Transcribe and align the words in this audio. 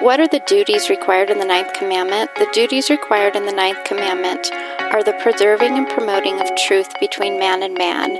What 0.00 0.18
are 0.20 0.26
the 0.26 0.42
duties 0.46 0.90
required 0.90 1.30
in 1.30 1.38
the 1.38 1.44
ninth 1.44 1.72
commandment? 1.72 2.28
The 2.34 2.48
duties 2.52 2.90
required 2.90 3.36
in 3.36 3.46
the 3.46 3.52
ninth 3.52 3.84
commandment 3.84 4.50
are 4.92 5.04
the 5.04 5.12
preserving 5.22 5.78
and 5.78 5.88
promoting 5.88 6.40
of 6.40 6.54
truth 6.56 6.88
between 7.00 7.38
man 7.38 7.62
and 7.62 7.74
man. 7.74 8.14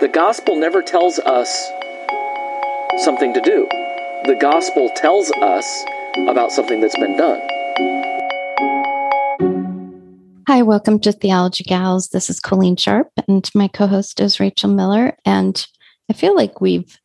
The 0.00 0.10
gospel 0.12 0.56
never 0.56 0.82
tells 0.82 1.20
us 1.20 1.70
something 3.04 3.32
to 3.34 3.40
do. 3.40 3.66
The 4.26 4.36
gospel 4.38 4.90
tells 4.96 5.30
us 5.30 5.84
about 6.28 6.50
something 6.50 6.80
that's 6.80 6.98
been 6.98 7.16
done. 7.16 7.40
Hi, 10.48 10.62
welcome 10.62 10.98
to 11.00 11.12
Theology 11.12 11.64
Gals. 11.64 12.08
This 12.08 12.28
is 12.28 12.40
Colleen 12.40 12.76
Sharp, 12.76 13.10
and 13.28 13.48
my 13.54 13.68
co 13.68 13.86
host 13.86 14.20
is 14.20 14.40
Rachel 14.40 14.70
Miller. 14.70 15.16
And 15.24 15.66
I 16.10 16.14
feel 16.14 16.34
like 16.34 16.60
we've 16.60 16.98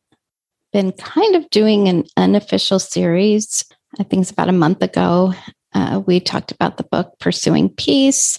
been 0.71 0.91
kind 0.91 1.35
of 1.35 1.49
doing 1.49 1.87
an 1.87 2.05
unofficial 2.17 2.79
series. 2.79 3.65
I 3.99 4.03
think 4.03 4.21
it's 4.21 4.31
about 4.31 4.49
a 4.49 4.53
month 4.53 4.81
ago. 4.83 5.33
Uh, 5.73 6.01
we 6.05 6.19
talked 6.19 6.51
about 6.51 6.77
the 6.77 6.83
book 6.83 7.13
Pursuing 7.19 7.69
Peace. 7.69 8.37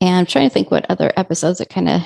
And 0.00 0.14
I'm 0.14 0.26
trying 0.26 0.48
to 0.48 0.52
think 0.52 0.70
what 0.70 0.90
other 0.90 1.12
episodes 1.16 1.58
that 1.58 1.70
kind 1.70 1.88
of 1.88 2.02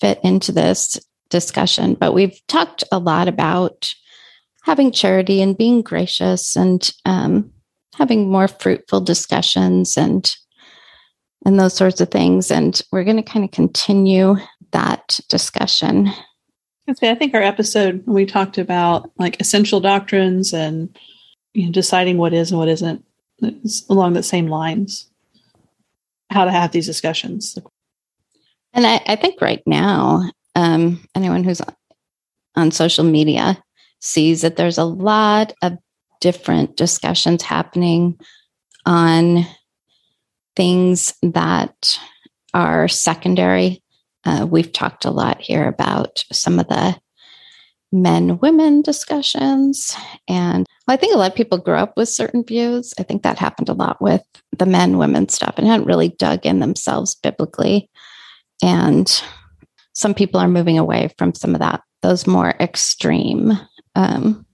fit 0.00 0.20
into 0.22 0.52
this 0.52 0.98
discussion. 1.28 1.94
But 1.94 2.14
we've 2.14 2.40
talked 2.46 2.84
a 2.92 2.98
lot 2.98 3.28
about 3.28 3.92
having 4.64 4.92
charity 4.92 5.42
and 5.42 5.58
being 5.58 5.82
gracious 5.82 6.56
and 6.56 6.88
um, 7.04 7.52
having 7.96 8.30
more 8.30 8.48
fruitful 8.48 9.00
discussions 9.00 9.96
and 9.96 10.34
and 11.44 11.58
those 11.58 11.74
sorts 11.74 12.00
of 12.00 12.08
things. 12.08 12.52
And 12.52 12.80
we're 12.92 13.02
going 13.02 13.16
to 13.16 13.22
kind 13.22 13.44
of 13.44 13.50
continue 13.50 14.36
that 14.70 15.18
discussion 15.28 16.12
I 16.88 17.14
think 17.14 17.34
our 17.34 17.42
episode 17.42 18.02
we 18.06 18.26
talked 18.26 18.58
about 18.58 19.10
like 19.18 19.40
essential 19.40 19.80
doctrines 19.80 20.52
and 20.52 20.96
you 21.54 21.66
know, 21.66 21.72
deciding 21.72 22.18
what 22.18 22.32
is 22.32 22.50
and 22.50 22.58
what 22.58 22.68
isn't 22.68 23.04
it's 23.42 23.88
along 23.88 24.12
the 24.12 24.22
same 24.22 24.46
lines. 24.46 25.10
How 26.30 26.44
to 26.44 26.50
have 26.50 26.72
these 26.72 26.86
discussions. 26.86 27.58
And 28.72 28.86
I, 28.86 29.02
I 29.06 29.16
think 29.16 29.40
right 29.40 29.62
now, 29.66 30.30
um, 30.54 31.04
anyone 31.14 31.44
who's 31.44 31.60
on 32.56 32.70
social 32.70 33.04
media 33.04 33.62
sees 34.00 34.40
that 34.40 34.56
there's 34.56 34.78
a 34.78 34.84
lot 34.84 35.52
of 35.62 35.76
different 36.20 36.76
discussions 36.76 37.42
happening 37.42 38.18
on 38.86 39.46
things 40.56 41.14
that 41.22 41.98
are 42.54 42.88
secondary 42.88 43.81
uh, 44.24 44.46
we've 44.48 44.72
talked 44.72 45.04
a 45.04 45.10
lot 45.10 45.40
here 45.40 45.66
about 45.66 46.24
some 46.32 46.58
of 46.58 46.68
the 46.68 46.96
men 47.92 48.38
women 48.38 48.80
discussions. 48.82 49.94
And 50.26 50.66
I 50.88 50.96
think 50.96 51.14
a 51.14 51.18
lot 51.18 51.30
of 51.30 51.36
people 51.36 51.58
grew 51.58 51.76
up 51.76 51.96
with 51.96 52.08
certain 52.08 52.44
views. 52.44 52.94
I 52.98 53.02
think 53.02 53.22
that 53.22 53.38
happened 53.38 53.68
a 53.68 53.74
lot 53.74 54.00
with 54.00 54.22
the 54.56 54.66
men 54.66 54.98
women 54.98 55.28
stuff 55.28 55.54
and 55.58 55.66
hadn't 55.66 55.86
really 55.86 56.08
dug 56.08 56.46
in 56.46 56.60
themselves 56.60 57.14
biblically. 57.14 57.90
And 58.62 59.22
some 59.92 60.14
people 60.14 60.40
are 60.40 60.48
moving 60.48 60.78
away 60.78 61.10
from 61.18 61.34
some 61.34 61.54
of 61.54 61.60
that, 61.60 61.82
those 62.00 62.26
more 62.26 62.54
extreme 62.60 63.52
um, 63.94 64.46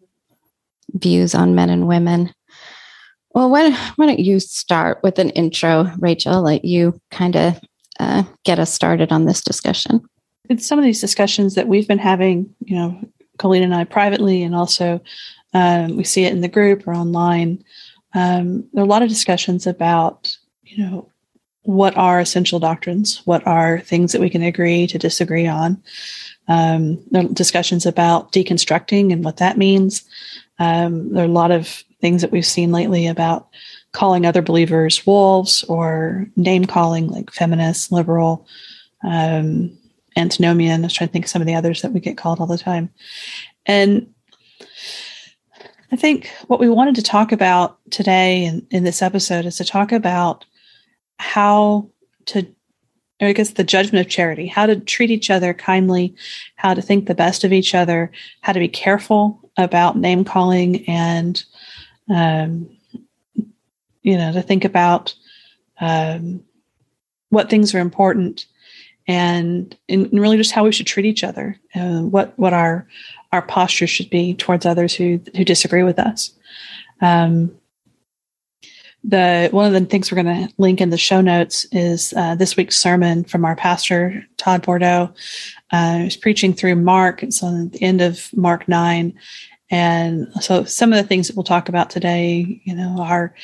views 0.94 1.34
on 1.34 1.54
men 1.54 1.70
and 1.70 1.86
women. 1.86 2.32
Well, 3.34 3.50
why, 3.50 3.70
why 3.96 4.06
don't 4.06 4.18
you 4.18 4.40
start 4.40 4.98
with 5.02 5.18
an 5.18 5.30
intro, 5.30 5.92
Rachel? 5.98 6.42
Let 6.42 6.64
you 6.64 7.00
kind 7.10 7.36
of 7.36 7.60
uh, 7.98 8.22
get 8.44 8.58
us 8.58 8.72
started 8.72 9.12
on 9.12 9.24
this 9.24 9.40
discussion? 9.40 10.00
It's 10.48 10.66
some 10.66 10.78
of 10.78 10.84
these 10.84 11.00
discussions 11.00 11.54
that 11.54 11.68
we've 11.68 11.88
been 11.88 11.98
having, 11.98 12.54
you 12.64 12.76
know, 12.76 12.98
Colleen 13.38 13.62
and 13.62 13.74
I 13.74 13.84
privately, 13.84 14.42
and 14.42 14.54
also 14.54 15.00
um, 15.54 15.96
we 15.96 16.04
see 16.04 16.24
it 16.24 16.32
in 16.32 16.40
the 16.40 16.48
group 16.48 16.86
or 16.86 16.94
online. 16.94 17.62
Um, 18.14 18.68
there 18.72 18.82
are 18.82 18.86
a 18.86 18.88
lot 18.88 19.02
of 19.02 19.08
discussions 19.08 19.66
about, 19.66 20.36
you 20.64 20.84
know, 20.84 21.10
what 21.62 21.96
are 21.96 22.18
essential 22.18 22.58
doctrines? 22.58 23.20
What 23.26 23.46
are 23.46 23.80
things 23.80 24.12
that 24.12 24.20
we 24.20 24.30
can 24.30 24.42
agree 24.42 24.86
to 24.86 24.98
disagree 24.98 25.46
on? 25.46 25.82
Um, 26.48 27.04
there 27.10 27.24
are 27.24 27.28
discussions 27.28 27.84
about 27.84 28.32
deconstructing 28.32 29.12
and 29.12 29.22
what 29.22 29.36
that 29.36 29.58
means. 29.58 30.02
Um, 30.58 31.12
there 31.12 31.22
are 31.22 31.28
a 31.28 31.32
lot 31.32 31.50
of 31.50 31.84
things 32.00 32.22
that 32.22 32.32
we've 32.32 32.46
seen 32.46 32.72
lately 32.72 33.06
about 33.06 33.48
calling 33.92 34.26
other 34.26 34.42
believers 34.42 35.06
wolves 35.06 35.64
or 35.64 36.26
name 36.36 36.64
calling 36.64 37.08
like 37.08 37.32
feminist, 37.32 37.90
liberal, 37.90 38.46
um, 39.02 39.76
antinomian. 40.16 40.82
I 40.82 40.86
was 40.86 40.92
trying 40.92 41.08
to 41.08 41.12
think 41.12 41.24
of 41.24 41.30
some 41.30 41.42
of 41.42 41.46
the 41.46 41.54
others 41.54 41.82
that 41.82 41.92
we 41.92 42.00
get 42.00 42.18
called 42.18 42.40
all 42.40 42.46
the 42.46 42.58
time. 42.58 42.90
And 43.66 44.12
I 45.90 45.96
think 45.96 46.30
what 46.48 46.60
we 46.60 46.68
wanted 46.68 46.96
to 46.96 47.02
talk 47.02 47.32
about 47.32 47.78
today 47.90 48.44
in, 48.44 48.66
in 48.70 48.84
this 48.84 49.00
episode 49.00 49.46
is 49.46 49.56
to 49.56 49.64
talk 49.64 49.92
about 49.92 50.44
how 51.18 51.88
to, 52.26 52.46
I 53.20 53.32
guess, 53.32 53.50
the 53.50 53.64
judgment 53.64 54.04
of 54.04 54.12
charity, 54.12 54.46
how 54.46 54.66
to 54.66 54.78
treat 54.78 55.10
each 55.10 55.30
other 55.30 55.54
kindly, 55.54 56.14
how 56.56 56.74
to 56.74 56.82
think 56.82 57.06
the 57.06 57.14
best 57.14 57.42
of 57.42 57.52
each 57.52 57.74
other, 57.74 58.10
how 58.42 58.52
to 58.52 58.60
be 58.60 58.68
careful 58.68 59.40
about 59.56 59.96
name 59.96 60.24
calling 60.24 60.86
and 60.88 61.42
um, 62.10 62.68
you 64.08 64.16
know, 64.16 64.32
to 64.32 64.40
think 64.40 64.64
about 64.64 65.14
um, 65.80 66.42
what 67.28 67.50
things 67.50 67.74
are 67.74 67.78
important 67.78 68.46
and, 69.06 69.76
and 69.86 70.10
really 70.12 70.38
just 70.38 70.52
how 70.52 70.64
we 70.64 70.72
should 70.72 70.86
treat 70.86 71.04
each 71.04 71.22
other, 71.22 71.56
uh, 71.74 72.00
what 72.00 72.32
what 72.38 72.54
our 72.54 72.86
our 73.32 73.42
posture 73.42 73.86
should 73.86 74.08
be 74.08 74.34
towards 74.34 74.64
others 74.64 74.94
who 74.94 75.20
who 75.36 75.44
disagree 75.44 75.82
with 75.82 75.98
us. 75.98 76.32
Um, 77.02 77.54
the 79.04 79.48
one 79.52 79.66
of 79.66 79.72
the 79.74 79.86
things 79.86 80.10
we're 80.10 80.22
going 80.22 80.48
to 80.48 80.54
link 80.56 80.80
in 80.80 80.90
the 80.90 80.98
show 80.98 81.20
notes 81.20 81.66
is 81.70 82.14
uh, 82.16 82.34
this 82.34 82.56
week's 82.56 82.78
sermon 82.78 83.24
from 83.24 83.44
our 83.44 83.56
pastor 83.56 84.24
Todd 84.38 84.62
Bordow. 84.62 85.14
Uh, 85.70 85.98
he's 85.98 86.16
preaching 86.16 86.54
through 86.54 86.76
Mark. 86.76 87.22
It's 87.22 87.42
on 87.42 87.68
the 87.68 87.82
end 87.82 88.00
of 88.00 88.30
Mark 88.34 88.68
nine, 88.68 89.12
and 89.70 90.32
so 90.40 90.64
some 90.64 90.92
of 90.94 90.96
the 90.96 91.08
things 91.08 91.28
that 91.28 91.36
we'll 91.36 91.44
talk 91.44 91.68
about 91.68 91.90
today, 91.90 92.60
you 92.64 92.74
know, 92.74 92.96
are 93.00 93.34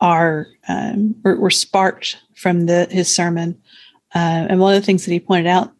are 0.00 0.46
um, 0.68 1.14
were, 1.22 1.36
were, 1.36 1.50
sparked 1.50 2.18
from 2.34 2.66
the 2.66 2.86
his 2.90 3.14
sermon. 3.14 3.60
Uh, 4.14 4.46
and 4.48 4.60
one 4.60 4.74
of 4.74 4.80
the 4.80 4.86
things 4.86 5.04
that 5.04 5.12
he 5.12 5.20
pointed 5.20 5.48
out 5.48 5.72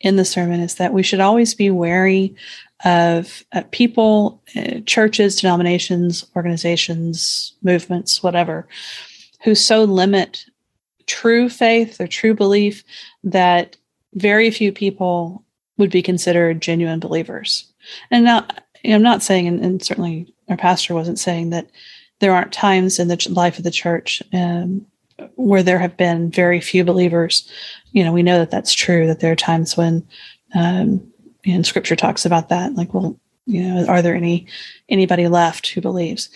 in 0.00 0.16
the 0.16 0.24
sermon 0.24 0.60
is 0.60 0.76
that 0.76 0.92
we 0.92 1.02
should 1.02 1.20
always 1.20 1.54
be 1.54 1.70
wary 1.70 2.34
of 2.84 3.44
uh, 3.52 3.62
people, 3.72 4.42
uh, 4.56 4.80
churches, 4.86 5.40
denominations, 5.40 6.24
organizations, 6.36 7.54
movements, 7.62 8.22
whatever, 8.22 8.68
who 9.42 9.54
so 9.54 9.84
limit 9.84 10.44
true 11.06 11.48
faith, 11.48 12.00
or 12.00 12.06
true 12.06 12.34
belief, 12.34 12.84
that 13.24 13.76
very 14.14 14.50
few 14.50 14.72
people 14.72 15.42
would 15.78 15.90
be 15.90 16.02
considered 16.02 16.60
genuine 16.60 17.00
believers. 17.00 17.72
And 18.10 18.24
now, 18.24 18.46
I'm 18.84 19.02
not 19.02 19.22
saying, 19.22 19.48
and, 19.48 19.64
and 19.64 19.82
certainly 19.82 20.32
our 20.48 20.56
pastor 20.56 20.94
wasn't 20.94 21.18
saying 21.18 21.50
that 21.50 21.68
there 22.20 22.34
aren't 22.34 22.52
times 22.52 22.98
in 22.98 23.08
the 23.08 23.26
life 23.30 23.58
of 23.58 23.64
the 23.64 23.70
church 23.70 24.22
um, 24.32 24.84
where 25.36 25.62
there 25.62 25.78
have 25.78 25.96
been 25.96 26.30
very 26.30 26.60
few 26.60 26.84
believers. 26.84 27.48
You 27.92 28.04
know, 28.04 28.12
we 28.12 28.22
know 28.22 28.38
that 28.38 28.50
that's 28.50 28.74
true. 28.74 29.06
That 29.06 29.20
there 29.20 29.32
are 29.32 29.36
times 29.36 29.76
when, 29.76 30.06
um, 30.54 31.12
and 31.46 31.66
Scripture 31.66 31.96
talks 31.96 32.24
about 32.24 32.48
that. 32.48 32.74
Like, 32.74 32.92
well, 32.94 33.18
you 33.46 33.62
know, 33.62 33.86
are 33.86 34.02
there 34.02 34.14
any 34.14 34.46
anybody 34.88 35.26
left 35.28 35.68
who 35.68 35.80
believes? 35.80 36.28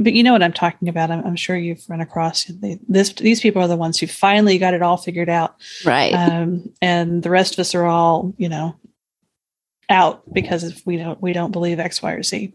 But 0.00 0.14
you 0.14 0.22
know 0.22 0.32
what 0.32 0.42
I'm 0.42 0.52
talking 0.52 0.88
about. 0.88 1.10
I'm, 1.10 1.24
I'm 1.26 1.36
sure 1.36 1.56
you've 1.56 1.88
run 1.88 2.00
across 2.00 2.44
they, 2.44 2.78
this. 2.88 3.12
These 3.12 3.40
people 3.40 3.60
are 3.60 3.68
the 3.68 3.76
ones 3.76 3.98
who 3.98 4.06
finally 4.06 4.58
got 4.58 4.72
it 4.72 4.82
all 4.82 4.96
figured 4.96 5.28
out, 5.28 5.56
right? 5.84 6.14
Um, 6.14 6.72
and 6.80 7.22
the 7.22 7.30
rest 7.30 7.54
of 7.54 7.58
us 7.58 7.74
are 7.74 7.84
all, 7.84 8.32
you 8.38 8.48
know, 8.48 8.76
out 9.88 10.22
because 10.32 10.64
if 10.64 10.86
we 10.86 10.96
don't 10.96 11.20
we 11.20 11.32
don't 11.32 11.50
believe 11.50 11.80
X, 11.80 12.00
Y, 12.00 12.12
or 12.12 12.22
Z. 12.22 12.54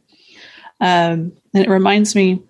Um, 0.80 1.34
and 1.54 1.66
it 1.66 1.70
reminds 1.70 2.16
me 2.16 2.42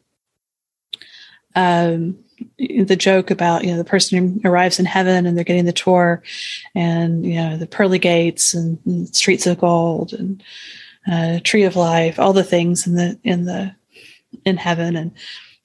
um, 1.57 2.15
the 2.59 2.95
joke 2.95 3.31
about 3.31 3.63
you 3.63 3.71
know 3.71 3.77
the 3.77 3.83
person 3.83 4.39
who 4.41 4.49
arrives 4.49 4.79
in 4.79 4.85
heaven 4.85 5.25
and 5.25 5.35
they're 5.35 5.43
getting 5.43 5.65
the 5.65 5.73
tour, 5.73 6.21
and 6.75 7.25
you 7.25 7.35
know 7.35 7.57
the 7.57 7.67
pearly 7.67 7.97
gates 7.99 8.53
and, 8.53 8.77
and 8.85 9.13
streets 9.15 9.47
of 9.47 9.57
gold 9.57 10.13
and 10.13 10.43
uh, 11.11 11.39
tree 11.43 11.63
of 11.63 11.75
life, 11.75 12.19
all 12.19 12.33
the 12.33 12.43
things 12.43 12.85
in 12.85 12.95
the 12.95 13.19
in 13.23 13.45
the 13.45 13.75
in 14.45 14.55
heaven, 14.57 14.95
and 14.95 15.11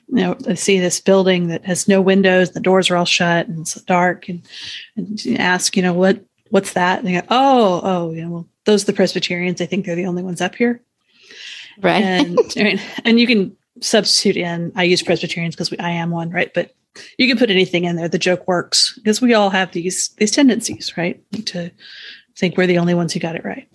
you 0.09 0.23
know 0.23 0.37
I 0.49 0.55
see 0.55 0.81
this 0.81 0.99
building 0.99 1.49
that 1.49 1.65
has 1.67 1.89
no 1.89 2.01
windows, 2.01 2.53
the 2.53 2.61
doors 2.61 2.89
are 2.91 2.97
all 2.97 3.05
shut 3.05 3.49
and 3.49 3.61
it's 3.61 3.75
dark, 3.83 4.31
and, 4.31 4.43
and 4.97 5.23
you 5.25 5.37
ask 5.37 5.77
you 5.77 5.83
know 5.83 5.93
what 5.93 6.25
what's 6.49 6.73
that? 6.73 7.01
And 7.01 7.09
they 7.09 7.21
go, 7.21 7.27
oh 7.29 7.81
oh 7.85 8.13
you 8.13 8.23
know 8.23 8.31
well 8.31 8.49
those 8.65 8.85
are 8.85 8.87
the 8.87 8.93
Presbyterians. 8.95 9.61
I 9.61 9.67
think 9.67 9.85
they're 9.85 9.97
the 9.97 10.07
only 10.07 10.23
ones 10.23 10.41
up 10.41 10.55
here. 10.55 10.81
Right. 11.81 12.03
And, 12.03 12.39
and 13.05 13.19
you 13.19 13.27
can 13.27 13.57
substitute 13.83 14.37
in, 14.37 14.73
I 14.75 14.85
use 14.85 15.03
Presbyterians 15.03 15.55
because 15.55 15.73
I 15.79 15.91
am 15.91 16.11
one, 16.11 16.31
right? 16.31 16.53
But 16.55 16.75
you 17.19 17.27
can 17.29 17.39
put 17.39 17.51
anything 17.51 17.85
in 17.85 17.97
there. 17.97 18.09
The 18.09 18.19
joke 18.19 18.47
works 18.47 18.99
because 18.99 19.21
we 19.21 19.35
all 19.35 19.51
have 19.51 19.73
these, 19.73 20.09
these 20.19 20.31
tendencies, 20.31 20.97
right? 20.97 21.23
To 21.47 21.71
think 22.37 22.57
we're 22.57 22.67
the 22.67 22.79
only 22.79 22.95
ones 22.95 23.13
who 23.13 23.21
got 23.21 23.37
it 23.37 23.45
right. 23.45 23.69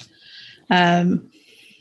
Um, 0.69 1.29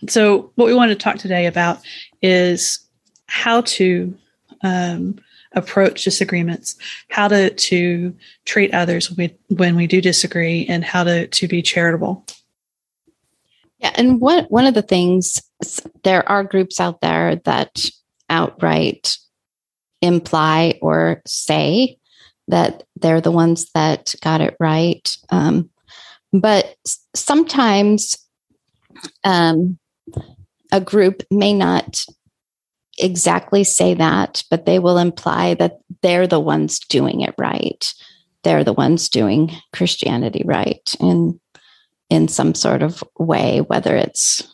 so 0.08 0.52
what 0.55 0.67
we 0.67 0.75
want 0.75 0.90
to 0.90 0.96
talk 0.96 1.17
today 1.17 1.46
about 1.46 1.81
is 2.23 2.78
how 3.26 3.62
to 3.62 4.17
um, 4.62 5.19
approach 5.52 6.05
disagreements, 6.05 6.76
how 7.11 7.28
to, 7.28 7.50
to 7.50 8.14
treat 8.44 8.75
others 8.75 9.11
when 9.11 9.31
we, 9.49 9.56
when 9.56 9.76
we 9.76 9.87
do 9.87 10.00
disagree 10.00 10.67
and 10.67 10.84
how 10.84 11.05
to, 11.05 11.26
to 11.28 11.49
be 11.49 11.62
charitable. 11.62 12.25
Yeah, 13.78 13.93
and 13.96 14.20
one 14.20 14.44
one 14.44 14.67
of 14.67 14.73
the 14.73 14.81
things 14.81 15.43
there 16.02 16.26
are 16.26 16.44
groups 16.44 16.81
out 16.81 17.02
there 17.02 17.37
that 17.44 17.90
outright 18.28 19.19
imply 20.02 20.78
or 20.82 21.23
say 21.26 21.99
that 22.49 22.84
they're 22.96 23.20
the 23.20 23.31
ones 23.31 23.70
that 23.75 24.14
got 24.23 24.40
it 24.40 24.56
right, 24.61 25.17
um, 25.31 25.69
but 26.32 26.76
sometimes 27.14 28.17
um, 29.25 29.78
a 30.73 30.81
group 30.81 31.23
may 31.31 31.52
not 31.52 32.05
exactly 32.99 33.64
say 33.64 33.94
that, 33.94 34.43
but 34.50 34.67
they 34.67 34.78
will 34.78 34.99
imply 34.99 35.55
that 35.55 35.78
they're 36.02 36.26
the 36.26 36.40
ones 36.40 36.78
doing 36.78 37.20
it 37.20 37.34
right. 37.38 37.93
They're 38.43 38.64
the 38.64 38.73
ones 38.73 39.08
doing 39.08 39.52
Christianity 39.73 40.43
right, 40.44 40.94
in 41.00 41.40
in 42.08 42.28
some 42.28 42.55
sort 42.55 42.82
of 42.82 43.02
way, 43.19 43.61
whether 43.61 43.96
it's 43.96 44.49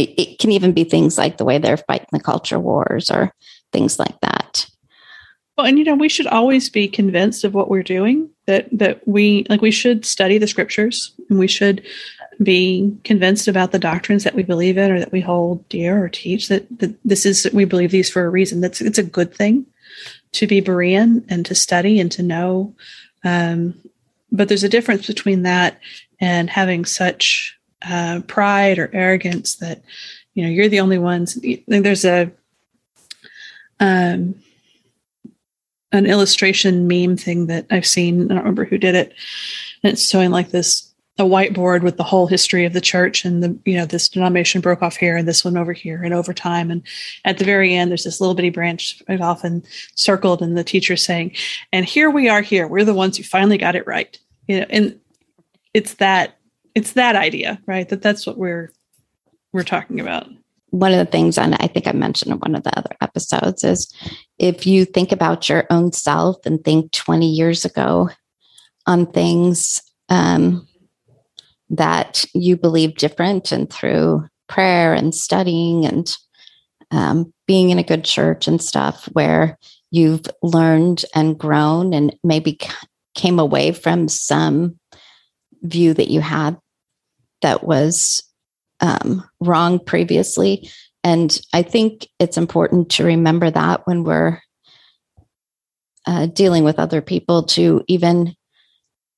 it, 0.00 0.14
it, 0.20 0.38
can 0.38 0.52
even 0.52 0.72
be 0.72 0.84
things 0.84 1.18
like 1.18 1.36
the 1.36 1.44
way 1.44 1.58
they're 1.58 1.76
fighting 1.76 2.08
the 2.12 2.20
culture 2.20 2.58
wars 2.58 3.10
or 3.10 3.32
things 3.72 3.98
like 3.98 4.18
that. 4.20 4.66
Well, 5.56 5.66
and 5.66 5.78
you 5.78 5.84
know, 5.84 5.94
we 5.94 6.08
should 6.08 6.26
always 6.26 6.70
be 6.70 6.88
convinced 6.88 7.44
of 7.44 7.54
what 7.54 7.68
we're 7.68 7.82
doing. 7.82 8.30
That 8.46 8.68
that 8.72 9.06
we 9.06 9.46
like 9.48 9.60
we 9.60 9.70
should 9.70 10.04
study 10.04 10.38
the 10.38 10.46
scriptures 10.46 11.12
and 11.28 11.38
we 11.38 11.46
should 11.46 11.86
be 12.42 12.96
convinced 13.04 13.48
about 13.48 13.70
the 13.70 13.78
doctrines 13.78 14.24
that 14.24 14.34
we 14.34 14.42
believe 14.42 14.78
in 14.78 14.90
or 14.90 14.98
that 14.98 15.12
we 15.12 15.20
hold 15.20 15.68
dear 15.68 16.02
or 16.02 16.08
teach 16.08 16.48
that, 16.48 16.66
that 16.78 16.98
this 17.04 17.26
is 17.26 17.46
we 17.52 17.66
believe 17.66 17.90
these 17.90 18.10
for 18.10 18.24
a 18.24 18.30
reason. 18.30 18.60
That's 18.60 18.80
it's 18.80 18.98
a 18.98 19.02
good 19.02 19.34
thing 19.34 19.66
to 20.32 20.46
be 20.46 20.62
Berean 20.62 21.24
and 21.28 21.44
to 21.46 21.54
study 21.54 22.00
and 22.00 22.10
to 22.12 22.22
know. 22.22 22.74
Um, 23.24 23.74
but 24.32 24.48
there's 24.48 24.64
a 24.64 24.68
difference 24.68 25.06
between 25.06 25.42
that 25.42 25.78
and 26.20 26.48
having 26.48 26.84
such 26.84 27.58
uh, 27.88 28.20
pride 28.26 28.78
or 28.78 28.90
arrogance 28.92 29.56
that 29.56 29.82
you 30.34 30.42
know 30.42 30.50
you're 30.50 30.68
the 30.68 30.80
only 30.80 30.98
ones. 30.98 31.38
There's 31.66 32.04
a 32.04 32.30
um, 33.78 34.34
an 35.92 36.06
illustration 36.06 36.86
meme 36.86 37.16
thing 37.16 37.46
that 37.46 37.66
I've 37.70 37.86
seen. 37.86 38.24
I 38.24 38.34
don't 38.34 38.38
remember 38.38 38.64
who 38.64 38.78
did 38.78 38.94
it. 38.94 39.14
And 39.82 39.92
it's 39.92 40.08
showing 40.08 40.30
like 40.30 40.50
this 40.50 40.90
a 41.18 41.24
whiteboard 41.24 41.82
with 41.82 41.98
the 41.98 42.02
whole 42.02 42.26
history 42.26 42.64
of 42.64 42.72
the 42.72 42.80
church 42.80 43.26
and 43.26 43.42
the 43.42 43.58
you 43.66 43.76
know 43.76 43.84
this 43.84 44.08
denomination 44.08 44.62
broke 44.62 44.80
off 44.80 44.96
here 44.96 45.16
and 45.16 45.28
this 45.28 45.44
one 45.44 45.56
over 45.56 45.74
here 45.74 46.02
and 46.02 46.14
over 46.14 46.32
time 46.32 46.70
and 46.70 46.82
at 47.26 47.36
the 47.36 47.44
very 47.44 47.74
end 47.74 47.90
there's 47.90 48.04
this 48.04 48.22
little 48.22 48.34
bitty 48.34 48.48
branch 48.48 49.02
often 49.20 49.62
circled 49.94 50.40
and 50.40 50.56
the 50.56 50.64
teacher 50.64 50.96
saying 50.96 51.34
and 51.72 51.84
here 51.84 52.08
we 52.08 52.30
are 52.30 52.40
here 52.40 52.66
we're 52.66 52.84
the 52.84 52.94
ones 52.94 53.18
who 53.18 53.22
finally 53.22 53.58
got 53.58 53.76
it 53.76 53.86
right 53.86 54.18
you 54.46 54.60
know 54.60 54.66
and 54.70 54.98
it's 55.74 55.94
that 55.94 56.38
it's 56.74 56.92
that 56.92 57.16
idea, 57.16 57.60
right? 57.66 57.88
That 57.88 58.02
that's 58.02 58.26
what 58.26 58.38
we're 58.38 58.70
we're 59.52 59.64
talking 59.64 60.00
about. 60.00 60.28
One 60.70 60.92
of 60.92 60.98
the 60.98 61.10
things, 61.10 61.36
and 61.36 61.56
I 61.56 61.66
think 61.66 61.88
I 61.88 61.92
mentioned 61.92 62.32
in 62.32 62.38
one 62.38 62.54
of 62.54 62.62
the 62.62 62.76
other 62.78 62.94
episodes, 63.00 63.64
is 63.64 63.92
if 64.38 64.66
you 64.66 64.84
think 64.84 65.10
about 65.10 65.48
your 65.48 65.66
own 65.70 65.92
self 65.92 66.46
and 66.46 66.62
think 66.62 66.92
20 66.92 67.28
years 67.28 67.64
ago 67.64 68.10
on 68.86 69.10
things 69.10 69.82
um, 70.08 70.68
that 71.70 72.24
you 72.34 72.56
believe 72.56 72.96
different, 72.96 73.50
and 73.50 73.70
through 73.70 74.28
prayer 74.48 74.94
and 74.94 75.14
studying 75.14 75.84
and 75.86 76.16
um, 76.92 77.32
being 77.46 77.70
in 77.70 77.78
a 77.78 77.84
good 77.84 78.04
church 78.04 78.46
and 78.46 78.62
stuff, 78.62 79.08
where 79.12 79.58
you've 79.90 80.26
learned 80.42 81.04
and 81.16 81.36
grown 81.36 81.92
and 81.92 82.16
maybe 82.22 82.58
came 83.16 83.40
away 83.40 83.72
from 83.72 84.06
some 84.08 84.78
view 85.62 85.94
that 85.94 86.10
you 86.10 86.20
had 86.20 86.58
that 87.42 87.64
was 87.64 88.22
um, 88.80 89.24
wrong 89.40 89.78
previously. 89.78 90.70
And 91.02 91.40
I 91.52 91.62
think 91.62 92.08
it's 92.18 92.36
important 92.36 92.90
to 92.92 93.04
remember 93.04 93.50
that 93.50 93.86
when 93.86 94.04
we're 94.04 94.40
uh, 96.06 96.26
dealing 96.26 96.64
with 96.64 96.78
other 96.78 97.00
people 97.00 97.44
to 97.44 97.82
even 97.88 98.34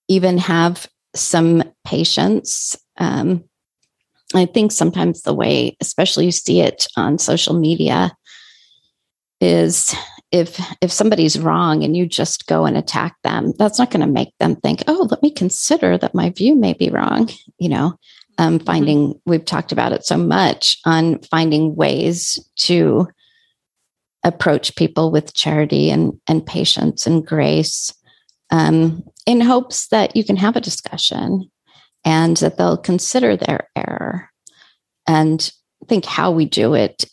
even 0.08 0.36
have 0.36 0.88
some 1.14 1.62
patience. 1.84 2.76
Um, 2.98 3.44
I 4.34 4.46
think 4.46 4.72
sometimes 4.72 5.22
the 5.22 5.34
way, 5.34 5.76
especially 5.80 6.26
you 6.26 6.32
see 6.32 6.60
it 6.60 6.86
on 6.96 7.18
social 7.18 7.58
media, 7.58 8.12
is 9.40 9.94
if 10.32 10.60
if 10.80 10.90
somebody's 10.90 11.38
wrong 11.38 11.84
and 11.84 11.96
you 11.96 12.06
just 12.06 12.46
go 12.46 12.64
and 12.64 12.76
attack 12.76 13.14
them 13.22 13.52
that's 13.58 13.78
not 13.78 13.90
going 13.90 14.00
to 14.00 14.06
make 14.06 14.32
them 14.38 14.56
think 14.56 14.82
oh 14.88 15.06
let 15.10 15.22
me 15.22 15.30
consider 15.30 15.96
that 15.98 16.14
my 16.14 16.30
view 16.30 16.56
may 16.56 16.72
be 16.72 16.90
wrong 16.90 17.28
you 17.58 17.68
know 17.68 17.94
um, 18.38 18.56
mm-hmm. 18.56 18.64
finding 18.64 19.08
mm-hmm. 19.08 19.30
we've 19.30 19.44
talked 19.44 19.70
about 19.70 19.92
it 19.92 20.04
so 20.04 20.16
much 20.16 20.78
on 20.86 21.20
finding 21.30 21.76
ways 21.76 22.40
to 22.56 23.06
approach 24.24 24.74
people 24.74 25.10
with 25.10 25.34
charity 25.34 25.90
and 25.90 26.18
and 26.26 26.46
patience 26.46 27.06
and 27.06 27.26
grace 27.26 27.94
um, 28.50 29.02
in 29.26 29.40
hopes 29.40 29.88
that 29.88 30.16
you 30.16 30.24
can 30.24 30.36
have 30.36 30.56
a 30.56 30.60
discussion 30.60 31.50
and 32.04 32.38
that 32.38 32.56
they'll 32.56 32.76
consider 32.76 33.36
their 33.36 33.68
error 33.76 34.28
and 35.06 35.52
think 35.88 36.04
how 36.04 36.30
we 36.30 36.44
do 36.44 36.74
it 36.74 37.04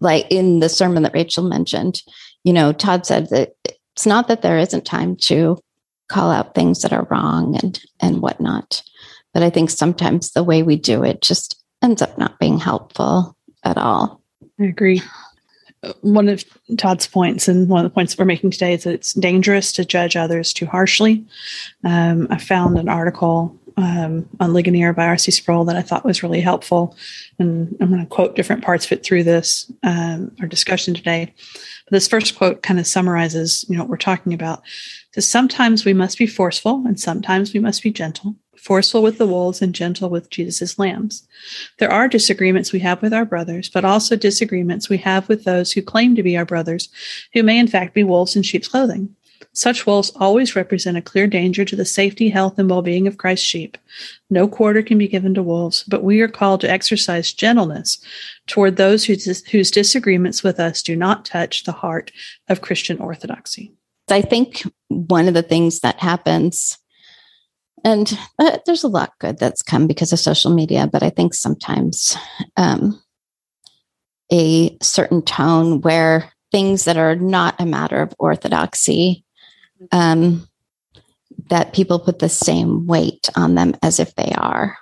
like 0.00 0.26
in 0.30 0.60
the 0.60 0.68
sermon 0.68 1.02
that 1.02 1.14
Rachel 1.14 1.44
mentioned, 1.44 2.02
you 2.46 2.52
know, 2.52 2.72
Todd 2.72 3.04
said 3.04 3.28
that 3.30 3.56
it's 3.64 4.06
not 4.06 4.28
that 4.28 4.42
there 4.42 4.56
isn't 4.56 4.86
time 4.86 5.16
to 5.16 5.58
call 6.08 6.30
out 6.30 6.54
things 6.54 6.80
that 6.82 6.92
are 6.92 7.08
wrong 7.10 7.58
and 7.60 7.80
and 8.00 8.22
whatnot, 8.22 8.82
but 9.34 9.42
I 9.42 9.50
think 9.50 9.68
sometimes 9.68 10.30
the 10.30 10.44
way 10.44 10.62
we 10.62 10.76
do 10.76 11.02
it 11.02 11.22
just 11.22 11.60
ends 11.82 12.02
up 12.02 12.16
not 12.16 12.38
being 12.38 12.60
helpful 12.60 13.36
at 13.64 13.76
all. 13.76 14.22
I 14.60 14.64
agree. 14.64 15.02
One 16.02 16.28
of 16.28 16.44
Todd's 16.78 17.08
points, 17.08 17.48
and 17.48 17.68
one 17.68 17.84
of 17.84 17.90
the 17.90 17.94
points 17.94 18.14
that 18.14 18.20
we're 18.20 18.26
making 18.26 18.52
today, 18.52 18.74
is 18.74 18.84
that 18.84 18.94
it's 18.94 19.12
dangerous 19.14 19.72
to 19.72 19.84
judge 19.84 20.14
others 20.14 20.52
too 20.52 20.66
harshly. 20.66 21.24
Um, 21.82 22.28
I 22.30 22.38
found 22.38 22.78
an 22.78 22.88
article 22.88 23.58
um, 23.76 24.28
on 24.40 24.54
Ligonier 24.54 24.92
by 24.92 25.06
R.C. 25.06 25.30
Sproul 25.30 25.64
that 25.66 25.76
I 25.76 25.82
thought 25.82 26.04
was 26.04 26.22
really 26.22 26.40
helpful. 26.40 26.96
And 27.38 27.76
I'm 27.80 27.90
going 27.90 28.00
to 28.00 28.06
quote 28.06 28.36
different 28.36 28.64
parts 28.64 28.86
of 28.86 28.92
it 28.92 29.04
through 29.04 29.24
this, 29.24 29.70
um, 29.82 30.34
our 30.40 30.46
discussion 30.46 30.94
today. 30.94 31.34
But 31.84 31.92
this 31.92 32.08
first 32.08 32.36
quote 32.36 32.62
kind 32.62 32.80
of 32.80 32.86
summarizes, 32.86 33.64
you 33.68 33.76
know, 33.76 33.82
what 33.82 33.90
we're 33.90 33.98
talking 33.98 34.32
about. 34.32 34.62
So 35.12 35.20
sometimes 35.20 35.84
we 35.84 35.92
must 35.92 36.18
be 36.18 36.26
forceful 36.26 36.84
and 36.86 36.98
sometimes 36.98 37.52
we 37.52 37.60
must 37.60 37.82
be 37.82 37.90
gentle, 37.90 38.36
forceful 38.56 39.02
with 39.02 39.18
the 39.18 39.26
wolves 39.26 39.60
and 39.60 39.74
gentle 39.74 40.08
with 40.08 40.30
Jesus' 40.30 40.78
lambs. 40.78 41.26
There 41.78 41.92
are 41.92 42.08
disagreements 42.08 42.72
we 42.72 42.80
have 42.80 43.02
with 43.02 43.12
our 43.12 43.24
brothers, 43.26 43.68
but 43.68 43.84
also 43.84 44.16
disagreements 44.16 44.88
we 44.88 44.98
have 44.98 45.28
with 45.28 45.44
those 45.44 45.72
who 45.72 45.82
claim 45.82 46.16
to 46.16 46.22
be 46.22 46.36
our 46.36 46.46
brothers, 46.46 46.88
who 47.34 47.42
may 47.42 47.58
in 47.58 47.68
fact 47.68 47.94
be 47.94 48.04
wolves 48.04 48.36
in 48.36 48.42
sheep's 48.42 48.68
clothing. 48.68 49.14
Such 49.56 49.86
wolves 49.86 50.12
always 50.16 50.54
represent 50.54 50.98
a 50.98 51.02
clear 51.02 51.26
danger 51.26 51.64
to 51.64 51.74
the 51.74 51.86
safety, 51.86 52.28
health, 52.28 52.58
and 52.58 52.68
well 52.68 52.82
being 52.82 53.06
of 53.06 53.16
Christ's 53.16 53.46
sheep. 53.46 53.78
No 54.28 54.46
quarter 54.46 54.82
can 54.82 54.98
be 54.98 55.08
given 55.08 55.32
to 55.32 55.42
wolves, 55.42 55.82
but 55.84 56.04
we 56.04 56.20
are 56.20 56.28
called 56.28 56.60
to 56.60 56.70
exercise 56.70 57.32
gentleness 57.32 57.98
toward 58.46 58.76
those 58.76 59.02
whose, 59.02 59.42
whose 59.46 59.70
disagreements 59.70 60.42
with 60.42 60.60
us 60.60 60.82
do 60.82 60.94
not 60.94 61.24
touch 61.24 61.64
the 61.64 61.72
heart 61.72 62.12
of 62.50 62.60
Christian 62.60 62.98
orthodoxy. 62.98 63.72
I 64.10 64.20
think 64.20 64.62
one 64.88 65.26
of 65.26 65.32
the 65.32 65.42
things 65.42 65.80
that 65.80 66.00
happens, 66.00 66.76
and 67.82 68.12
uh, 68.38 68.58
there's 68.66 68.84
a 68.84 68.88
lot 68.88 69.14
good 69.20 69.38
that's 69.38 69.62
come 69.62 69.86
because 69.86 70.12
of 70.12 70.18
social 70.18 70.52
media, 70.52 70.86
but 70.86 71.02
I 71.02 71.08
think 71.08 71.32
sometimes 71.32 72.14
um, 72.58 73.02
a 74.30 74.76
certain 74.82 75.22
tone 75.22 75.80
where 75.80 76.30
things 76.52 76.84
that 76.84 76.98
are 76.98 77.16
not 77.16 77.54
a 77.58 77.64
matter 77.64 78.02
of 78.02 78.14
orthodoxy 78.18 79.24
um, 79.92 80.46
that 81.50 81.74
people 81.74 81.98
put 81.98 82.18
the 82.18 82.28
same 82.28 82.86
weight 82.86 83.28
on 83.36 83.54
them 83.54 83.74
as 83.82 84.00
if 84.00 84.14
they 84.14 84.32
are. 84.36 84.76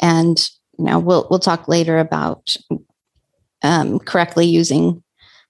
And 0.00 0.38
you 0.78 0.84
know, 0.86 0.98
we'll 0.98 1.26
we'll 1.30 1.38
talk 1.38 1.68
later 1.68 1.98
about 1.98 2.56
um, 3.62 3.98
correctly 3.98 4.46
using 4.46 5.02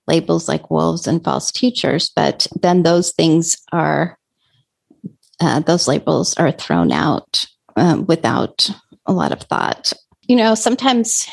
labels 0.06 0.48
like 0.48 0.70
wolves 0.70 1.06
and 1.06 1.22
false 1.22 1.52
teachers, 1.52 2.10
but 2.14 2.46
then 2.60 2.82
those 2.82 3.12
things 3.12 3.56
are 3.72 4.18
uh, 5.40 5.60
those 5.60 5.88
labels 5.88 6.34
are 6.34 6.52
thrown 6.52 6.92
out 6.92 7.46
um, 7.76 8.06
without 8.06 8.68
a 9.06 9.12
lot 9.12 9.32
of 9.32 9.40
thought. 9.40 9.92
You 10.26 10.36
know, 10.36 10.54
sometimes 10.54 11.28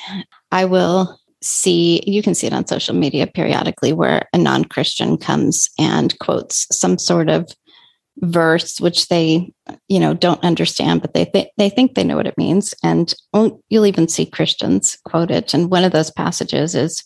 I 0.52 0.66
will 0.66 1.20
see 1.42 2.02
you 2.06 2.24
can 2.24 2.34
see 2.34 2.48
it 2.48 2.54
on 2.54 2.66
social 2.66 2.96
media 2.96 3.28
periodically 3.28 3.94
where 3.94 4.28
a 4.34 4.38
non-christian 4.38 5.18
comes 5.18 5.70
and 5.78 6.18
quotes 6.20 6.68
some 6.76 6.98
sort 6.98 7.30
of 7.30 7.48
verse 8.22 8.82
which 8.82 9.08
they 9.10 9.54
you 9.88 10.00
know 10.00 10.14
don't 10.14 10.44
understand 10.44 11.02
but 11.02 11.14
they 11.14 11.26
th- 11.26 11.50
they 11.58 11.70
think 11.70 11.94
they 11.94 12.04
know 12.04 12.16
what 12.16 12.26
it 12.26 12.38
means 12.38 12.74
and 12.84 13.14
you'll 13.70 13.86
even 13.86 14.08
see 14.08 14.26
christians 14.26 14.98
quote 15.06 15.30
it 15.30 15.54
and 15.54 15.70
one 15.70 15.84
of 15.84 15.92
those 15.92 16.12
passages 16.12 16.74
is 16.74 17.04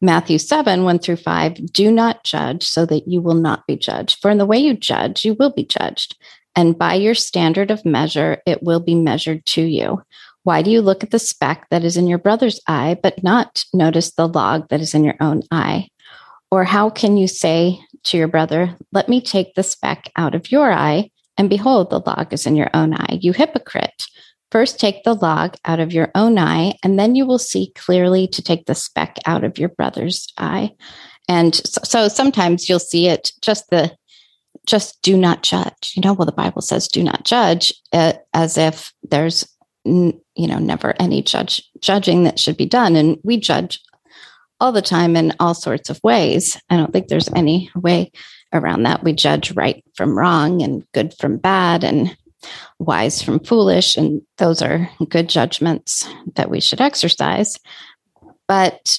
Matthew 0.00 0.36
7, 0.36 0.84
1 0.84 0.98
through 0.98 1.16
5, 1.16 1.72
do 1.72 1.90
not 1.90 2.24
judge 2.24 2.64
so 2.64 2.84
that 2.84 3.08
you 3.08 3.22
will 3.22 3.34
not 3.34 3.66
be 3.66 3.74
judged. 3.74 4.18
For 4.20 4.30
in 4.30 4.36
the 4.36 4.44
way 4.44 4.58
you 4.58 4.74
judge, 4.74 5.24
you 5.24 5.32
will 5.32 5.50
be 5.50 5.64
judged. 5.64 6.18
And 6.54 6.78
by 6.78 6.94
your 6.94 7.14
standard 7.14 7.70
of 7.70 7.86
measure, 7.86 8.42
it 8.46 8.62
will 8.62 8.80
be 8.80 8.94
measured 8.94 9.46
to 9.46 9.62
you. 9.62 10.02
Why 10.44 10.62
do 10.62 10.70
you 10.70 10.82
look 10.82 11.02
at 11.02 11.10
the 11.10 11.18
speck 11.18 11.66
that 11.70 11.84
is 11.84 11.96
in 11.96 12.06
your 12.06 12.18
brother's 12.18 12.60
eye, 12.68 12.98
but 13.02 13.22
not 13.22 13.64
notice 13.72 14.12
the 14.12 14.28
log 14.28 14.68
that 14.68 14.80
is 14.80 14.94
in 14.94 15.02
your 15.02 15.16
own 15.20 15.42
eye? 15.50 15.88
Or 16.50 16.64
how 16.64 16.90
can 16.90 17.16
you 17.16 17.26
say 17.26 17.80
to 18.04 18.16
your 18.16 18.28
brother, 18.28 18.76
Let 18.92 19.08
me 19.08 19.20
take 19.20 19.54
the 19.54 19.62
speck 19.62 20.10
out 20.16 20.34
of 20.34 20.52
your 20.52 20.70
eye, 20.70 21.10
and 21.36 21.50
behold, 21.50 21.90
the 21.90 22.00
log 22.00 22.32
is 22.32 22.46
in 22.46 22.56
your 22.56 22.70
own 22.74 22.94
eye? 22.94 23.18
You 23.20 23.32
hypocrite. 23.32 24.06
First, 24.52 24.78
take 24.78 25.02
the 25.02 25.14
log 25.14 25.56
out 25.64 25.80
of 25.80 25.92
your 25.92 26.10
own 26.14 26.38
eye, 26.38 26.74
and 26.84 26.98
then 26.98 27.16
you 27.16 27.26
will 27.26 27.40
see 27.40 27.72
clearly 27.74 28.28
to 28.28 28.42
take 28.42 28.66
the 28.66 28.74
speck 28.74 29.18
out 29.26 29.42
of 29.42 29.58
your 29.58 29.70
brother's 29.70 30.32
eye. 30.38 30.70
And 31.26 31.54
so, 31.54 31.80
so 31.82 32.08
sometimes 32.08 32.68
you'll 32.68 32.78
see 32.78 33.08
it 33.08 33.32
just 33.40 33.70
the 33.70 33.96
just 34.66 35.02
do 35.02 35.16
not 35.16 35.42
judge. 35.42 35.92
You 35.96 36.02
know, 36.02 36.12
well, 36.12 36.26
the 36.26 36.32
Bible 36.32 36.62
says 36.62 36.86
do 36.86 37.02
not 37.02 37.24
judge, 37.24 37.72
uh, 37.92 38.12
as 38.32 38.56
if 38.56 38.92
there's 39.02 39.46
you 40.34 40.46
know 40.46 40.58
never 40.58 40.94
any 40.98 41.22
judge 41.22 41.62
judging 41.80 42.24
that 42.24 42.38
should 42.38 42.56
be 42.56 42.66
done. 42.66 42.96
And 42.96 43.18
we 43.22 43.38
judge 43.38 43.80
all 44.60 44.72
the 44.72 44.82
time 44.82 45.16
in 45.16 45.34
all 45.40 45.54
sorts 45.54 45.90
of 45.90 46.00
ways. 46.02 46.60
I 46.70 46.76
don't 46.76 46.92
think 46.92 47.08
there's 47.08 47.32
any 47.34 47.70
way 47.74 48.12
around 48.52 48.84
that. 48.84 49.02
We 49.02 49.12
judge 49.12 49.52
right 49.52 49.84
from 49.94 50.16
wrong 50.16 50.62
and 50.62 50.86
good 50.92 51.14
from 51.18 51.38
bad 51.38 51.84
and 51.84 52.16
wise 52.78 53.22
from 53.22 53.40
foolish. 53.40 53.96
And 53.96 54.22
those 54.38 54.62
are 54.62 54.88
good 55.08 55.28
judgments 55.28 56.08
that 56.36 56.50
we 56.50 56.60
should 56.60 56.80
exercise. 56.80 57.58
But 58.46 58.98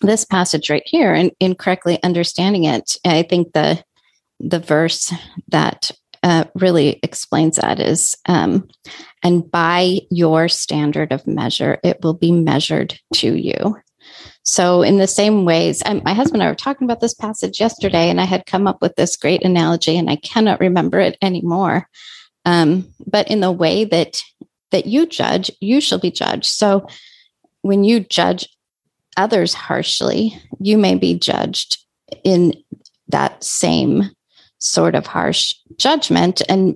this 0.00 0.24
passage 0.24 0.70
right 0.70 0.82
here 0.86 1.12
and 1.12 1.30
in 1.40 1.54
correctly 1.54 2.02
understanding 2.02 2.64
it 2.64 2.96
i 3.04 3.22
think 3.22 3.52
the 3.52 3.82
the 4.40 4.58
verse 4.58 5.12
that 5.48 5.90
uh, 6.24 6.44
really 6.54 6.98
explains 7.02 7.56
that 7.56 7.78
is 7.78 8.16
um, 8.26 8.66
and 9.22 9.48
by 9.50 9.98
your 10.10 10.48
standard 10.48 11.12
of 11.12 11.26
measure 11.26 11.78
it 11.84 11.98
will 12.02 12.14
be 12.14 12.32
measured 12.32 12.98
to 13.12 13.36
you. 13.36 13.76
So 14.42 14.82
in 14.82 14.96
the 14.96 15.06
same 15.06 15.44
ways 15.44 15.82
um, 15.84 16.00
my 16.02 16.14
husband 16.14 16.42
and 16.42 16.48
i 16.48 16.50
were 16.50 16.56
talking 16.56 16.86
about 16.86 17.00
this 17.00 17.14
passage 17.14 17.60
yesterday 17.60 18.08
and 18.08 18.20
i 18.22 18.24
had 18.24 18.46
come 18.46 18.66
up 18.66 18.80
with 18.80 18.96
this 18.96 19.16
great 19.16 19.44
analogy 19.44 19.98
and 19.98 20.08
i 20.10 20.16
cannot 20.16 20.60
remember 20.60 20.98
it 20.98 21.18
anymore. 21.20 21.88
Um, 22.46 22.88
but 23.06 23.30
in 23.30 23.40
the 23.40 23.52
way 23.52 23.84
that 23.84 24.22
that 24.70 24.86
you 24.86 25.06
judge 25.06 25.50
you 25.60 25.80
shall 25.80 26.00
be 26.00 26.10
judged. 26.10 26.46
So 26.46 26.86
when 27.60 27.84
you 27.84 28.00
judge 28.00 28.48
others 29.18 29.52
harshly 29.52 30.40
you 30.58 30.78
may 30.78 30.94
be 30.94 31.18
judged 31.18 31.84
in 32.24 32.54
that 33.08 33.44
same 33.44 34.10
sort 34.64 34.94
of 34.94 35.06
harsh 35.06 35.54
judgment 35.76 36.40
and 36.48 36.74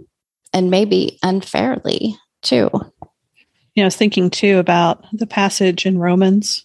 and 0.52 0.70
maybe 0.70 1.18
unfairly 1.22 2.16
too. 2.42 2.70
You 2.72 3.82
know, 3.82 3.84
I 3.84 3.84
was 3.84 3.96
thinking 3.96 4.30
too 4.30 4.58
about 4.58 5.04
the 5.12 5.26
passage 5.26 5.86
in 5.86 5.98
Romans 5.98 6.64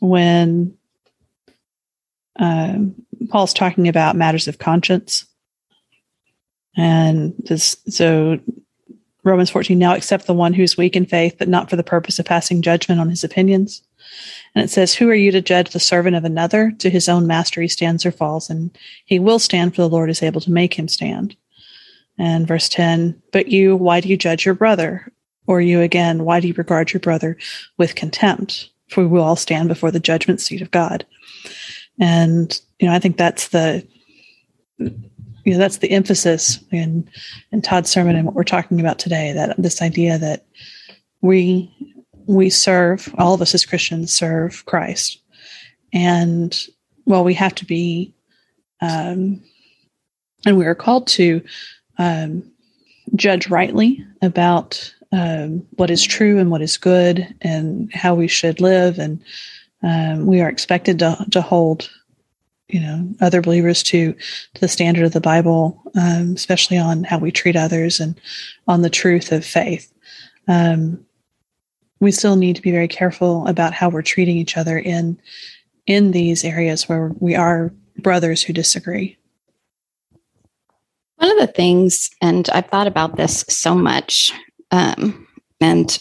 when 0.00 0.76
um, 2.38 2.94
Paul's 3.28 3.54
talking 3.54 3.88
about 3.88 4.16
matters 4.16 4.48
of 4.48 4.58
conscience. 4.58 5.26
And 6.76 7.34
this, 7.38 7.76
so 7.88 8.38
Romans 9.24 9.50
14, 9.50 9.78
now 9.78 9.94
accept 9.94 10.26
the 10.26 10.34
one 10.34 10.52
who's 10.52 10.76
weak 10.76 10.96
in 10.96 11.06
faith, 11.06 11.36
but 11.38 11.48
not 11.48 11.70
for 11.70 11.76
the 11.76 11.84
purpose 11.84 12.18
of 12.18 12.26
passing 12.26 12.62
judgment 12.62 13.00
on 13.00 13.10
his 13.10 13.24
opinions. 13.24 13.82
And 14.54 14.64
it 14.64 14.68
says, 14.68 14.94
Who 14.94 15.08
are 15.08 15.14
you 15.14 15.30
to 15.32 15.40
judge 15.40 15.70
the 15.70 15.80
servant 15.80 16.16
of 16.16 16.24
another? 16.24 16.72
To 16.78 16.90
his 16.90 17.08
own 17.08 17.26
master 17.26 17.60
he 17.60 17.68
stands 17.68 18.04
or 18.04 18.12
falls, 18.12 18.50
and 18.50 18.76
he 19.04 19.18
will 19.18 19.38
stand, 19.38 19.74
for 19.74 19.82
the 19.82 19.88
Lord 19.88 20.10
is 20.10 20.22
able 20.22 20.40
to 20.40 20.50
make 20.50 20.74
him 20.74 20.88
stand. 20.88 21.36
And 22.18 22.46
verse 22.46 22.68
10, 22.68 23.20
But 23.32 23.48
you, 23.48 23.76
why 23.76 24.00
do 24.00 24.08
you 24.08 24.16
judge 24.16 24.44
your 24.44 24.54
brother? 24.54 25.10
Or 25.46 25.60
you 25.60 25.80
again, 25.80 26.24
why 26.24 26.38
do 26.38 26.48
you 26.48 26.54
regard 26.54 26.92
your 26.92 27.00
brother 27.00 27.36
with 27.76 27.94
contempt? 27.94 28.70
For 28.88 29.02
we 29.02 29.08
will 29.08 29.22
all 29.22 29.36
stand 29.36 29.68
before 29.68 29.90
the 29.90 30.00
judgment 30.00 30.40
seat 30.40 30.62
of 30.62 30.70
God. 30.70 31.06
And, 31.98 32.60
you 32.78 32.88
know, 32.88 32.94
I 32.94 32.98
think 32.98 33.16
that's 33.16 33.48
the, 33.48 33.86
you 34.78 34.92
know, 35.46 35.58
that's 35.58 35.78
the 35.78 35.90
emphasis 35.90 36.62
in, 36.70 37.08
in 37.52 37.62
Todd's 37.62 37.90
sermon 37.90 38.16
and 38.16 38.26
what 38.26 38.34
we're 38.34 38.44
talking 38.44 38.80
about 38.80 38.98
today, 38.98 39.32
that 39.32 39.60
this 39.60 39.82
idea 39.82 40.18
that 40.18 40.46
we 41.20 41.94
we 42.30 42.48
serve, 42.48 43.12
all 43.18 43.34
of 43.34 43.42
us 43.42 43.54
as 43.54 43.66
Christians 43.66 44.14
serve 44.14 44.64
Christ. 44.64 45.20
And 45.92 46.56
well, 47.04 47.24
we 47.24 47.34
have 47.34 47.56
to 47.56 47.64
be, 47.64 48.14
um, 48.80 49.42
and 50.46 50.56
we 50.56 50.64
are 50.64 50.76
called 50.76 51.08
to 51.08 51.42
um, 51.98 52.48
judge 53.16 53.50
rightly 53.50 54.06
about 54.22 54.94
um, 55.10 55.66
what 55.72 55.90
is 55.90 56.04
true 56.04 56.38
and 56.38 56.52
what 56.52 56.62
is 56.62 56.76
good 56.76 57.34
and 57.42 57.92
how 57.92 58.14
we 58.14 58.28
should 58.28 58.60
live. 58.60 59.00
And 59.00 59.20
um, 59.82 60.26
we 60.26 60.40
are 60.40 60.48
expected 60.48 61.00
to, 61.00 61.26
to 61.32 61.42
hold, 61.42 61.90
you 62.68 62.78
know, 62.78 63.08
other 63.20 63.42
believers 63.42 63.82
to, 63.84 64.12
to 64.12 64.60
the 64.60 64.68
standard 64.68 65.04
of 65.04 65.12
the 65.12 65.20
Bible, 65.20 65.82
um, 65.96 66.34
especially 66.36 66.78
on 66.78 67.02
how 67.02 67.18
we 67.18 67.32
treat 67.32 67.56
others 67.56 67.98
and 67.98 68.20
on 68.68 68.82
the 68.82 68.90
truth 68.90 69.32
of 69.32 69.44
faith. 69.44 69.92
Um, 70.46 71.04
we 72.00 72.10
still 72.10 72.36
need 72.36 72.56
to 72.56 72.62
be 72.62 72.70
very 72.70 72.88
careful 72.88 73.46
about 73.46 73.74
how 73.74 73.88
we're 73.88 74.02
treating 74.02 74.36
each 74.36 74.56
other 74.56 74.78
in 74.78 75.20
in 75.86 76.10
these 76.12 76.44
areas 76.44 76.88
where 76.88 77.12
we 77.18 77.34
are 77.34 77.72
brothers 77.98 78.42
who 78.42 78.52
disagree. 78.52 79.16
One 81.16 81.30
of 81.32 81.38
the 81.38 81.52
things, 81.52 82.10
and 82.22 82.48
I've 82.50 82.68
thought 82.68 82.86
about 82.86 83.16
this 83.16 83.44
so 83.48 83.74
much, 83.74 84.32
um, 84.70 85.26
and 85.60 85.98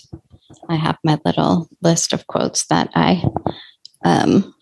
I 0.70 0.76
have 0.76 0.98
my 1.04 1.20
little 1.26 1.68
list 1.82 2.14
of 2.14 2.28
quotes 2.28 2.68
that 2.68 2.90
I 2.96 3.24
um, 4.06 4.54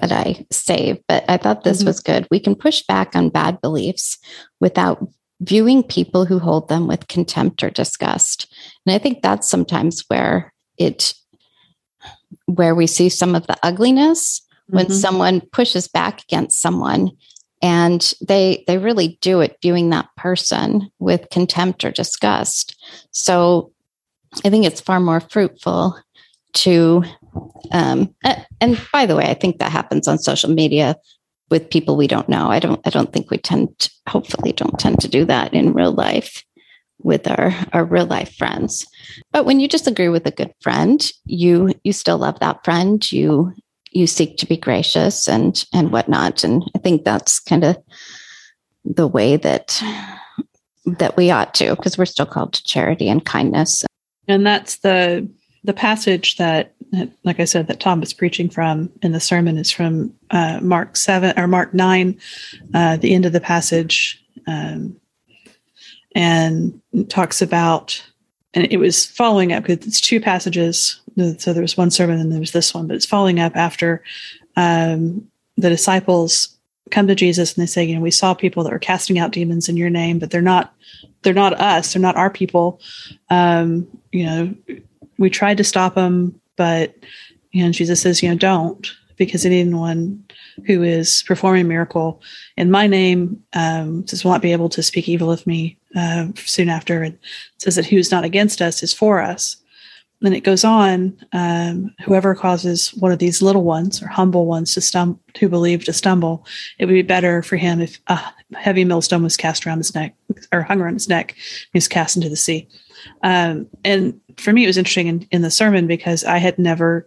that 0.00 0.12
I 0.12 0.46
save, 0.50 0.98
but 1.08 1.24
I 1.28 1.36
thought 1.36 1.64
this 1.64 1.78
mm-hmm. 1.78 1.88
was 1.88 2.00
good. 2.00 2.26
We 2.30 2.40
can 2.40 2.54
push 2.54 2.82
back 2.82 3.14
on 3.14 3.28
bad 3.28 3.60
beliefs 3.60 4.18
without 4.60 5.06
viewing 5.40 5.82
people 5.82 6.26
who 6.26 6.38
hold 6.38 6.68
them 6.68 6.86
with 6.86 7.08
contempt 7.08 7.62
or 7.62 7.70
disgust. 7.70 8.52
And 8.86 8.94
I 8.94 8.98
think 8.98 9.22
that's 9.22 9.48
sometimes 9.48 10.04
where 10.08 10.52
it 10.80 11.14
where 12.46 12.74
we 12.74 12.86
see 12.86 13.08
some 13.08 13.34
of 13.34 13.46
the 13.46 13.56
ugliness 13.62 14.42
when 14.68 14.86
mm-hmm. 14.86 14.94
someone 14.94 15.40
pushes 15.52 15.86
back 15.86 16.22
against 16.22 16.60
someone 16.60 17.10
and 17.62 18.14
they 18.26 18.64
they 18.66 18.78
really 18.78 19.18
do 19.20 19.40
it 19.40 19.58
viewing 19.62 19.90
that 19.90 20.08
person 20.16 20.90
with 20.98 21.28
contempt 21.30 21.84
or 21.84 21.90
disgust. 21.90 22.76
So 23.12 23.72
i 24.44 24.50
think 24.50 24.64
it's 24.64 24.80
far 24.80 25.00
more 25.00 25.20
fruitful 25.20 25.98
to 26.52 27.02
um, 27.72 28.14
and 28.60 28.80
by 28.92 29.06
the 29.06 29.16
way 29.16 29.24
i 29.24 29.34
think 29.34 29.58
that 29.58 29.72
happens 29.72 30.06
on 30.06 30.18
social 30.18 30.50
media 30.50 30.96
with 31.50 31.68
people 31.68 31.96
we 31.96 32.06
don't 32.06 32.28
know. 32.28 32.48
I 32.48 32.60
don't 32.60 32.80
i 32.86 32.90
don't 32.90 33.12
think 33.12 33.30
we 33.30 33.38
tend 33.38 33.76
to, 33.80 33.90
hopefully 34.08 34.52
don't 34.52 34.78
tend 34.78 35.00
to 35.00 35.08
do 35.08 35.24
that 35.24 35.52
in 35.52 35.72
real 35.72 35.92
life 35.92 36.44
with 37.02 37.28
our 37.28 37.54
our 37.72 37.84
real 37.84 38.06
life 38.06 38.34
friends. 38.36 38.86
But 39.32 39.44
when 39.44 39.60
you 39.60 39.68
disagree 39.68 40.08
with 40.08 40.26
a 40.26 40.30
good 40.30 40.52
friend 40.60 41.10
you 41.24 41.72
you 41.84 41.92
still 41.92 42.18
love 42.18 42.38
that 42.40 42.64
friend. 42.64 43.10
You 43.10 43.52
you 43.92 44.06
seek 44.06 44.36
to 44.38 44.46
be 44.46 44.56
gracious 44.56 45.28
and 45.28 45.64
and 45.72 45.92
whatnot. 45.92 46.44
And 46.44 46.68
i 46.74 46.78
think 46.78 47.04
that's 47.04 47.40
kind 47.40 47.64
of 47.64 47.76
the 48.84 49.06
way 49.06 49.36
that 49.36 49.82
that 50.86 51.16
we 51.16 51.30
ought 51.30 51.54
to 51.54 51.76
because 51.76 51.98
we're 51.98 52.04
still 52.04 52.26
called 52.26 52.54
to 52.54 52.64
charity 52.64 53.08
and 53.08 53.24
kindness. 53.24 53.84
And 54.28 54.46
that's 54.46 54.78
the 54.78 55.28
the 55.64 55.74
passage 55.74 56.36
that 56.36 56.74
like 57.22 57.38
i 57.38 57.44
said 57.44 57.66
that 57.66 57.80
tom 57.80 58.00
was 58.00 58.12
preaching 58.12 58.48
from 58.48 58.90
in 59.02 59.12
the 59.12 59.20
sermon 59.20 59.58
is 59.58 59.70
from 59.70 60.12
uh, 60.30 60.58
mark 60.62 60.96
7 60.96 61.38
or 61.38 61.46
mark 61.46 61.74
9 61.74 62.18
uh, 62.74 62.96
the 62.96 63.14
end 63.14 63.26
of 63.26 63.32
the 63.32 63.40
passage 63.40 64.22
um, 64.46 64.96
and 66.14 66.80
talks 67.08 67.40
about 67.40 68.02
and 68.54 68.66
it 68.70 68.78
was 68.78 69.06
following 69.06 69.52
up 69.52 69.64
because 69.64 69.86
it's 69.86 70.00
two 70.00 70.20
passages. 70.20 71.00
So 71.38 71.52
there 71.52 71.62
was 71.62 71.76
one 71.76 71.90
sermon 71.90 72.18
and 72.18 72.32
there 72.32 72.40
was 72.40 72.52
this 72.52 72.74
one, 72.74 72.86
but 72.86 72.96
it's 72.96 73.06
following 73.06 73.38
up 73.38 73.56
after 73.56 74.02
um, 74.56 75.28
the 75.56 75.68
disciples 75.68 76.56
come 76.90 77.06
to 77.06 77.14
Jesus 77.14 77.54
and 77.54 77.62
they 77.62 77.66
say, 77.66 77.84
you 77.84 77.94
know, 77.94 78.00
we 78.00 78.10
saw 78.10 78.34
people 78.34 78.64
that 78.64 78.72
were 78.72 78.78
casting 78.78 79.18
out 79.18 79.30
demons 79.30 79.68
in 79.68 79.76
your 79.76 79.90
name, 79.90 80.18
but 80.18 80.30
they're 80.30 80.42
not, 80.42 80.74
they're 81.22 81.32
not 81.32 81.60
us. 81.60 81.92
They're 81.92 82.02
not 82.02 82.16
our 82.16 82.30
people. 82.30 82.80
Um, 83.28 83.86
you 84.10 84.24
know, 84.24 84.54
we 85.18 85.30
tried 85.30 85.58
to 85.58 85.64
stop 85.64 85.94
them, 85.94 86.40
but, 86.56 86.96
you 87.52 87.64
know, 87.64 87.70
Jesus 87.70 88.00
says, 88.00 88.22
you 88.22 88.28
know, 88.28 88.36
don't 88.36 88.90
because 89.16 89.44
anyone 89.44 90.24
who 90.66 90.82
is 90.82 91.22
performing 91.24 91.66
a 91.66 91.68
miracle 91.68 92.22
in 92.56 92.70
my 92.70 92.86
name 92.86 93.42
um, 93.52 94.04
not 94.24 94.42
be 94.42 94.52
able 94.52 94.70
to 94.70 94.82
speak 94.82 95.08
evil 95.08 95.30
of 95.30 95.46
me 95.46 95.76
uh, 95.96 96.28
soon 96.36 96.68
after 96.68 97.02
and 97.02 97.18
says 97.58 97.76
that 97.76 97.86
who's 97.86 98.10
not 98.10 98.24
against 98.24 98.62
us 98.62 98.82
is 98.82 98.94
for 98.94 99.20
us. 99.20 99.56
Then 100.22 100.34
it 100.34 100.44
goes 100.44 100.64
on, 100.64 101.16
um, 101.32 101.94
whoever 102.04 102.34
causes 102.34 102.92
one 102.94 103.10
of 103.10 103.18
these 103.18 103.40
little 103.40 103.64
ones 103.64 104.02
or 104.02 104.06
humble 104.06 104.44
ones 104.44 104.74
to 104.74 104.82
stumble, 104.82 105.18
who 105.38 105.48
believe 105.48 105.84
to 105.84 105.94
stumble, 105.94 106.46
it 106.78 106.84
would 106.84 106.92
be 106.92 107.00
better 107.02 107.42
for 107.42 107.56
him 107.56 107.80
if 107.80 107.98
a 108.08 108.20
heavy 108.54 108.84
millstone 108.84 109.22
was 109.22 109.38
cast 109.38 109.66
around 109.66 109.78
his 109.78 109.94
neck 109.94 110.14
or 110.52 110.62
hung 110.62 110.80
around 110.80 110.92
his 110.92 111.08
neck, 111.08 111.34
he 111.72 111.76
was 111.76 111.88
cast 111.88 112.16
into 112.16 112.28
the 112.28 112.36
sea. 112.36 112.68
Um, 113.22 113.66
and 113.82 114.20
for 114.36 114.52
me, 114.52 114.64
it 114.64 114.66
was 114.66 114.76
interesting 114.76 115.06
in, 115.06 115.26
in 115.30 115.40
the 115.40 115.50
sermon 115.50 115.86
because 115.86 116.22
I 116.22 116.36
had 116.36 116.58
never 116.58 117.06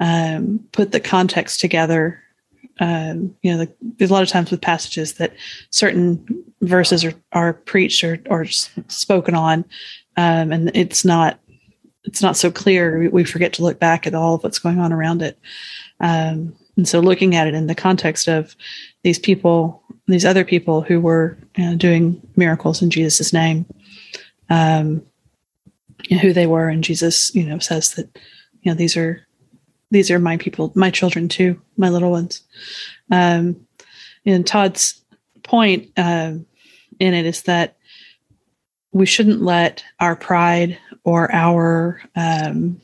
um, 0.00 0.58
put 0.72 0.90
the 0.90 0.98
context 0.98 1.60
together 1.60 2.23
um, 2.80 3.34
you 3.42 3.52
know, 3.52 3.58
the, 3.58 3.72
there's 3.80 4.10
a 4.10 4.12
lot 4.12 4.22
of 4.22 4.28
times 4.28 4.50
with 4.50 4.60
passages 4.60 5.14
that 5.14 5.34
certain 5.70 6.44
verses 6.60 7.04
are, 7.04 7.14
are 7.32 7.52
preached 7.52 8.02
or, 8.02 8.20
or 8.26 8.46
spoken 8.46 9.34
on, 9.34 9.64
um, 10.16 10.52
and 10.52 10.70
it's 10.74 11.04
not 11.04 11.38
it's 12.04 12.20
not 12.20 12.36
so 12.36 12.50
clear. 12.50 13.08
We, 13.10 13.24
forget 13.24 13.54
to 13.54 13.62
look 13.62 13.78
back 13.78 14.06
at 14.06 14.14
all 14.14 14.34
of 14.34 14.44
what's 14.44 14.58
going 14.58 14.78
on 14.78 14.92
around 14.92 15.22
it, 15.22 15.38
um, 16.00 16.54
and 16.76 16.86
so 16.86 17.00
looking 17.00 17.34
at 17.36 17.46
it 17.46 17.54
in 17.54 17.66
the 17.66 17.74
context 17.74 18.28
of 18.28 18.56
these 19.02 19.18
people, 19.18 19.82
these 20.06 20.24
other 20.26 20.44
people 20.44 20.82
who 20.82 21.00
were 21.00 21.38
you 21.56 21.64
know, 21.64 21.76
doing 21.76 22.20
miracles 22.36 22.82
in 22.82 22.90
Jesus' 22.90 23.32
name, 23.32 23.64
um, 24.50 25.00
who 26.20 26.32
they 26.32 26.46
were, 26.46 26.68
and 26.68 26.82
Jesus, 26.82 27.34
you 27.34 27.44
know, 27.44 27.58
says 27.58 27.94
that 27.94 28.18
you 28.62 28.72
know 28.72 28.74
these 28.74 28.96
are 28.96 29.23
these 29.94 30.10
are 30.10 30.18
my 30.18 30.36
people, 30.36 30.72
my 30.74 30.90
children 30.90 31.28
too, 31.28 31.60
my 31.76 31.88
little 31.88 32.10
ones. 32.10 32.42
Um, 33.10 33.66
and 34.26 34.46
Todd's 34.46 35.00
point 35.42 35.90
uh, 35.96 36.32
in 36.98 37.14
it 37.14 37.26
is 37.26 37.42
that 37.42 37.76
we 38.92 39.06
shouldn't 39.06 39.42
let 39.42 39.84
our 40.00 40.16
pride 40.16 40.78
or 41.04 41.32
our, 41.32 42.00
um, 42.16 42.80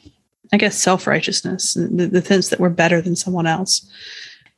I 0.52 0.56
guess, 0.56 0.76
self 0.76 1.06
righteousness, 1.06 1.74
the, 1.74 2.06
the 2.06 2.22
sense 2.22 2.48
that 2.48 2.60
we're 2.60 2.68
better 2.68 3.00
than 3.00 3.16
someone 3.16 3.46
else. 3.46 3.88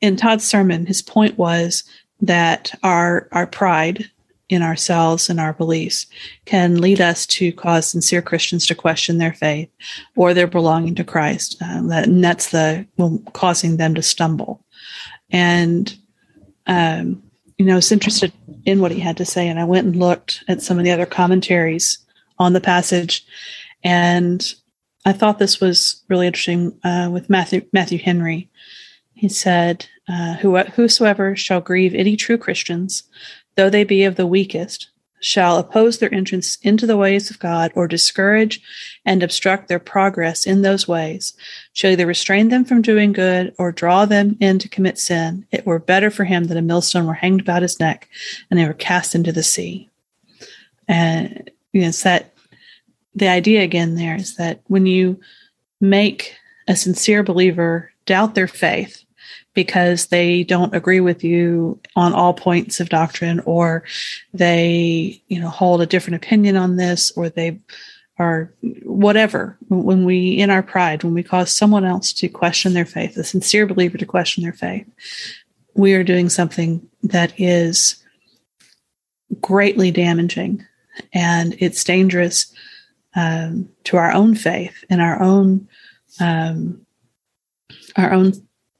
In 0.00 0.16
Todd's 0.16 0.44
sermon, 0.44 0.86
his 0.86 1.02
point 1.02 1.38
was 1.38 1.84
that 2.20 2.72
our 2.82 3.28
our 3.32 3.46
pride 3.46 4.10
in 4.52 4.62
ourselves 4.62 5.30
and 5.30 5.40
our 5.40 5.54
beliefs 5.54 6.06
can 6.44 6.80
lead 6.80 7.00
us 7.00 7.26
to 7.26 7.52
cause 7.52 7.86
sincere 7.86 8.20
Christians 8.20 8.66
to 8.66 8.74
question 8.74 9.18
their 9.18 9.32
faith 9.32 9.70
or 10.14 10.34
their 10.34 10.46
belonging 10.46 10.94
to 10.96 11.04
Christ. 11.04 11.56
Um, 11.62 11.88
that, 11.88 12.06
and 12.06 12.22
that's 12.22 12.50
the 12.50 12.86
well, 12.98 13.18
causing 13.32 13.78
them 13.78 13.94
to 13.94 14.02
stumble. 14.02 14.64
And, 15.30 15.96
um, 16.66 17.22
you 17.58 17.64
know, 17.64 17.72
I 17.72 17.76
was 17.76 17.92
interested 17.92 18.32
in 18.66 18.80
what 18.80 18.92
he 18.92 19.00
had 19.00 19.16
to 19.16 19.24
say, 19.24 19.48
and 19.48 19.58
I 19.58 19.64
went 19.64 19.86
and 19.86 19.96
looked 19.96 20.44
at 20.48 20.62
some 20.62 20.78
of 20.78 20.84
the 20.84 20.90
other 20.90 21.06
commentaries 21.06 21.98
on 22.38 22.52
the 22.52 22.60
passage, 22.60 23.24
and 23.82 24.54
I 25.04 25.12
thought 25.12 25.38
this 25.38 25.60
was 25.60 26.02
really 26.08 26.26
interesting 26.26 26.78
uh, 26.84 27.08
with 27.10 27.30
Matthew 27.30 27.62
Matthew 27.72 27.98
Henry. 27.98 28.50
He 29.14 29.28
said, 29.28 29.86
uh, 30.08 30.34
"Whosoever 30.34 31.36
shall 31.36 31.60
grieve 31.60 31.94
any 31.94 32.16
true 32.16 32.38
Christians, 32.38 33.04
though 33.56 33.70
they 33.70 33.84
be 33.84 34.04
of 34.04 34.16
the 34.16 34.26
weakest, 34.26 34.88
shall 35.22 35.56
oppose 35.56 35.98
their 35.98 36.12
entrance 36.12 36.58
into 36.62 36.84
the 36.84 36.96
ways 36.96 37.30
of 37.30 37.38
God 37.38 37.70
or 37.76 37.86
discourage 37.86 38.60
and 39.06 39.22
obstruct 39.22 39.68
their 39.68 39.78
progress 39.78 40.44
in 40.44 40.62
those 40.62 40.88
ways, 40.88 41.34
shall 41.72 41.92
either 41.92 42.06
restrain 42.06 42.48
them 42.48 42.64
from 42.64 42.82
doing 42.82 43.12
good 43.12 43.54
or 43.56 43.70
draw 43.70 44.04
them 44.04 44.36
in 44.40 44.58
to 44.58 44.68
commit 44.68 44.98
sin, 44.98 45.46
it 45.52 45.64
were 45.64 45.78
better 45.78 46.10
for 46.10 46.24
him 46.24 46.44
that 46.44 46.56
a 46.56 46.62
millstone 46.62 47.06
were 47.06 47.14
hanged 47.14 47.40
about 47.40 47.62
his 47.62 47.78
neck 47.78 48.08
and 48.50 48.58
they 48.58 48.66
were 48.66 48.72
cast 48.72 49.14
into 49.14 49.30
the 49.30 49.44
sea. 49.44 49.88
And 50.88 51.48
you 51.72 51.82
know, 51.82 51.88
it's 51.88 52.02
that 52.02 52.34
the 53.14 53.28
idea 53.28 53.62
again 53.62 53.94
there 53.94 54.16
is 54.16 54.36
that 54.36 54.60
when 54.66 54.86
you 54.86 55.20
make 55.80 56.34
a 56.66 56.74
sincere 56.74 57.22
believer 57.22 57.92
doubt 58.06 58.34
their 58.34 58.48
faith, 58.48 59.01
because 59.54 60.06
they 60.06 60.44
don't 60.44 60.74
agree 60.74 61.00
with 61.00 61.22
you 61.22 61.78
on 61.96 62.12
all 62.12 62.32
points 62.32 62.80
of 62.80 62.88
doctrine 62.88 63.40
or 63.40 63.84
they 64.32 65.20
you 65.28 65.40
know 65.40 65.48
hold 65.48 65.82
a 65.82 65.86
different 65.86 66.16
opinion 66.16 66.56
on 66.56 66.76
this 66.76 67.10
or 67.12 67.28
they 67.28 67.58
are 68.18 68.52
whatever. 68.82 69.56
When 69.68 70.04
we 70.04 70.38
in 70.38 70.50
our 70.50 70.62
pride 70.62 71.04
when 71.04 71.14
we 71.14 71.22
cause 71.22 71.50
someone 71.50 71.84
else 71.84 72.12
to 72.14 72.28
question 72.28 72.72
their 72.72 72.86
faith 72.86 73.16
a 73.16 73.24
sincere 73.24 73.66
believer 73.66 73.98
to 73.98 74.06
question 74.06 74.42
their 74.42 74.52
faith 74.52 74.86
we 75.74 75.94
are 75.94 76.04
doing 76.04 76.28
something 76.28 76.86
that 77.02 77.32
is 77.38 78.02
greatly 79.40 79.90
damaging 79.90 80.64
and 81.12 81.56
it's 81.58 81.84
dangerous 81.84 82.52
um, 83.14 83.68
to 83.84 83.96
our 83.96 84.12
own 84.12 84.34
faith 84.34 84.84
and 84.90 85.00
our 85.00 85.20
own 85.22 85.66
um, 86.20 86.84
our 87.96 88.12
own 88.12 88.32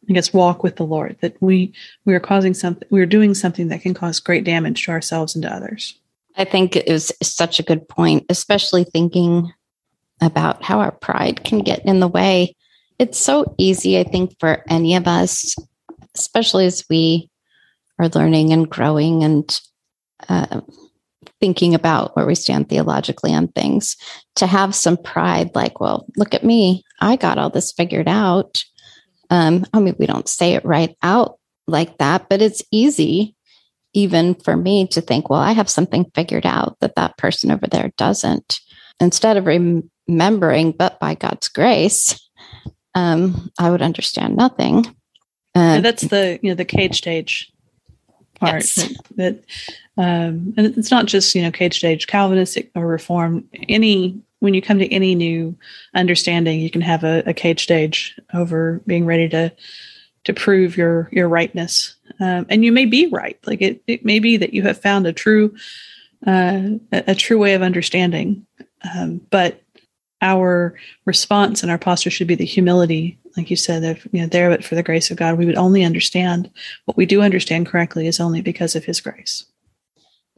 I 0.08 0.12
guess 0.12 0.32
walk 0.32 0.62
with 0.62 0.76
the 0.76 0.86
Lord 0.86 1.16
that 1.20 1.36
we 1.40 1.72
we 2.04 2.14
are 2.14 2.20
causing 2.20 2.54
something 2.54 2.86
we 2.90 3.00
are 3.00 3.06
doing 3.06 3.34
something 3.34 3.68
that 3.68 3.82
can 3.82 3.94
cause 3.94 4.20
great 4.20 4.44
damage 4.44 4.84
to 4.84 4.90
ourselves 4.90 5.34
and 5.34 5.42
to 5.42 5.54
others. 5.54 5.98
I 6.36 6.44
think 6.44 6.76
it 6.76 6.88
was 6.88 7.12
such 7.22 7.60
a 7.60 7.62
good 7.62 7.88
point, 7.88 8.26
especially 8.28 8.84
thinking 8.84 9.52
about 10.20 10.62
how 10.62 10.80
our 10.80 10.92
pride 10.92 11.44
can 11.44 11.60
get 11.60 11.84
in 11.84 12.00
the 12.00 12.08
way. 12.08 12.56
It's 12.98 13.18
so 13.18 13.54
easy, 13.58 13.98
I 13.98 14.04
think, 14.04 14.38
for 14.38 14.64
any 14.68 14.96
of 14.96 15.06
us, 15.06 15.56
especially 16.14 16.66
as 16.66 16.84
we 16.88 17.28
are 17.98 18.08
learning 18.08 18.52
and 18.52 18.68
growing 18.68 19.24
and 19.24 19.60
uh, 20.28 20.60
thinking 21.40 21.74
about 21.74 22.14
where 22.14 22.26
we 22.26 22.34
stand 22.34 22.68
theologically 22.68 23.34
on 23.34 23.48
things, 23.48 23.96
to 24.36 24.46
have 24.46 24.74
some 24.74 24.96
pride 24.96 25.50
like, 25.54 25.80
well, 25.80 26.06
look 26.16 26.34
at 26.34 26.44
me. 26.44 26.84
I 27.00 27.16
got 27.16 27.38
all 27.38 27.50
this 27.50 27.72
figured 27.72 28.08
out. 28.08 28.64
Um, 29.32 29.64
I 29.72 29.80
mean, 29.80 29.96
we 29.98 30.04
don't 30.04 30.28
say 30.28 30.52
it 30.52 30.64
right 30.64 30.94
out 31.02 31.38
like 31.66 31.96
that, 31.98 32.28
but 32.28 32.42
it's 32.42 32.62
easy 32.70 33.34
even 33.94 34.34
for 34.34 34.56
me 34.56 34.86
to 34.88 35.00
think, 35.00 35.30
well, 35.30 35.40
I 35.40 35.52
have 35.52 35.70
something 35.70 36.10
figured 36.14 36.46
out 36.46 36.76
that 36.80 36.96
that 36.96 37.16
person 37.16 37.50
over 37.50 37.66
there 37.66 37.92
doesn't. 37.96 38.60
Instead 39.00 39.36
of 39.38 39.46
rem- 39.46 39.90
remembering, 40.06 40.72
but 40.72 41.00
by 41.00 41.14
God's 41.14 41.48
grace, 41.48 42.18
um, 42.94 43.50
I 43.58 43.70
would 43.70 43.82
understand 43.82 44.36
nothing. 44.36 44.94
Uh, 45.54 45.80
that's 45.80 46.02
the 46.02 46.38
you 46.42 46.50
know 46.50 46.54
the 46.54 46.64
cage 46.64 46.96
stage 46.96 47.52
part 48.34 48.62
yes. 48.62 48.74
that, 48.74 48.96
that 49.16 49.44
Um, 49.98 50.54
and 50.56 50.78
it's 50.78 50.90
not 50.90 51.06
just 51.06 51.34
you 51.34 51.42
know 51.42 51.50
cage 51.50 51.78
stage 51.78 52.06
Calvinistic 52.06 52.70
or 52.74 52.86
Reform. 52.86 53.48
Any 53.68 54.20
when 54.42 54.54
you 54.54 54.60
come 54.60 54.80
to 54.80 54.92
any 54.92 55.14
new 55.14 55.56
understanding, 55.94 56.58
you 56.58 56.68
can 56.68 56.80
have 56.80 57.04
a, 57.04 57.22
a 57.26 57.32
cage 57.32 57.62
stage 57.62 58.18
over 58.34 58.82
being 58.88 59.06
ready 59.06 59.28
to 59.28 59.52
to 60.24 60.34
prove 60.34 60.76
your 60.76 61.08
your 61.12 61.28
rightness. 61.28 61.94
Um, 62.18 62.46
and 62.48 62.64
you 62.64 62.72
may 62.72 62.84
be 62.84 63.06
right. 63.06 63.38
Like 63.46 63.62
it, 63.62 63.82
it 63.86 64.04
may 64.04 64.18
be 64.18 64.36
that 64.36 64.52
you 64.52 64.62
have 64.62 64.82
found 64.82 65.06
a 65.06 65.12
true 65.12 65.54
uh, 66.26 66.62
a, 66.90 67.14
true 67.14 67.38
way 67.38 67.54
of 67.54 67.62
understanding. 67.62 68.44
Um, 68.92 69.20
but 69.30 69.62
our 70.20 70.74
response 71.04 71.62
and 71.62 71.70
our 71.70 71.78
posture 71.78 72.10
should 72.10 72.28
be 72.28 72.34
the 72.34 72.44
humility, 72.44 73.20
like 73.36 73.48
you 73.48 73.56
said, 73.56 73.84
of 73.84 74.04
you 74.12 74.22
know, 74.22 74.26
there 74.26 74.50
but 74.50 74.64
for 74.64 74.74
the 74.74 74.82
grace 74.82 75.10
of 75.12 75.16
God, 75.16 75.38
we 75.38 75.46
would 75.46 75.56
only 75.56 75.84
understand 75.84 76.50
what 76.86 76.96
we 76.96 77.06
do 77.06 77.22
understand 77.22 77.66
correctly 77.66 78.08
is 78.08 78.18
only 78.18 78.42
because 78.42 78.74
of 78.74 78.84
His 78.84 79.00
grace. 79.00 79.44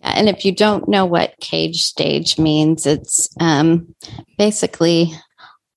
And 0.05 0.29
if 0.29 0.45
you 0.45 0.53
don't 0.53 0.89
know 0.89 1.07
what 1.07 1.35
cage 1.41 1.83
stage 1.83 2.39
means, 2.39 2.87
it's 2.87 3.29
um, 3.41 3.95
basically 4.39 5.13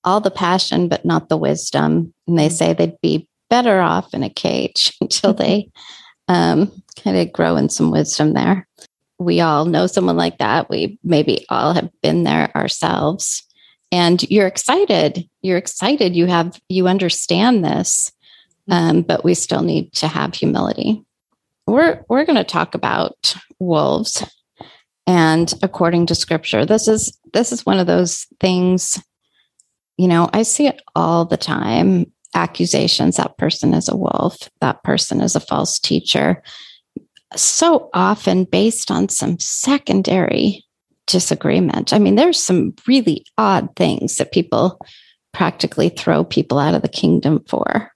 all 0.04 0.22
the 0.22 0.32
passion, 0.32 0.90
but 0.90 1.06
not 1.06 1.30
the 1.30 1.38
wisdom. 1.38 2.14
And 2.28 2.38
they 2.38 2.50
say 2.50 2.74
they'd 2.74 3.00
be 3.02 3.28
better 3.50 3.80
off 3.80 4.14
in 4.14 4.24
a 4.24 4.30
cage 4.30 4.96
until 5.02 5.34
they 5.34 5.70
um, 6.28 6.72
kind 7.04 7.18
of 7.18 7.32
grow 7.32 7.56
in 7.56 7.70
some 7.70 7.90
wisdom 7.90 8.34
there. 8.34 8.68
We 9.18 9.42
all 9.42 9.66
know 9.66 9.88
someone 9.88 10.18
like 10.18 10.38
that. 10.38 10.70
We 10.70 11.00
maybe 11.04 11.46
all 11.50 11.74
have 11.74 11.90
been 12.04 12.24
there 12.24 12.56
ourselves. 12.56 13.44
And 13.92 14.22
you're 14.30 14.48
excited. 14.48 15.28
You're 15.42 15.58
excited. 15.58 16.16
You 16.16 16.26
have, 16.28 16.60
you 16.68 16.88
understand 16.88 17.64
this, 17.64 18.12
um, 18.70 19.02
but 19.02 19.24
we 19.24 19.34
still 19.34 19.62
need 19.62 19.94
to 19.94 20.08
have 20.08 20.36
humility. 20.36 21.04
We're, 21.66 22.04
we're 22.10 22.26
going 22.26 22.38
to 22.38 22.44
talk 22.44 22.76
about 22.76 23.36
wolves 23.60 24.24
and 25.06 25.54
according 25.62 26.06
to 26.06 26.16
scripture 26.16 26.66
this 26.66 26.88
is 26.88 27.18
this 27.34 27.52
is 27.52 27.66
one 27.66 27.80
of 27.80 27.88
those 27.88 28.26
things 28.40 29.02
you 29.98 30.08
know 30.08 30.30
i 30.34 30.44
see 30.44 30.68
it 30.68 30.82
all 30.96 31.26
the 31.26 31.38
time 31.38 32.06
accusations 32.38 33.18
that 33.18 33.38
person 33.38 33.74
is 33.74 33.90
a 33.90 33.98
wolf, 33.98 34.50
that 34.62 34.84
person 34.84 35.22
is 35.22 35.36
a 35.36 35.40
false 35.40 35.80
teacher, 35.80 36.42
so 37.36 37.90
often 37.94 38.46
based 38.46 38.92
on 38.92 39.10
some 39.10 39.40
secondary 39.40 40.64
disagreement. 41.08 41.94
I 41.94 42.00
mean, 42.00 42.16
there's 42.16 42.42
some 42.42 42.76
really 42.86 43.26
odd 43.38 43.70
things 43.76 44.18
that 44.18 44.32
people 44.32 44.80
practically 45.34 45.90
throw 45.90 46.24
people 46.24 46.60
out 46.60 46.76
of 46.76 46.82
the 46.82 46.88
kingdom 46.88 47.44
for. 47.48 47.92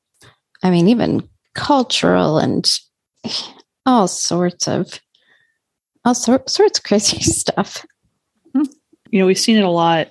I 0.64 0.70
mean, 0.70 0.88
even 0.88 1.28
cultural 1.54 2.40
and 2.40 2.70
all 3.86 4.08
sorts 4.08 4.68
of 4.68 5.00
all 6.06 6.16
sorts 6.16 6.60
of 6.60 6.84
crazy 6.84 7.20
stuff. 7.22 7.86
You 8.54 9.20
know, 9.20 9.26
we've 9.26 9.38
seen 9.38 9.58
it 9.58 9.64
a 9.64 9.70
lot. 9.70 10.10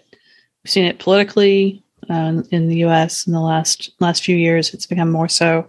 We've 0.63 0.71
seen 0.71 0.85
it 0.85 0.99
politically, 0.99 1.83
uh, 2.11 2.43
in 2.51 2.69
the 2.69 2.79
U.S. 2.79 3.27
in 3.27 3.33
the 3.33 3.41
last 3.41 3.91
last 4.01 4.25
few 4.25 4.37
years. 4.37 4.75
It's 4.75 4.87
become 4.87 5.11
more 5.11 5.29
so. 5.29 5.67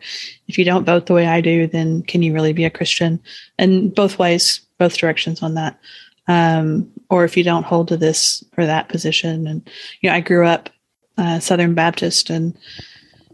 If 0.47 0.57
you 0.57 0.65
don't 0.65 0.85
vote 0.85 1.05
the 1.05 1.13
way 1.13 1.27
I 1.27 1.39
do, 1.39 1.67
then 1.67 2.01
can 2.03 2.23
you 2.23 2.33
really 2.33 2.53
be 2.53 2.65
a 2.65 2.69
Christian? 2.69 3.21
And 3.59 3.93
both 3.93 4.17
ways, 4.17 4.61
both 4.79 4.97
directions 4.97 5.43
on 5.43 5.53
that. 5.53 5.79
Um, 6.27 6.91
or 7.09 7.25
if 7.25 7.37
you 7.37 7.43
don't 7.43 7.65
hold 7.65 7.89
to 7.89 7.97
this 7.97 8.43
or 8.57 8.65
that 8.65 8.89
position, 8.89 9.47
and 9.47 9.69
you 10.01 10.09
know, 10.09 10.15
I 10.15 10.19
grew 10.19 10.47
up 10.47 10.69
uh, 11.17 11.39
Southern 11.39 11.75
Baptist 11.75 12.29
and 12.29 12.57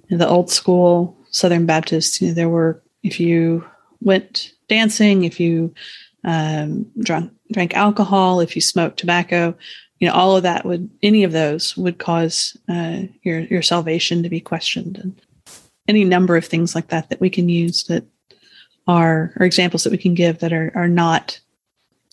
the 0.09 0.27
old 0.27 0.49
school 0.49 1.17
Southern 1.31 1.65
Baptist. 1.65 2.21
You 2.21 2.29
know, 2.29 2.33
there 2.33 2.49
were 2.49 2.81
if 3.03 3.19
you 3.19 3.63
went 4.01 4.51
dancing, 4.67 5.23
if 5.23 5.39
you 5.39 5.73
um, 6.27 6.85
drank 6.99 7.31
drank 7.53 7.73
alcohol, 7.73 8.41
if 8.41 8.53
you 8.53 8.61
smoked 8.61 8.99
tobacco, 8.99 9.55
you 9.99 10.07
know 10.07 10.13
all 10.13 10.35
of 10.35 10.43
that 10.43 10.65
would 10.65 10.89
any 11.01 11.23
of 11.23 11.31
those 11.31 11.75
would 11.77 11.97
cause 11.97 12.55
uh, 12.69 13.03
your 13.23 13.39
your 13.39 13.61
salvation 13.61 14.21
to 14.21 14.29
be 14.29 14.41
questioned. 14.41 14.97
And 14.97 15.19
any 15.87 16.03
number 16.03 16.35
of 16.35 16.45
things 16.45 16.75
like 16.75 16.89
that 16.89 17.09
that 17.09 17.21
we 17.21 17.29
can 17.29 17.47
use 17.47 17.85
that 17.85 18.03
are 18.87 19.33
or 19.37 19.45
examples 19.45 19.83
that 19.83 19.91
we 19.91 19.97
can 19.97 20.13
give 20.13 20.39
that 20.39 20.51
are 20.51 20.71
are 20.75 20.89
not 20.89 21.39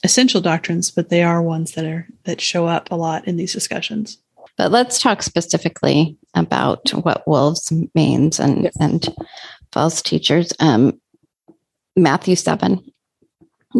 essential 0.04 0.40
doctrines 0.40 0.90
but 0.90 1.08
they 1.08 1.22
are 1.22 1.42
ones 1.42 1.72
that 1.72 1.84
are 1.84 2.06
that 2.22 2.40
show 2.40 2.66
up 2.66 2.90
a 2.92 2.96
lot 2.96 3.26
in 3.26 3.36
these 3.36 3.52
discussions. 3.52 4.18
But 4.56 4.70
let's 4.70 5.00
talk 5.00 5.24
specifically 5.24 6.16
about 6.34 6.88
what 6.90 7.26
wolves 7.26 7.72
means 7.96 8.38
and 8.38 8.64
yes. 8.64 8.76
and 8.78 9.08
false 9.72 10.00
teachers. 10.02 10.52
Um, 10.60 11.00
matthew 11.96 12.36
7 12.36 12.80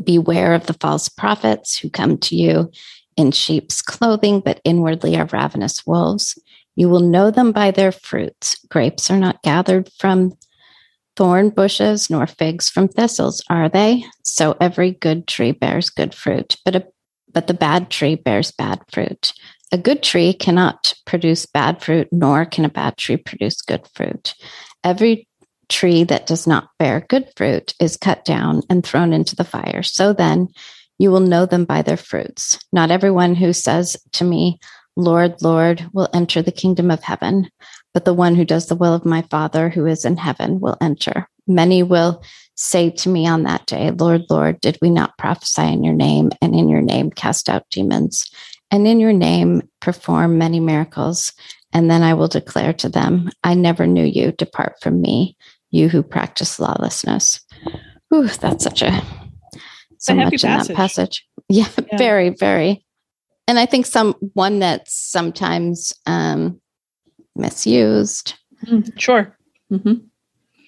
beware 0.03 0.55
of 0.55 0.67
the 0.67 0.75
false 0.75 1.09
prophets 1.09 1.79
who 1.79 1.91
come 1.91 2.19
to 2.19 2.37
you 2.37 2.71
in 3.17 3.31
sheep's 3.31 3.81
clothing, 3.81 4.41
but 4.41 4.61
inwardly 4.65 5.17
are 5.17 5.27
ravenous 5.27 5.87
wolves. 5.87 6.39
You 6.77 6.89
will 6.89 7.01
know 7.01 7.31
them 7.31 7.53
by 7.53 7.71
their 7.71 7.93
fruits. 7.93 8.59
Grapes 8.69 9.11
are 9.11 9.19
not 9.19 9.43
gathered 9.43 9.89
from 9.99 10.33
thorn 11.17 11.51
bushes, 11.51 12.11
nor 12.11 12.27
figs 12.27 12.69
from 12.69 12.89
thistles, 12.89 13.43
are 13.49 13.69
they? 13.69 14.05
So 14.25 14.57
every 14.61 14.93
good 14.93 15.29
tree 15.29 15.53
bears 15.53 15.91
good 15.91 16.15
fruit, 16.15 16.57
but 16.65 16.77
a 16.77 16.87
but 17.33 17.49
the 17.49 17.55
bad 17.55 17.91
tree 17.91 18.15
bears 18.15 18.53
bad 18.53 18.81
fruit. 18.93 19.33
A 19.73 19.77
good 19.77 20.05
tree 20.05 20.33
cannot 20.33 20.95
produce 21.05 21.47
bad 21.47 21.83
fruit, 21.83 22.07
nor 22.13 22.45
can 22.45 22.65
a 22.65 22.69
bad 22.69 22.97
tree 22.97 23.17
produce 23.17 23.61
good 23.61 23.87
fruit. 23.93 24.35
Every 24.85 25.27
tree 25.69 26.05
that 26.05 26.27
does 26.27 26.47
not 26.47 26.69
bear 26.79 27.07
good 27.09 27.29
fruit 27.37 27.75
is 27.81 27.97
cut 27.97 28.25
down 28.25 28.63
and 28.69 28.85
thrown 28.85 29.13
into 29.13 29.37
the 29.37 29.45
fire. 29.45 29.83
So 29.83 30.13
then, 30.13 30.49
you 30.99 31.11
will 31.11 31.21
know 31.21 31.45
them 31.47 31.65
by 31.65 31.83
their 31.83 31.97
fruits. 31.97 32.59
Not 32.73 32.91
everyone 32.91 33.35
who 33.35 33.53
says 33.53 33.97
to 34.13 34.25
me, 34.25 34.59
Lord, 34.97 35.43
Lord, 35.43 35.89
will 35.93 36.09
enter 36.15 36.41
the 36.41 36.53
kingdom 36.53 36.91
of 36.91 37.03
heaven, 37.03 37.51
but 37.93 38.05
the 38.05 38.15
one 38.15 38.37
who 38.37 38.45
does 38.45 38.67
the 38.69 38.77
will 38.77 38.95
of 38.95 39.05
my 39.05 39.23
Father 39.23 39.69
who 39.69 39.87
is 39.87 40.05
in 40.05 40.17
heaven 40.17 40.61
will 40.61 40.77
enter. 40.81 41.29
Many 41.47 41.83
will 41.83 42.23
say 42.57 42.91
to 42.91 43.09
me 43.09 43.27
on 43.27 43.43
that 43.43 43.67
day, 43.67 43.91
Lord, 43.91 44.23
Lord, 44.31 44.61
did 44.61 44.79
we 44.81 44.91
not 44.91 45.19
prophesy 45.19 45.63
in 45.63 45.83
your 45.83 45.95
name 45.95 46.31
and 46.41 46.55
in 46.55 46.69
your 46.69 46.81
name 46.81 47.11
cast 47.11 47.49
out 47.49 47.69
demons 47.71 48.31
and 48.71 48.87
in 48.87 49.01
your 49.01 49.13
name 49.13 49.69
perform 49.81 50.39
many 50.39 50.61
miracles? 50.61 51.33
And 51.73 51.91
then 51.91 52.03
I 52.03 52.15
will 52.15 52.29
declare 52.29 52.73
to 52.75 52.89
them, 52.89 53.31
I 53.43 53.55
never 53.55 53.87
knew 53.87 54.05
you. 54.05 54.31
Depart 54.33 54.77
from 54.81 55.03
me, 55.03 55.37
you 55.75 55.89
who 55.89 56.03
practice 56.03 56.61
lawlessness. 56.61 57.41
Ooh, 58.15 58.29
that's 58.29 58.63
such 58.63 58.83
a 58.83 59.03
so 59.99 60.15
much 60.15 60.43
passage. 60.43 60.45
in 60.45 60.51
that 60.51 60.77
passage. 60.77 61.27
Yeah, 61.51 61.69
yeah, 61.77 61.99
very, 61.99 62.31
very. 62.31 62.87
And 63.47 63.59
I 63.59 63.67
think 63.67 63.85
some 63.85 64.15
one 64.33 64.61
that's 64.61 64.95
sometimes 64.95 65.93
um, 66.07 66.59
misused. 67.37 68.33
Mm, 68.65 68.99
sure. 68.99 69.37
Mm-hmm. 69.71 70.07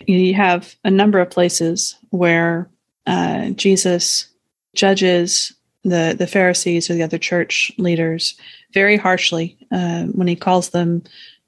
You 0.06 0.34
have 0.34 0.76
a 0.84 0.90
number 0.90 1.18
of 1.18 1.30
places 1.30 1.96
where 2.10 2.68
uh, 3.06 3.50
Jesus 3.50 4.28
judges 4.74 5.54
the 5.82 6.14
the 6.18 6.26
Pharisees 6.26 6.90
or 6.90 6.94
the 6.94 7.02
other 7.02 7.16
church 7.16 7.72
leaders 7.78 8.38
very 8.74 8.98
harshly 8.98 9.56
uh, 9.72 10.04
when 10.06 10.28
he 10.28 10.36
calls 10.36 10.70
them, 10.70 11.04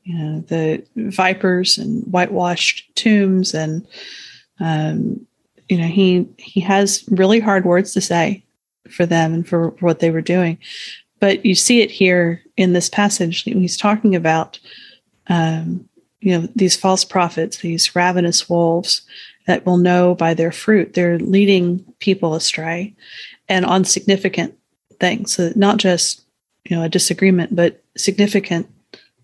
you 0.09 0.17
know, 0.17 0.41
the 0.41 0.83
vipers 0.97 1.77
and 1.77 2.03
whitewashed 2.05 2.91
tombs 2.95 3.53
and 3.53 3.87
um, 4.59 5.27
you 5.69 5.77
know 5.77 5.87
he 5.87 6.27
he 6.39 6.61
has 6.61 7.05
really 7.11 7.41
hard 7.41 7.67
words 7.67 7.93
to 7.93 8.01
say 8.01 8.43
for 8.89 9.05
them 9.05 9.35
and 9.35 9.47
for, 9.47 9.69
what 9.81 9.99
they 9.99 10.11
were 10.11 10.23
doing. 10.23 10.57
But 11.21 11.45
you 11.45 11.55
see 11.55 11.83
it 11.83 11.91
here 11.91 12.43
in 12.57 12.73
this 12.73 12.89
passage 12.89 13.43
he's 13.43 13.77
talking 13.77 14.17
about 14.17 14.59
um, 15.27 15.87
you 16.21 16.33
know 16.33 16.49
these 16.57 16.75
false 16.75 17.05
prophets 17.05 17.59
these 17.59 17.95
ravenous 17.95 18.49
wolves 18.49 19.03
that 19.47 19.67
will 19.67 19.77
know 19.77 20.15
by 20.15 20.33
their 20.33 20.53
fruit. 20.53 20.95
They're 20.95 21.19
leading 21.19 21.85
people 21.99 22.35
astray 22.35 22.95
and 23.47 23.67
on 23.67 23.85
significant 23.85 24.57
things. 25.01 25.35
So 25.35 25.53
not 25.55 25.77
just 25.77 26.25
you 26.65 26.75
know 26.75 26.83
a 26.83 26.89
disagreement 26.89 27.55
but 27.55 27.85
significant 27.95 28.71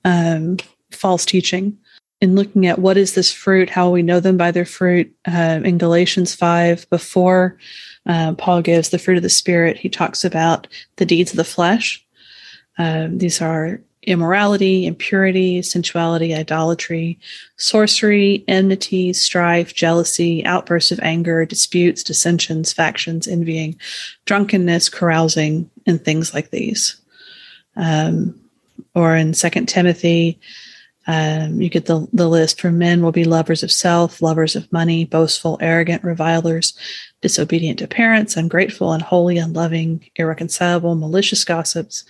um, 0.05 0.59
false 0.91 1.25
teaching 1.25 1.79
in 2.21 2.35
looking 2.35 2.67
at 2.67 2.79
what 2.79 2.97
is 2.97 3.15
this 3.15 3.33
fruit, 3.33 3.69
how 3.69 3.91
we 3.91 4.03
know 4.03 4.21
them 4.21 4.37
by 4.37 4.51
their 4.51 4.65
fruit. 4.65 5.15
Uh, 5.27 5.61
in 5.65 5.79
Galatians 5.79 6.35
5, 6.35 6.89
before 6.89 7.59
uh, 8.07 8.35
Paul 8.35 8.63
gives 8.63 8.91
the 8.91 8.99
fruit 8.99 9.17
of 9.17 9.23
the 9.23 9.29
Spirit, 9.29 9.77
he 9.77 9.89
talks 9.89 10.25
about 10.25 10.67
the 10.97 11.07
deeds 11.07 11.33
of 11.33 11.37
the 11.37 11.45
flesh. 11.45 12.05
Um, 12.79 13.19
these 13.19 13.41
are 13.41 13.81
immorality, 14.07 14.87
impurity, 14.87 15.63
sensuality, 15.63 16.35
idolatry, 16.35 17.19
sorcery, 17.57 18.45
enmity, 18.49 19.13
strife, 19.13 19.75
jealousy, 19.75 20.45
outbursts 20.45 20.93
of 20.93 21.01
anger, 21.01 21.45
disputes, 21.45 22.03
dissensions, 22.03 22.73
factions, 22.73 23.27
envying, 23.27 23.77
drunkenness, 24.27 24.89
carousing, 24.89 25.71
and 25.87 26.05
things 26.05 26.35
like 26.35 26.51
these. 26.51 26.97
Um, 27.77 28.39
or 28.95 29.17
in 29.17 29.35
Second 29.35 29.67
Timothy, 29.67 30.39
Um, 31.07 31.61
you 31.61 31.69
get 31.69 31.87
the, 31.87 32.07
the 32.13 32.29
list 32.29 32.61
for 32.61 32.71
men 32.71 33.03
will 33.03 33.13
be 33.13 33.25
lovers 33.25 33.63
of 33.63 33.71
self, 33.71 34.23
lovers 34.23 34.57
of 34.57 34.73
money, 34.73 35.05
boastful, 35.05 35.59
arrogant, 35.61 36.03
revilers, 36.03 36.73
disobedient 37.21 37.79
to 37.81 37.87
parents, 37.87 38.37
ungrateful, 38.37 38.93
unholy, 38.93 39.37
unloving, 39.37 40.05
irreconcilable, 40.17 40.95
malicious 40.95 41.45
gossips, 41.45 42.05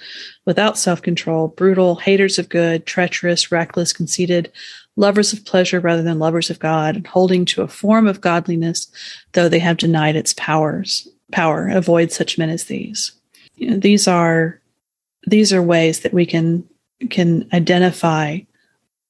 without 0.44 0.78
self 0.78 1.02
control, 1.02 1.48
brutal, 1.48 1.96
haters 1.96 2.38
of 2.38 2.48
good, 2.48 2.86
treacherous, 2.86 3.50
reckless, 3.50 3.92
conceited, 3.92 4.52
lovers 4.96 5.32
of 5.32 5.44
pleasure 5.44 5.80
rather 5.80 6.02
than 6.02 6.18
lovers 6.18 6.50
of 6.50 6.60
God, 6.60 6.94
and 6.96 7.06
holding 7.06 7.44
to 7.46 7.62
a 7.62 7.68
form 7.68 8.06
of 8.06 8.20
godliness, 8.20 8.88
though 9.32 9.48
they 9.48 9.58
have 9.58 9.76
denied 9.76 10.16
its 10.16 10.34
powers. 10.34 11.08
Power. 11.32 11.68
Avoid 11.68 12.12
such 12.12 12.38
men 12.38 12.50
as 12.50 12.64
these. 12.64 13.10
You 13.56 13.70
know, 13.70 13.76
these 13.78 14.06
are 14.06 14.60
these 15.26 15.52
are 15.52 15.62
ways 15.62 16.00
that 16.00 16.12
we 16.12 16.26
can 16.26 16.68
can 17.10 17.48
identify 17.52 18.40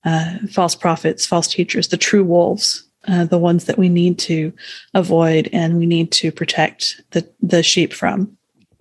uh, 0.05 0.39
false 0.51 0.75
prophets, 0.75 1.27
false 1.27 1.49
teachers, 1.49 1.89
the 1.89 1.97
true 1.97 2.25
wolves, 2.25 2.85
uh, 3.09 3.25
the 3.25 3.39
ones 3.39 3.65
that 3.65 3.79
we 3.79 3.89
need 3.89 4.19
to 4.19 4.53
avoid 4.95 5.49
and 5.53 5.79
we 5.79 5.87
need 5.87 6.11
to 6.13 6.33
protect 6.33 7.01
the, 7.11 7.29
the 7.41 7.63
sheep 7.63 7.93
from. 7.93 8.37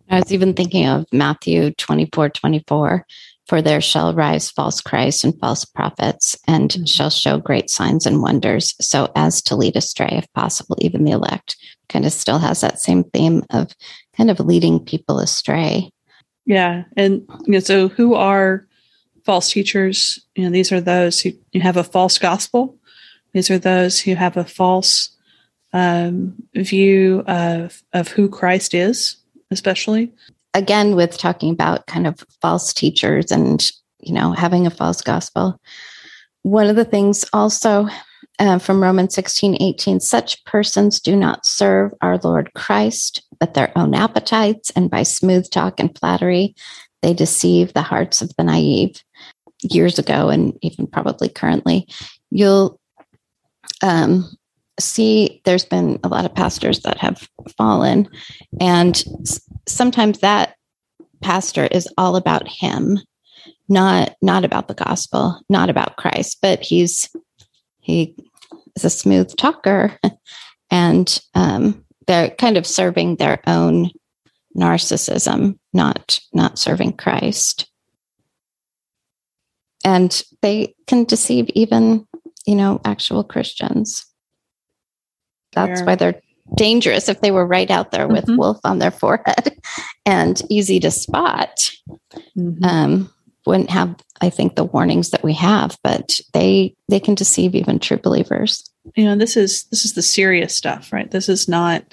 I 0.09 0.19
was 0.19 0.31
even 0.31 0.53
thinking 0.53 0.87
of 0.87 1.05
Matthew 1.11 1.71
24 1.71 2.29
24. 2.29 3.05
For 3.47 3.61
there 3.61 3.81
shall 3.81 4.13
rise 4.13 4.49
false 4.49 4.79
Christs 4.79 5.25
and 5.25 5.37
false 5.39 5.65
prophets, 5.65 6.37
and 6.47 6.69
mm-hmm. 6.69 6.85
shall 6.85 7.09
show 7.09 7.37
great 7.37 7.69
signs 7.69 8.05
and 8.05 8.21
wonders, 8.21 8.73
so 8.79 9.11
as 9.15 9.41
to 9.43 9.55
lead 9.57 9.75
astray, 9.75 10.09
if 10.11 10.31
possible, 10.33 10.77
even 10.79 11.03
the 11.03 11.11
elect. 11.11 11.57
Kind 11.89 12.05
of 12.05 12.13
still 12.13 12.39
has 12.39 12.61
that 12.61 12.79
same 12.79 13.03
theme 13.03 13.43
of 13.49 13.75
kind 14.15 14.31
of 14.31 14.39
leading 14.39 14.79
people 14.79 15.19
astray. 15.19 15.91
Yeah. 16.45 16.83
And 16.95 17.21
you 17.45 17.53
know, 17.53 17.59
so 17.59 17.89
who 17.89 18.15
are 18.15 18.65
false 19.25 19.51
teachers? 19.51 20.19
You 20.35 20.45
know, 20.45 20.49
these 20.49 20.71
are 20.71 20.81
those 20.81 21.19
who 21.19 21.31
have 21.59 21.77
a 21.77 21.83
false 21.83 22.17
gospel. 22.17 22.77
These 23.33 23.49
are 23.49 23.57
those 23.57 23.99
who 23.99 24.15
have 24.15 24.37
a 24.37 24.43
false 24.43 25.09
um, 25.73 26.35
view 26.55 27.23
of 27.27 27.81
of 27.93 28.07
who 28.09 28.29
Christ 28.29 28.73
is, 28.73 29.17
especially. 29.51 30.11
Again, 30.53 30.95
with 30.95 31.17
talking 31.17 31.51
about 31.51 31.87
kind 31.87 32.05
of 32.05 32.23
false 32.41 32.73
teachers 32.73 33.31
and 33.31 33.71
you 33.99 34.13
know 34.13 34.33
having 34.33 34.67
a 34.67 34.71
false 34.71 35.01
gospel. 35.01 35.59
One 36.43 36.67
of 36.67 36.75
the 36.75 36.85
things 36.85 37.25
also 37.33 37.87
uh, 38.39 38.59
from 38.59 38.81
Romans 38.81 39.13
16, 39.15 39.61
18, 39.61 39.99
such 39.99 40.43
persons 40.45 40.99
do 40.99 41.15
not 41.15 41.45
serve 41.45 41.93
our 42.01 42.17
Lord 42.17 42.53
Christ, 42.53 43.23
but 43.39 43.53
their 43.53 43.71
own 43.77 43.93
appetites, 43.93 44.71
and 44.71 44.89
by 44.89 45.03
smooth 45.03 45.49
talk 45.49 45.79
and 45.79 45.97
flattery, 45.97 46.55
they 47.03 47.13
deceive 47.13 47.73
the 47.73 47.83
hearts 47.83 48.21
of 48.21 48.35
the 48.37 48.43
naive. 48.43 49.03
Years 49.71 49.97
ago, 49.97 50.27
and 50.27 50.57
even 50.61 50.87
probably 50.87 51.29
currently, 51.29 51.87
you'll 52.31 52.81
um, 53.81 54.29
see 54.77 55.41
there's 55.45 55.63
been 55.63 55.99
a 56.03 56.09
lot 56.09 56.25
of 56.25 56.35
pastors 56.35 56.81
that 56.81 56.97
have 56.97 57.29
fallen, 57.57 58.09
and 58.59 59.01
sometimes 59.65 60.19
that 60.19 60.55
pastor 61.21 61.67
is 61.67 61.87
all 61.97 62.17
about 62.17 62.45
him, 62.45 62.99
not 63.69 64.15
not 64.21 64.43
about 64.43 64.67
the 64.67 64.73
gospel, 64.73 65.39
not 65.47 65.69
about 65.69 65.95
Christ, 65.95 66.39
but 66.41 66.61
he's 66.61 67.09
he 67.79 68.15
is 68.75 68.83
a 68.83 68.89
smooth 68.89 69.33
talker, 69.37 69.97
and 70.71 71.21
um, 71.35 71.85
they're 72.07 72.31
kind 72.31 72.57
of 72.57 72.67
serving 72.67 73.15
their 73.15 73.39
own 73.47 73.91
narcissism, 74.57 75.57
not 75.73 76.19
not 76.33 76.59
serving 76.59 76.93
Christ. 76.93 77.69
And 79.85 80.23
they 80.41 80.75
can 80.87 81.03
deceive 81.03 81.49
even, 81.49 82.07
you 82.45 82.55
know, 82.55 82.79
actual 82.85 83.23
Christians. 83.23 84.05
That's 85.51 85.81
why 85.81 85.95
they're 85.95 86.21
dangerous 86.55 87.09
if 87.09 87.21
they 87.21 87.31
were 87.31 87.45
right 87.45 87.69
out 87.69 87.91
there 87.91 88.07
with 88.07 88.25
mm-hmm. 88.25 88.37
wolf 88.37 88.59
on 88.63 88.79
their 88.79 88.91
forehead 89.03 89.57
and 90.05 90.41
easy 90.49 90.79
to 90.79 90.91
spot. 90.91 91.69
Mm-hmm. 92.37 92.63
Um, 92.63 93.13
wouldn't 93.45 93.71
have, 93.71 93.95
I 94.21 94.29
think, 94.29 94.55
the 94.55 94.63
warnings 94.63 95.09
that 95.09 95.23
we 95.23 95.33
have, 95.33 95.77
but 95.83 96.19
they 96.33 96.75
they 96.87 96.99
can 96.99 97.15
deceive 97.15 97.55
even 97.55 97.79
true 97.79 97.97
believers. 97.97 98.69
You 98.95 99.05
know, 99.05 99.17
this 99.17 99.35
is 99.35 99.65
this 99.65 99.83
is 99.85 99.93
the 99.93 100.01
serious 100.01 100.55
stuff, 100.55 100.93
right? 100.93 101.11
This 101.11 101.27
is 101.27 101.47
not 101.49 101.83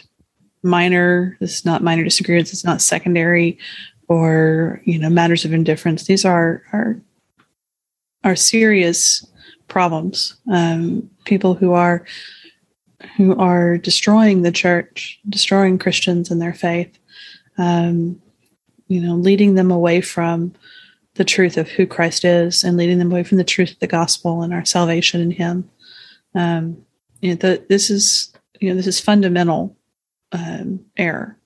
minor 0.63 1.37
this 1.41 1.59
is 1.59 1.65
not 1.65 1.83
minor 1.83 2.05
disagreements 2.05 2.53
it's 2.53 2.65
not 2.65 2.83
secondary 2.83 3.59
or 4.11 4.83
you 4.85 4.99
know 4.99 5.09
matters 5.09 5.47
of 5.47 5.55
indifference. 5.55 6.05
These 6.05 6.27
are 6.27 6.63
are 6.73 7.01
are 8.25 8.37
serious 8.37 9.25
problems. 9.69 10.37
Um, 10.53 11.09
people 11.25 11.55
who 11.55 11.73
are 11.73 12.05
who 13.17 13.35
are 13.37 13.79
destroying 13.79 14.43
the 14.43 14.53
church 14.53 15.19
destroying 15.31 15.79
christians 15.79 16.31
and 16.31 16.43
their 16.43 16.53
faith 16.53 16.99
um, 17.57 18.21
you 18.89 19.01
know 19.01 19.15
leading 19.15 19.55
them 19.55 19.71
away 19.71 20.03
from 20.03 20.53
the 21.15 21.25
truth 21.25 21.57
of 21.57 21.69
who 21.69 21.87
christ 21.87 22.25
is 22.25 22.63
and 22.63 22.77
leading 22.77 22.99
them 22.99 23.11
away 23.11 23.23
from 23.23 23.39
the 23.39 23.45
truth 23.45 23.71
of 23.71 23.79
the 23.79 23.87
gospel 23.87 24.43
and 24.43 24.53
our 24.53 24.67
salvation 24.67 25.21
in 25.21 25.31
him. 25.31 25.71
Um, 26.35 26.85
you 27.23 27.31
know, 27.31 27.37
the, 27.37 27.65
this 27.69 27.91
is 27.91 28.33
you 28.61 28.69
know 28.69 28.75
this 28.75 28.89
is 28.89 29.01
fundamental 29.01 29.77
um, 30.33 30.81
error. 30.97 31.37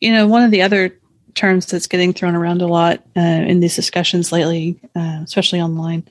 You 0.00 0.12
know, 0.12 0.26
one 0.26 0.42
of 0.42 0.50
the 0.50 0.62
other 0.62 0.98
terms 1.34 1.66
that's 1.66 1.86
getting 1.86 2.12
thrown 2.12 2.34
around 2.34 2.62
a 2.62 2.66
lot 2.66 3.02
uh, 3.16 3.20
in 3.20 3.60
these 3.60 3.76
discussions 3.76 4.32
lately, 4.32 4.78
uh, 4.94 5.20
especially 5.24 5.60
online, 5.60 6.06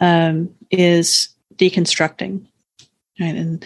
um, 0.00 0.54
is 0.70 1.28
deconstructing. 1.56 2.46
Right, 3.20 3.34
and 3.34 3.64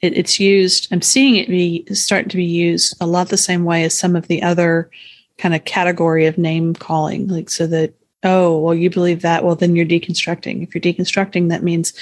it, 0.00 0.16
it's 0.16 0.40
used. 0.40 0.88
I'm 0.92 1.02
seeing 1.02 1.36
it 1.36 1.48
be 1.48 1.84
starting 1.92 2.30
to 2.30 2.36
be 2.36 2.44
used 2.44 2.96
a 3.00 3.06
lot 3.06 3.28
the 3.28 3.36
same 3.36 3.64
way 3.64 3.84
as 3.84 3.96
some 3.96 4.16
of 4.16 4.28
the 4.28 4.42
other 4.42 4.90
kind 5.38 5.54
of 5.54 5.64
category 5.64 6.26
of 6.26 6.38
name 6.38 6.74
calling, 6.74 7.28
like 7.28 7.50
so 7.50 7.66
that 7.66 7.94
oh 8.24 8.58
well 8.58 8.74
you 8.74 8.90
believe 8.90 9.22
that. 9.22 9.44
Well 9.44 9.54
then 9.54 9.76
you're 9.76 9.86
deconstructing. 9.86 10.62
If 10.62 10.74
you're 10.74 10.82
deconstructing 10.82 11.48
that 11.48 11.62
means 11.62 11.92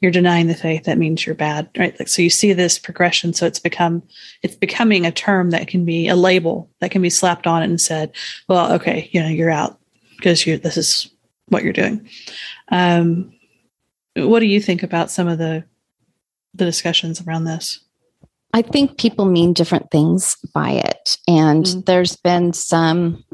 you're 0.00 0.12
denying 0.12 0.46
the 0.46 0.54
faith. 0.54 0.84
That 0.84 0.98
means 0.98 1.24
you're 1.24 1.34
bad 1.34 1.68
right? 1.76 1.98
Like 1.98 2.08
so 2.08 2.22
you 2.22 2.30
see 2.30 2.52
this 2.52 2.78
progression. 2.78 3.32
So 3.32 3.46
it's 3.46 3.58
become 3.58 4.02
it's 4.42 4.56
becoming 4.56 5.06
a 5.06 5.12
term 5.12 5.50
that 5.50 5.68
can 5.68 5.84
be 5.84 6.08
a 6.08 6.16
label 6.16 6.70
that 6.80 6.90
can 6.90 7.02
be 7.02 7.10
slapped 7.10 7.46
on 7.46 7.62
it 7.62 7.66
and 7.66 7.80
said 7.80 8.12
well 8.48 8.72
okay 8.72 9.08
you 9.12 9.22
know 9.22 9.28
you're 9.28 9.50
out 9.50 9.78
because 10.16 10.46
you're 10.46 10.58
this 10.58 10.76
is 10.76 11.10
what 11.48 11.62
you're 11.62 11.72
doing. 11.72 12.08
Um 12.70 13.32
what 14.16 14.40
do 14.40 14.46
you 14.46 14.60
think 14.60 14.82
about 14.82 15.10
some 15.10 15.28
of 15.28 15.38
the 15.38 15.64
the 16.54 16.64
discussions 16.64 17.20
around 17.20 17.44
this? 17.44 17.80
I 18.54 18.62
think 18.62 18.98
people 18.98 19.24
mean 19.24 19.52
different 19.52 19.90
things 19.90 20.36
by 20.54 20.70
it. 20.70 21.18
And 21.26 21.64
mm-hmm. 21.64 21.80
there's 21.80 22.14
been 22.14 22.52
some 22.52 23.24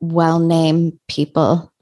well 0.00 0.38
named 0.38 0.98
people 1.08 1.72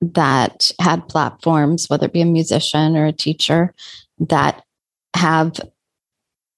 that 0.00 0.70
had 0.80 1.08
platforms, 1.08 1.88
whether 1.88 2.06
it 2.06 2.12
be 2.12 2.22
a 2.22 2.26
musician 2.26 2.96
or 2.96 3.06
a 3.06 3.12
teacher, 3.12 3.74
that 4.18 4.64
have 5.14 5.60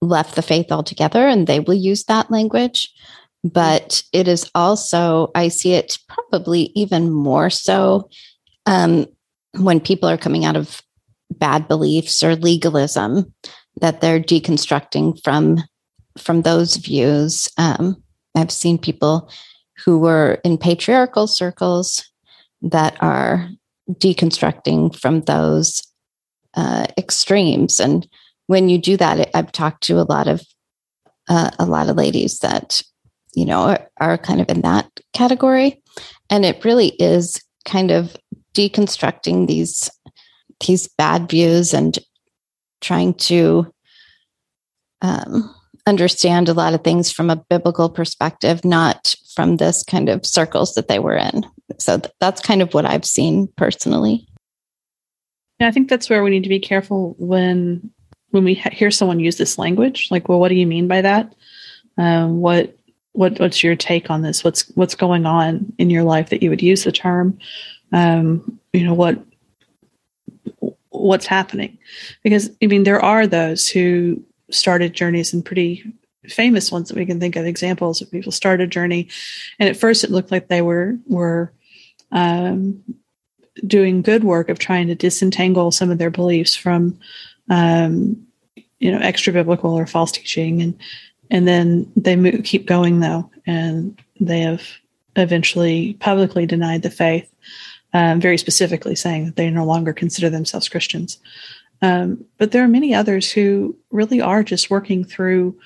left 0.00 0.35
the 0.35 0.42
faith 0.42 0.70
altogether 0.70 1.26
and 1.26 1.46
they 1.46 1.61
will 1.61 1.74
use 1.74 2.05
that 2.05 2.31
language. 2.31 2.92
But 3.44 4.02
it 4.12 4.28
is 4.28 4.50
also, 4.55 5.31
I 5.35 5.48
see 5.48 5.74
it 5.74 5.98
probably 6.09 6.70
even 6.74 7.11
more 7.11 7.50
so 7.50 8.09
um, 8.66 9.07
when 9.59 9.81
people 9.81 10.09
are 10.09 10.18
coming 10.18 10.44
out 10.44 10.57
of 10.57 10.81
bad 11.31 11.66
beliefs 11.66 12.22
or 12.22 12.37
legalism 12.37 13.33
that 13.81 14.00
they're 14.00 14.20
deconstructing 14.20 15.22
from 15.24 15.59
from 16.18 16.42
those 16.42 16.76
views. 16.76 17.48
Um, 17.57 18.02
I've 18.35 18.50
seen 18.50 18.76
people 18.76 19.31
who 19.85 19.99
were 19.99 20.40
in 20.45 20.59
patriarchal 20.59 21.27
circles 21.27 22.05
that 22.62 22.97
are 23.01 23.49
deconstructing 23.90 24.95
from 24.97 25.23
those 25.23 25.83
uh, 26.55 26.87
extremes. 26.97 27.81
And 27.81 28.07
when 28.47 28.68
you 28.68 28.79
do 28.79 28.97
that, 28.97 29.31
I've 29.35 29.53
talked 29.53 29.83
to 29.85 30.01
a 30.01 30.09
lot 30.09 30.29
of 30.29 30.42
uh, 31.29 31.51
a 31.59 31.66
lot 31.66 31.88
of 31.88 31.97
ladies 31.97 32.40
that 32.40 32.83
you 33.35 33.45
know 33.47 33.79
are, 34.01 34.18
kind 34.18 34.40
of 34.40 34.51
in 34.51 34.62
that 34.62 34.90
category, 35.12 35.81
and 36.31 36.45
it 36.45 36.64
really 36.64 36.88
is 36.99 37.42
kind 37.64 37.90
of 37.90 38.16
deconstructing 38.55 39.47
these 39.47 39.90
these 40.66 40.88
bad 40.99 41.29
views 41.29 41.73
and 41.73 41.99
trying 42.81 43.14
to 43.14 43.73
um, 45.01 45.55
understand 45.87 46.49
a 46.49 46.55
lot 46.55 46.75
of 46.75 46.85
things 46.85 47.11
from 47.11 47.31
a 47.31 47.37
biblical 47.37 47.90
perspective, 47.90 48.64
not 48.64 49.14
from 49.35 49.57
this 49.57 49.83
kind 49.83 50.09
of 50.09 50.25
circles 50.25 50.75
that 50.75 50.88
they 50.88 50.99
were 50.99 51.16
in. 51.16 51.45
So 51.79 51.99
th- 51.99 52.12
that's 52.21 52.40
kind 52.40 52.62
of 52.62 52.75
what 52.75 52.85
I've 52.85 53.05
seen 53.05 53.49
personally. 53.57 54.27
Yeah, 55.59 55.68
I 55.68 55.71
think 55.71 55.88
that's 55.88 56.09
where 56.09 56.23
we 56.23 56.31
need 56.31 56.42
to 56.45 56.49
be 56.49 56.61
careful 56.61 57.14
when 57.18 57.90
when 58.31 58.45
we 58.45 58.55
ha- 58.55 58.71
hear 58.73 58.90
someone 58.90 59.21
use 59.21 59.37
this 59.37 59.59
language. 59.59 60.09
Like, 60.11 60.29
well, 60.29 60.40
what 60.40 60.49
do 60.49 60.55
you 60.55 60.66
mean 60.66 60.88
by 60.88 61.01
that? 61.03 61.35
Um, 61.99 62.40
what 62.40 62.77
what 63.12 63.38
what's 63.38 63.62
your 63.62 63.77
take 63.77 64.11
on 64.11 64.23
this? 64.23 64.45
What's 64.45 64.68
what's 64.77 64.95
going 64.95 65.27
on 65.27 65.73
in 65.79 65.90
your 65.90 66.05
life 66.05 66.31
that 66.31 66.42
you 66.42 66.51
would 66.51 66.62
use 66.62 66.85
the 66.85 66.92
term? 66.92 67.38
Um, 67.92 68.59
you 68.73 68.85
know 68.85 68.95
what 68.95 69.23
what's 70.90 71.27
happening 71.27 71.79
because 72.23 72.51
i 72.62 72.66
mean 72.66 72.85
there 72.85 73.01
are 73.01 73.27
those 73.27 73.66
who 73.66 74.23
started 74.53 74.93
journeys 74.93 75.33
and 75.33 75.45
pretty 75.45 75.85
famous 76.29 76.71
ones 76.71 76.88
that 76.88 76.97
we 76.97 77.07
can 77.07 77.19
think 77.19 77.37
of 77.37 77.47
examples 77.47 78.01
of 78.01 78.11
people 78.11 78.33
start 78.33 78.61
a 78.61 78.67
journey. 78.67 79.09
And 79.59 79.69
at 79.69 79.77
first 79.77 80.05
it 80.05 80.11
looked 80.11 80.31
like 80.31 80.49
they 80.49 80.62
were 80.62 80.97
were 81.07 81.53
um, 82.12 82.83
doing 83.67 84.03
good 84.03 84.25
work 84.25 84.49
of 84.49 84.59
trying 84.59 84.87
to 84.88 84.95
disentangle 84.95 85.73
some 85.73 85.91
of 85.91 85.99
their 85.99 86.11
beliefs 86.11 86.55
from 86.55 86.99
um, 87.51 88.27
you 88.79 88.93
know 88.93 88.99
extra 88.99 89.33
biblical 89.33 89.73
or 89.75 89.87
false 89.87 90.12
teaching. 90.12 90.62
And 90.62 90.79
and 91.31 91.49
then 91.49 91.91
they 91.97 92.43
keep 92.43 92.67
going 92.67 93.01
though. 93.01 93.31
And 93.47 94.01
they 94.21 94.41
have 94.41 94.62
eventually 95.17 95.95
publicly 95.95 96.47
denied 96.47 96.83
the 96.83 96.91
faith 96.91 97.29
um, 97.95 98.21
very 98.21 98.38
specifically 98.38 98.95
saying 98.95 99.27
that 99.27 99.37
they 99.37 99.51
no 99.51 99.65
longer 99.65 99.93
consider 99.93 100.31
themselves 100.31 100.69
christians 100.69 101.19
um, 101.83 102.25
but 102.38 102.53
there 102.53 102.64
are 102.64 102.68
many 102.68 102.95
others 102.95 103.31
who 103.31 103.77
really 103.90 104.21
are 104.21 104.42
just 104.42 104.71
working 104.71 105.05
through 105.05 105.59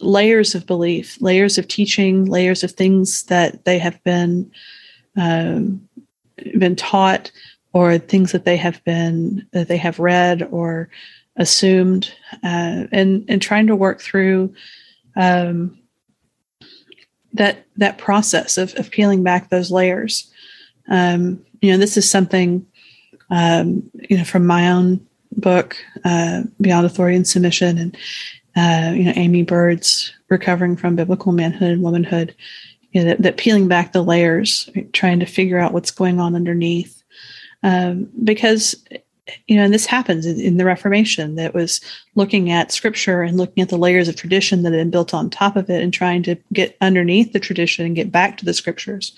layers 0.00 0.54
of 0.54 0.66
belief 0.66 1.20
layers 1.22 1.56
of 1.56 1.66
teaching 1.66 2.26
layers 2.26 2.62
of 2.62 2.72
things 2.72 3.22
that 3.24 3.64
they 3.64 3.78
have 3.78 4.02
been 4.04 4.50
um, 5.16 5.88
been 6.58 6.76
taught 6.76 7.30
or 7.72 7.98
things 7.98 8.32
that 8.32 8.44
they 8.44 8.56
have 8.56 8.84
been 8.84 9.46
that 9.52 9.68
they 9.68 9.78
have 9.78 9.98
read 9.98 10.46
or 10.50 10.90
assumed 11.36 12.12
uh, 12.44 12.84
and 12.92 13.24
and 13.28 13.40
trying 13.40 13.66
to 13.66 13.76
work 13.76 14.00
through 14.00 14.54
um, 15.16 15.78
that 17.32 17.66
that 17.76 17.98
process 17.98 18.58
of, 18.58 18.74
of 18.76 18.90
peeling 18.90 19.22
back 19.22 19.48
those 19.48 19.70
layers. 19.70 20.30
Um, 20.88 21.44
you 21.62 21.72
know 21.72 21.78
this 21.78 21.96
is 21.96 22.08
something 22.08 22.66
um, 23.30 23.90
you 24.08 24.18
know 24.18 24.24
from 24.24 24.46
my 24.46 24.70
own 24.70 25.06
book 25.36 25.76
uh, 26.04 26.42
beyond 26.60 26.86
authority 26.86 27.16
and 27.16 27.26
submission 27.26 27.78
and 27.78 27.96
uh, 28.56 28.92
you 28.94 29.04
know 29.04 29.12
Aimee 29.16 29.42
Byrd's 29.42 30.12
recovering 30.28 30.76
from 30.76 30.96
biblical 30.96 31.32
manhood 31.32 31.70
and 31.70 31.82
womanhood 31.82 32.34
you 32.96 33.02
know, 33.02 33.10
that, 33.10 33.22
that, 33.22 33.36
peeling 33.36 33.68
back 33.68 33.92
the 33.92 34.02
layers, 34.02 34.70
trying 34.94 35.20
to 35.20 35.26
figure 35.26 35.58
out 35.58 35.74
what's 35.74 35.90
going 35.90 36.18
on 36.18 36.34
underneath. 36.34 37.02
Um, 37.62 38.08
because, 38.24 38.74
you 39.46 39.56
know, 39.56 39.64
and 39.64 39.74
this 39.74 39.84
happens 39.84 40.24
in, 40.24 40.40
in, 40.40 40.56
the 40.56 40.64
Reformation 40.64 41.34
that 41.34 41.52
was 41.52 41.80
looking 42.14 42.50
at 42.50 42.72
scripture 42.72 43.20
and 43.20 43.36
looking 43.36 43.62
at 43.62 43.68
the 43.68 43.76
layers 43.76 44.08
of 44.08 44.16
tradition 44.16 44.62
that 44.62 44.72
had 44.72 44.78
been 44.78 44.90
built 44.90 45.12
on 45.12 45.28
top 45.28 45.56
of 45.56 45.68
it 45.68 45.82
and 45.82 45.92
trying 45.92 46.22
to 46.22 46.36
get 46.54 46.76
underneath 46.80 47.34
the 47.34 47.40
tradition 47.40 47.84
and 47.84 47.96
get 47.96 48.10
back 48.10 48.38
to 48.38 48.46
the 48.46 48.54
scriptures 48.54 49.14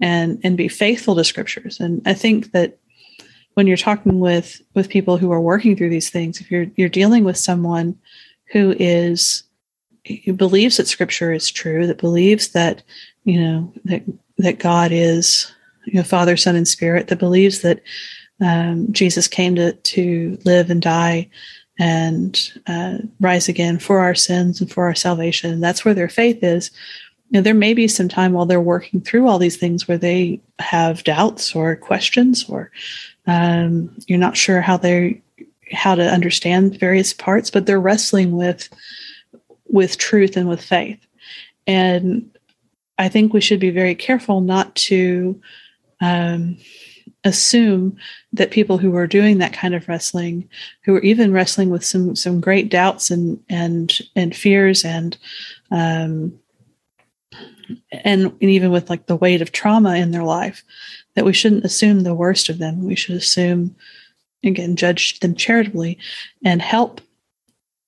and, 0.00 0.38
and 0.44 0.56
be 0.56 0.68
faithful 0.68 1.16
to 1.16 1.24
scriptures. 1.24 1.80
And 1.80 2.02
I 2.06 2.14
think 2.14 2.52
that 2.52 2.78
when 3.58 3.66
you're 3.66 3.76
talking 3.76 4.20
with, 4.20 4.62
with 4.74 4.88
people 4.88 5.16
who 5.16 5.32
are 5.32 5.40
working 5.40 5.74
through 5.74 5.88
these 5.90 6.10
things, 6.10 6.40
if 6.40 6.48
you're, 6.48 6.66
you're 6.76 6.88
dealing 6.88 7.24
with 7.24 7.36
someone 7.36 7.98
who 8.52 8.72
is 8.78 9.42
who 10.24 10.32
believes 10.32 10.76
that 10.76 10.86
scripture 10.86 11.32
is 11.32 11.50
true, 11.50 11.84
that 11.88 11.98
believes 11.98 12.50
that, 12.50 12.84
you 13.24 13.40
know, 13.40 13.72
that, 13.84 14.04
that 14.36 14.60
God 14.60 14.92
is, 14.92 15.52
you 15.86 15.94
know, 15.94 16.04
Father, 16.04 16.36
Son, 16.36 16.54
and 16.54 16.68
Spirit, 16.68 17.08
that 17.08 17.18
believes 17.18 17.62
that 17.62 17.82
um, 18.40 18.92
Jesus 18.92 19.26
came 19.26 19.56
to, 19.56 19.72
to 19.72 20.38
live 20.44 20.70
and 20.70 20.80
die 20.80 21.28
and 21.80 22.52
uh, 22.68 22.98
rise 23.18 23.48
again 23.48 23.80
for 23.80 23.98
our 23.98 24.14
sins 24.14 24.60
and 24.60 24.70
for 24.70 24.84
our 24.84 24.94
salvation. 24.94 25.58
That's 25.58 25.84
where 25.84 25.94
their 25.94 26.08
faith 26.08 26.44
is. 26.44 26.70
You 27.30 27.38
know, 27.38 27.42
there 27.42 27.54
may 27.54 27.74
be 27.74 27.88
some 27.88 28.08
time 28.08 28.32
while 28.32 28.46
they're 28.46 28.60
working 28.60 29.00
through 29.00 29.28
all 29.28 29.38
these 29.38 29.56
things 29.56 29.86
where 29.86 29.98
they 29.98 30.40
have 30.58 31.04
doubts 31.04 31.54
or 31.54 31.76
questions, 31.76 32.48
or 32.48 32.70
um, 33.26 33.94
you're 34.06 34.18
not 34.18 34.36
sure 34.36 34.60
how 34.60 34.76
they 34.76 35.22
how 35.72 35.94
to 35.94 36.02
understand 36.02 36.80
various 36.80 37.12
parts, 37.12 37.50
but 37.50 37.66
they're 37.66 37.80
wrestling 37.80 38.32
with 38.32 38.68
with 39.66 39.98
truth 39.98 40.36
and 40.36 40.48
with 40.48 40.62
faith. 40.62 40.98
And 41.66 42.30
I 42.98 43.08
think 43.08 43.32
we 43.32 43.40
should 43.40 43.60
be 43.60 43.70
very 43.70 43.94
careful 43.94 44.40
not 44.40 44.74
to 44.76 45.40
um, 46.00 46.56
assume 47.24 47.96
that 48.32 48.50
people 48.50 48.78
who 48.78 48.96
are 48.96 49.06
doing 49.06 49.38
that 49.38 49.52
kind 49.52 49.74
of 49.74 49.88
wrestling, 49.88 50.48
who 50.84 50.96
are 50.96 51.02
even 51.02 51.32
wrestling 51.32 51.70
with 51.70 51.84
some 51.84 52.16
some 52.16 52.40
great 52.40 52.70
doubts 52.70 53.10
and 53.10 53.40
and 53.48 54.00
and 54.16 54.34
fears 54.34 54.84
and 54.84 55.16
um, 55.70 56.38
and, 57.90 58.26
and 58.26 58.42
even 58.42 58.70
with 58.70 58.90
like 58.90 59.06
the 59.06 59.16
weight 59.16 59.42
of 59.42 59.52
trauma 59.52 59.96
in 59.96 60.10
their 60.10 60.24
life, 60.24 60.64
that 61.14 61.24
we 61.24 61.32
shouldn't 61.32 61.64
assume 61.64 62.00
the 62.00 62.14
worst 62.14 62.48
of 62.48 62.58
them. 62.58 62.84
We 62.84 62.94
should 62.94 63.16
assume 63.16 63.74
again 64.44 64.76
judge 64.76 65.20
them 65.20 65.34
charitably 65.34 65.98
and 66.44 66.62
help 66.62 67.00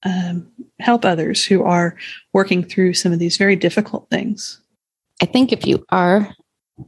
um, 0.02 0.50
help 0.78 1.04
others 1.04 1.44
who 1.44 1.62
are 1.62 1.96
working 2.32 2.62
through 2.64 2.94
some 2.94 3.12
of 3.12 3.18
these 3.18 3.36
very 3.36 3.56
difficult 3.56 4.08
things. 4.10 4.60
I 5.22 5.26
think 5.26 5.52
if 5.52 5.66
you 5.66 5.84
are 5.90 6.34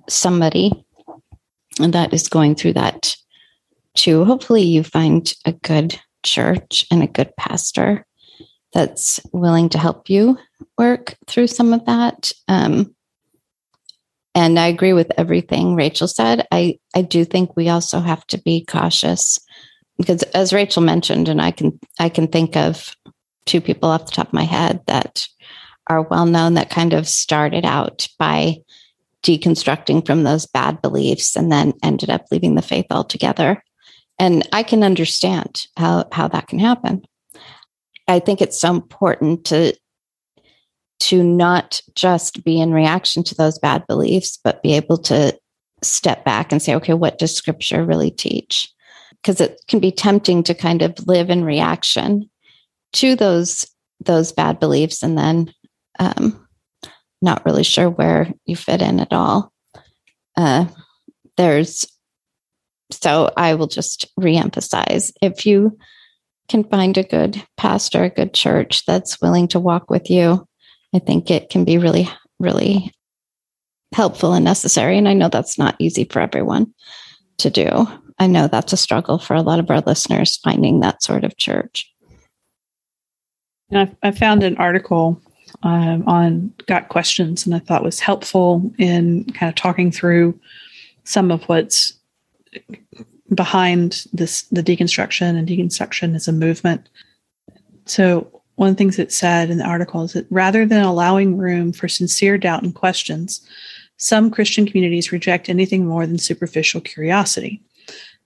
somebody 0.09 0.73
that 1.79 2.15
is 2.15 2.29
going 2.29 2.55
through 2.55 2.73
that 2.75 3.17
too, 3.95 4.25
hopefully 4.25 4.63
you 4.63 4.83
find 4.83 5.35
a 5.45 5.53
good 5.53 6.01
church 6.23 6.87
and 6.91 7.03
a 7.03 7.07
good 7.07 7.35
pastor 7.37 8.07
that's 8.73 9.21
willing 9.33 9.69
to 9.69 9.79
help 9.79 10.09
you 10.09 10.39
work 10.79 11.17
through 11.27 11.49
some 11.49 11.73
of 11.73 11.85
that. 11.87 12.33
Um, 12.49 12.95
and 14.35 14.59
I 14.59 14.69
agree 14.69 14.93
with 14.93 15.13
everything 15.19 15.75
Rachel 15.75 16.09
said. 16.09 16.47
I, 16.51 16.79
I 16.95 17.03
do 17.03 17.25
think 17.25 17.57
we 17.57 17.69
also 17.69 18.01
have 18.01 18.27
to 18.29 18.39
be 18.39 18.65
cautious 18.65 19.39
because 19.99 20.23
as 20.23 20.53
Rachel 20.53 20.83
mentioned, 20.83 21.29
and 21.29 21.41
I 21.41 21.51
can 21.51 21.79
I 22.01 22.09
can 22.09 22.27
think 22.27 22.57
of 22.57 22.97
two 23.45 23.61
people 23.61 23.91
off 23.91 24.07
the 24.07 24.13
top 24.13 24.29
of 24.29 24.33
my 24.33 24.45
head 24.45 24.81
that 24.87 25.27
are 25.89 26.03
well 26.03 26.27
known 26.27 26.55
that 26.55 26.71
kind 26.71 26.93
of 26.93 27.09
started 27.09 27.65
out 27.65 28.09
by 28.19 28.57
deconstructing 29.23 30.05
from 30.05 30.23
those 30.25 30.47
bad 30.47 30.81
beliefs 30.83 31.37
and 31.37 31.51
then 31.51 31.73
ended 31.83 32.11
up 32.11 32.25
leaving 32.31 32.55
the 32.55 32.63
faith 32.63 32.87
altogether. 32.91 33.63
And 34.19 34.47
I 34.53 34.63
can 34.63 34.83
understand 34.83 35.67
how, 35.77 36.07
how 36.13 36.29
that 36.29 36.49
can 36.49 36.59
happen. 36.59 37.03
I 38.09 38.19
think 38.19 38.41
it's 38.41 38.61
so 38.61 38.71
important 38.71 39.47
to 39.47 39.75
to 41.03 41.25
not 41.25 41.81
just 41.97 42.45
be 42.45 42.61
in 42.61 42.73
reaction 42.73 43.25
to 43.25 43.35
those 43.35 43.59
bad 43.59 43.85
beliefs, 43.89 44.39
but 44.45 44.63
be 44.63 44.75
able 44.75 44.99
to 44.99 45.37
step 45.83 46.25
back 46.25 46.53
and 46.53 46.63
say, 46.63 46.77
okay, 46.77 46.95
what 46.95 47.19
does 47.19 47.35
scripture 47.35 47.85
really 47.85 48.13
teach? 48.13 48.73
Because 49.11 49.41
it 49.41 49.61
can 49.67 49.81
be 49.81 49.91
tempting 49.91 50.45
to 50.45 50.55
kind 50.55 50.81
of 50.81 50.95
live 51.09 51.29
in 51.29 51.45
reaction 51.45 52.31
to 52.95 53.17
those 53.17 53.67
those 54.05 54.33
bad 54.33 54.61
beliefs 54.61 55.03
and 55.03 55.17
then 55.19 55.53
um, 55.99 56.49
not 57.21 57.45
really 57.45 57.63
sure 57.63 57.89
where 57.89 58.33
you 58.47 58.57
fit 58.57 58.83
in 58.83 59.01
at 59.01 59.13
all. 59.13 59.53
Uh, 60.37 60.67
there's 61.37 61.85
so 62.91 63.31
I 63.37 63.55
will 63.55 63.67
just 63.67 64.07
reemphasize 64.21 65.13
if 65.21 65.47
you 65.47 65.77
can 66.49 66.63
find 66.65 66.97
a 66.97 67.03
good 67.03 67.43
pastor, 67.57 68.05
a 68.05 68.11
good 68.11 68.35
church 68.35 68.85
that's 68.87 69.21
willing 69.21 69.49
to 69.49 69.61
walk 69.61 69.91
with 69.91 70.11
you, 70.11 70.47
I 70.95 70.99
think 70.99 71.31
it 71.31 71.51
can 71.51 71.65
be 71.65 71.79
really, 71.79 72.09
really 72.39 72.93
helpful 73.95 74.33
and 74.33 74.45
necessary. 74.45 74.97
And 74.99 75.09
I 75.09 75.15
know 75.15 75.29
that's 75.29 75.59
not 75.59 75.77
easy 75.79 76.05
for 76.05 76.21
everyone 76.21 76.73
to 77.39 77.51
do. 77.51 77.87
I 78.19 78.27
know 78.27 78.47
that's 78.47 78.73
a 78.73 78.77
struggle 78.77 79.19
for 79.19 79.35
a 79.35 79.43
lot 79.43 79.59
of 79.59 79.71
our 79.71 79.81
listeners 79.81 80.37
finding 80.39 80.81
that 80.81 81.03
sort 81.03 81.25
of 81.25 81.37
church. 81.37 81.91
I, 83.73 83.91
I 84.03 84.11
found 84.11 84.43
an 84.43 84.57
article 84.59 85.21
um, 85.63 86.07
on 86.07 86.53
Got 86.67 86.89
Questions, 86.89 87.47
and 87.47 87.55
I 87.55 87.59
thought 87.59 87.83
was 87.83 88.01
helpful 88.01 88.71
in 88.79 89.25
kind 89.33 89.49
of 89.49 89.55
talking 89.55 89.91
through 89.91 90.39
some 91.05 91.31
of 91.31 91.43
what's 91.45 91.95
behind 93.35 94.07
this 94.13 94.43
the 94.53 94.63
deconstruction 94.63 95.37
and 95.37 95.49
deconstruction 95.49 96.15
as 96.15 96.29
a 96.29 96.33
movement. 96.33 96.89
So 97.87 98.32
one 98.57 98.69
of 98.69 98.75
the 98.75 98.79
things 98.79 98.99
it 98.99 99.13
said 99.13 99.51
in 99.51 99.59
the 99.59 99.67
article 99.67 100.03
is 100.03 100.13
that 100.13 100.27
rather 100.31 100.67
than 100.67 100.83
allowing 100.83 101.37
room 101.37 101.73
for 101.73 101.89
sincere 101.89 102.39
doubt 102.39 102.63
and 102.63 102.75
questions, 102.75 103.47
some 103.97 104.31
Christian 104.31 104.67
communities 104.67 105.13
reject 105.13 105.49
anything 105.49 105.87
more 105.87 106.07
than 106.07 106.19
superficial 106.19 106.81
curiosity. 106.81 107.63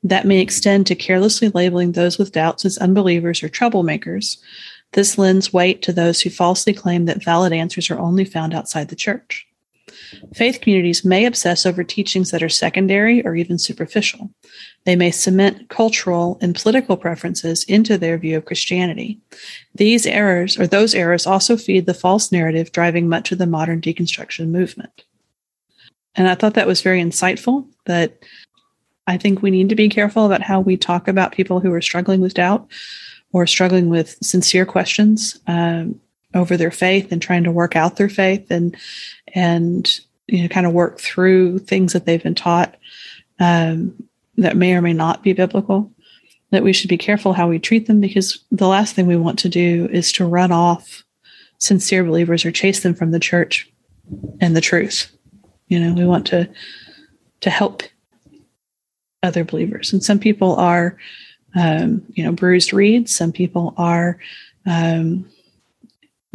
That 0.02 0.26
may 0.26 0.40
extend 0.40 0.86
to 0.86 0.94
carelessly 0.94 1.48
labeling 1.50 1.92
those 1.92 2.18
with 2.18 2.32
doubts 2.32 2.64
as 2.64 2.78
unbelievers 2.78 3.42
or 3.42 3.48
troublemakers, 3.48 4.38
this 4.92 5.18
lends 5.18 5.52
weight 5.52 5.82
to 5.82 5.92
those 5.92 6.20
who 6.20 6.30
falsely 6.30 6.72
claim 6.72 7.04
that 7.04 7.22
valid 7.22 7.52
answers 7.52 7.90
are 7.90 7.98
only 7.98 8.24
found 8.24 8.54
outside 8.54 8.88
the 8.88 8.96
church. 8.96 9.45
Faith 10.34 10.60
communities 10.60 11.04
may 11.04 11.24
obsess 11.24 11.66
over 11.66 11.84
teachings 11.84 12.30
that 12.30 12.42
are 12.42 12.48
secondary 12.48 13.24
or 13.24 13.36
even 13.36 13.58
superficial. 13.58 14.30
They 14.84 14.96
may 14.96 15.10
cement 15.10 15.68
cultural 15.68 16.38
and 16.40 16.54
political 16.54 16.96
preferences 16.96 17.64
into 17.64 17.98
their 17.98 18.18
view 18.18 18.36
of 18.36 18.44
Christianity. 18.44 19.20
These 19.74 20.06
errors, 20.06 20.58
or 20.58 20.66
those 20.66 20.94
errors, 20.94 21.26
also 21.26 21.56
feed 21.56 21.86
the 21.86 21.94
false 21.94 22.30
narrative 22.30 22.72
driving 22.72 23.08
much 23.08 23.32
of 23.32 23.38
the 23.38 23.46
modern 23.46 23.80
deconstruction 23.80 24.48
movement. 24.48 25.04
And 26.14 26.28
I 26.28 26.34
thought 26.34 26.54
that 26.54 26.66
was 26.66 26.80
very 26.80 27.02
insightful 27.02 27.66
that 27.84 28.24
I 29.06 29.16
think 29.16 29.42
we 29.42 29.50
need 29.50 29.68
to 29.68 29.76
be 29.76 29.88
careful 29.88 30.26
about 30.26 30.42
how 30.42 30.60
we 30.60 30.76
talk 30.76 31.08
about 31.08 31.32
people 31.32 31.60
who 31.60 31.72
are 31.72 31.82
struggling 31.82 32.20
with 32.20 32.34
doubt 32.34 32.68
or 33.32 33.46
struggling 33.46 33.88
with 33.88 34.16
sincere 34.22 34.66
questions 34.66 35.38
um, 35.46 36.00
over 36.34 36.56
their 36.56 36.70
faith 36.70 37.12
and 37.12 37.22
trying 37.22 37.44
to 37.44 37.52
work 37.52 37.76
out 37.76 37.96
their 37.96 38.08
faith 38.08 38.50
and 38.50 38.76
and 39.36 40.00
you 40.26 40.42
know 40.42 40.48
kind 40.48 40.66
of 40.66 40.72
work 40.72 40.98
through 40.98 41.58
things 41.60 41.92
that 41.92 42.06
they've 42.06 42.22
been 42.22 42.34
taught 42.34 42.74
um, 43.38 43.94
that 44.36 44.56
may 44.56 44.74
or 44.74 44.82
may 44.82 44.92
not 44.92 45.22
be 45.22 45.32
biblical. 45.32 45.92
That 46.50 46.62
we 46.62 46.72
should 46.72 46.88
be 46.88 46.96
careful 46.96 47.32
how 47.32 47.48
we 47.48 47.58
treat 47.58 47.86
them 47.86 48.00
because 48.00 48.44
the 48.50 48.68
last 48.68 48.94
thing 48.94 49.06
we 49.06 49.16
want 49.16 49.38
to 49.40 49.48
do 49.48 49.88
is 49.92 50.10
to 50.12 50.24
run 50.24 50.52
off 50.52 51.04
sincere 51.58 52.04
believers 52.04 52.44
or 52.44 52.52
chase 52.52 52.80
them 52.80 52.94
from 52.94 53.10
the 53.10 53.20
church 53.20 53.70
and 54.40 54.56
the 54.56 54.60
truth. 54.60 55.12
You 55.68 55.80
know, 55.80 55.92
we 55.92 56.06
want 56.06 56.26
to 56.28 56.48
to 57.40 57.50
help 57.50 57.82
other 59.22 59.44
believers. 59.44 59.92
And 59.92 60.02
some 60.02 60.18
people 60.18 60.56
are, 60.56 60.96
um, 61.54 62.02
you 62.14 62.24
know, 62.24 62.32
bruised 62.32 62.72
reeds. 62.72 63.14
Some 63.14 63.32
people 63.32 63.74
are 63.76 64.18
um, 64.66 65.28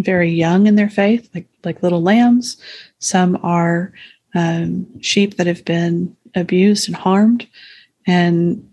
very 0.03 0.29
young 0.29 0.67
in 0.67 0.75
their 0.75 0.89
faith, 0.89 1.29
like 1.33 1.47
like 1.63 1.83
little 1.83 2.01
lambs. 2.01 2.57
Some 2.99 3.37
are 3.43 3.93
um, 4.33 5.01
sheep 5.01 5.37
that 5.37 5.47
have 5.47 5.65
been 5.65 6.15
abused 6.35 6.87
and 6.87 6.95
harmed, 6.95 7.47
and 8.07 8.67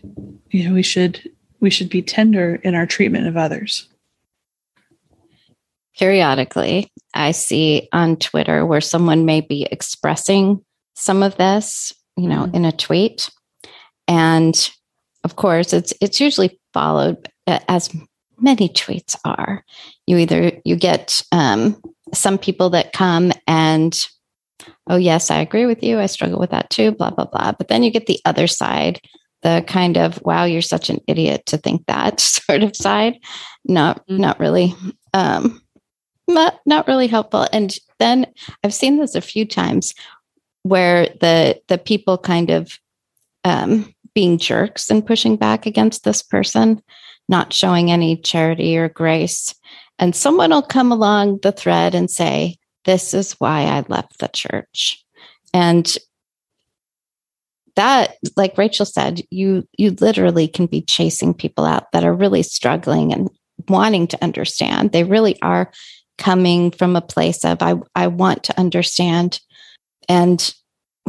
you 0.51 0.69
know 0.69 0.75
we 0.75 0.83
should 0.83 1.31
we 1.61 1.71
should 1.71 1.89
be 1.89 2.03
tender 2.03 2.57
in 2.57 2.75
our 2.75 2.87
treatment 2.87 3.27
of 3.27 3.37
others. 3.37 3.89
Periodically, 5.99 6.93
I 7.15 7.33
see 7.33 7.89
on 7.93 8.17
Twitter 8.17 8.65
where 8.65 8.81
someone 8.81 9.25
may 9.25 9.41
be 9.41 9.67
expressing 9.71 10.65
some 10.95 11.25
of 11.25 11.37
this, 11.37 11.93
you 12.17 12.29
know, 12.29 12.45
mm-hmm. 12.45 12.55
in 12.55 12.65
a 12.65 12.73
tweet, 12.73 13.31
and 14.07 14.71
of 15.25 15.37
course, 15.37 15.73
it's 15.73 15.93
it's 16.01 16.21
usually 16.21 16.59
followed 16.73 17.29
as 17.47 17.91
many 18.41 18.69
tweets 18.69 19.17
are. 19.25 19.65
You 20.07 20.19
either 20.19 20.53
you 20.65 20.77
get 20.77 21.23
um, 21.33 21.81
some 22.13 22.39
people 22.39 22.71
that 22.71 22.93
come 22.93 23.33
and 23.47 23.99
oh 24.89 24.97
yes, 24.97 25.31
I 25.31 25.41
agree 25.41 25.67
with 25.67 25.83
you. 25.83 25.99
I 25.99 26.07
struggle 26.07 26.39
with 26.39 26.51
that 26.51 26.71
too. 26.71 26.93
Blah 26.93 27.11
blah 27.11 27.27
blah. 27.27 27.53
But 27.53 27.69
then 27.69 27.83
you 27.83 27.91
get 27.91 28.07
the 28.07 28.21
other 28.25 28.47
side, 28.47 29.01
the 29.43 29.65
kind 29.67 29.97
of 29.97 30.21
wow, 30.25 30.45
you're 30.45 30.63
such 30.63 30.91
an 30.91 31.01
idiot 31.07 31.47
to 31.47 31.59
think 31.59 31.87
that 31.87 32.21
sort 32.21 32.63
of 32.63 32.77
side. 32.77 33.15
Not 33.65 34.07
mm-hmm. 34.07 34.21
not 34.21 34.41
really. 34.41 34.75
Um, 35.15 35.63
not 36.29 36.61
not 36.67 36.87
really 36.87 37.07
helpful. 37.07 37.47
And 37.53 37.75
then 37.99 38.27
I've 38.63 38.75
seen 38.75 38.99
this 38.99 39.15
a 39.15 39.21
few 39.21 39.47
times 39.47 39.95
where 40.63 41.09
the 41.21 41.61
the 41.69 41.79
people 41.79 42.19
kind 42.19 42.51
of 42.51 42.79
um, 43.45 43.93
being 44.15 44.39
jerks 44.39 44.91
and 44.91 45.07
pushing 45.07 45.37
back 45.37 45.67
against 45.67 46.05
this 46.05 46.23
person, 46.23 46.83
not 47.29 47.53
showing 47.53 47.91
any 47.91 48.17
charity 48.17 48.77
or 48.77 48.89
grace. 48.89 49.55
And 49.99 50.15
someone 50.15 50.51
will 50.51 50.63
come 50.63 50.93
along 50.93 51.41
the 51.43 51.53
thread 51.53 51.95
and 51.95 52.11
say, 52.11 52.57
This 52.85 53.15
is 53.15 53.33
why 53.33 53.63
I 53.63 53.85
left 53.89 54.19
the 54.19 54.29
church. 54.29 55.05
And 55.53 55.97
that 57.79 58.17
like 58.37 58.59
rachel 58.59 58.85
said 58.85 59.23
you 59.31 59.65
you 59.79 59.93
literally 60.01 60.49
can 60.49 60.67
be 60.67 60.83
chasing 60.83 61.33
people 61.33 61.65
out 61.65 61.85
that 61.93 62.03
are 62.03 62.13
really 62.13 62.43
struggling 62.43 63.13
and 63.13 63.31
wanting 63.69 64.09
to 64.09 64.23
understand 64.23 64.91
they 64.91 65.05
really 65.05 65.41
are 65.43 65.71
coming 66.19 66.73
from 66.73 66.97
a 66.97 67.01
place 67.01 67.45
of 67.45 67.63
i 67.63 67.77
i 67.95 68.09
want 68.09 68.43
to 68.43 68.59
understand 68.59 69.41
and 70.09 70.55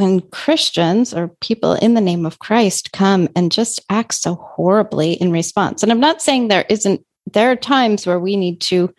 when 0.00 0.20
Christians 0.30 1.12
or 1.12 1.28
people 1.40 1.74
in 1.74 1.94
the 1.94 2.00
name 2.00 2.24
of 2.24 2.38
Christ 2.38 2.92
come 2.92 3.28
and 3.36 3.52
just 3.52 3.80
act 3.90 4.14
so 4.14 4.34
horribly 4.34 5.12
in 5.12 5.30
response. 5.30 5.82
And 5.82 5.92
I'm 5.92 6.00
not 6.00 6.22
saying 6.22 6.48
there 6.48 6.64
isn't, 6.68 7.04
there 7.32 7.50
are 7.50 7.56
times 7.56 8.06
where 8.06 8.18
we 8.18 8.36
need 8.36 8.60
to 8.62 8.92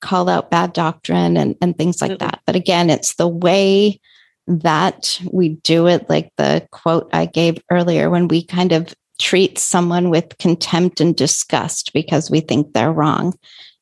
call 0.00 0.28
out 0.28 0.50
bad 0.50 0.72
doctrine 0.72 1.36
and, 1.36 1.56
and 1.60 1.76
things 1.76 2.00
like 2.00 2.18
that. 2.20 2.40
But 2.46 2.56
again, 2.56 2.90
it's 2.90 3.16
the 3.16 3.28
way 3.28 4.00
that 4.46 5.20
we 5.32 5.48
do 5.48 5.88
it, 5.88 6.08
like 6.08 6.30
the 6.36 6.66
quote 6.70 7.10
I 7.12 7.26
gave 7.26 7.58
earlier, 7.70 8.08
when 8.08 8.28
we 8.28 8.44
kind 8.44 8.72
of 8.72 8.94
treat 9.18 9.58
someone 9.58 10.10
with 10.10 10.38
contempt 10.38 11.00
and 11.00 11.16
disgust 11.16 11.92
because 11.92 12.30
we 12.30 12.40
think 12.40 12.72
they're 12.72 12.92
wrong. 12.92 13.34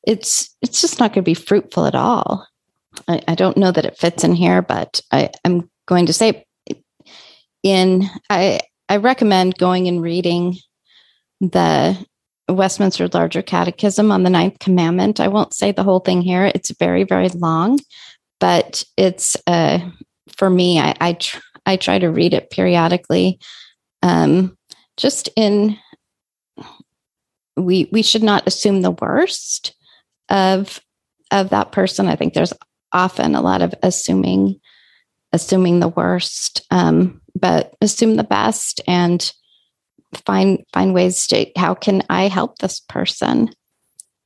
It's 0.07 0.55
it's 0.61 0.81
just 0.81 0.99
not 0.99 1.11
going 1.11 1.23
to 1.23 1.29
be 1.29 1.33
fruitful 1.33 1.85
at 1.85 1.95
all. 1.95 2.47
I, 3.07 3.21
I, 3.27 3.35
don't 3.35 3.57
know 3.57 3.71
that 3.71 3.85
it 3.85 3.97
fits 3.97 4.23
in 4.23 4.33
here, 4.33 4.61
but 4.61 5.01
I, 5.11 5.29
I'm 5.43 5.69
going 5.85 6.05
to 6.05 6.13
say 6.13 6.45
in 7.65 8.07
I 8.29 8.59
I 8.87 8.97
recommend 8.97 9.57
going 9.57 9.87
and 9.87 10.01
reading 10.01 10.55
the 11.41 11.97
Westminster 12.47 13.09
Larger 13.11 13.41
Catechism 13.41 14.11
on 14.11 14.21
the 14.21 14.29
Ninth 14.29 14.59
Commandment. 14.59 15.19
I 15.19 15.27
won't 15.27 15.55
say 15.55 15.71
the 15.71 15.83
whole 15.83 15.99
thing 15.99 16.21
here; 16.21 16.45
it's 16.45 16.69
very 16.77 17.03
very 17.03 17.27
long, 17.29 17.79
but 18.39 18.83
it's 18.95 19.35
uh, 19.47 19.79
for 20.37 20.49
me. 20.49 20.79
I 20.79 20.93
I, 21.01 21.13
tr- 21.13 21.39
I 21.65 21.75
try 21.75 21.97
to 21.97 22.11
read 22.11 22.35
it 22.35 22.51
periodically, 22.51 23.39
um, 24.03 24.55
just 24.95 25.29
in 25.35 25.77
we 27.57 27.89
we 27.91 28.03
should 28.03 28.23
not 28.23 28.45
assume 28.45 28.81
the 28.81 28.91
worst 28.91 29.73
of 30.29 30.79
of 31.31 31.49
that 31.49 31.71
person. 31.71 32.07
I 32.07 32.15
think 32.15 32.35
there's 32.35 32.53
often 32.91 33.33
a 33.33 33.41
lot 33.41 33.63
of 33.63 33.73
assuming 33.81 34.59
assuming 35.33 35.79
the 35.79 35.89
worst, 35.89 36.61
um, 36.69 37.21
but 37.35 37.75
assume 37.81 38.15
the 38.15 38.23
best 38.23 38.81
and 38.87 39.31
find 40.25 40.63
find 40.73 40.93
ways 40.93 41.27
to 41.27 41.45
how 41.57 41.73
can 41.73 42.01
I 42.09 42.27
help 42.27 42.57
this 42.59 42.79
person? 42.79 43.49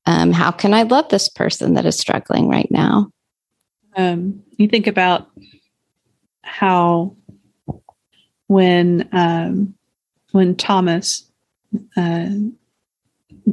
Um, 0.05 0.31
how 0.31 0.51
can 0.51 0.73
I 0.73 0.83
love 0.83 1.09
this 1.09 1.29
person 1.29 1.73
that 1.73 1.85
is 1.85 1.99
struggling 1.99 2.47
right 2.47 2.69
now? 2.71 3.11
Um, 3.95 4.43
you 4.57 4.67
think 4.67 4.87
about 4.87 5.29
how 6.43 7.15
when 8.47 9.09
um, 9.11 9.75
when 10.31 10.55
Thomas 10.55 11.29
uh, 11.97 12.29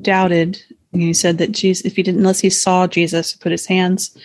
doubted, 0.00 0.62
he 0.92 1.12
said 1.12 1.38
that 1.38 1.52
Jesus, 1.52 1.84
if 1.84 1.96
he 1.96 2.02
didn't, 2.02 2.20
unless 2.20 2.40
he 2.40 2.50
saw 2.50 2.86
Jesus, 2.86 3.34
put 3.34 3.52
his 3.52 3.66
hands 3.66 4.16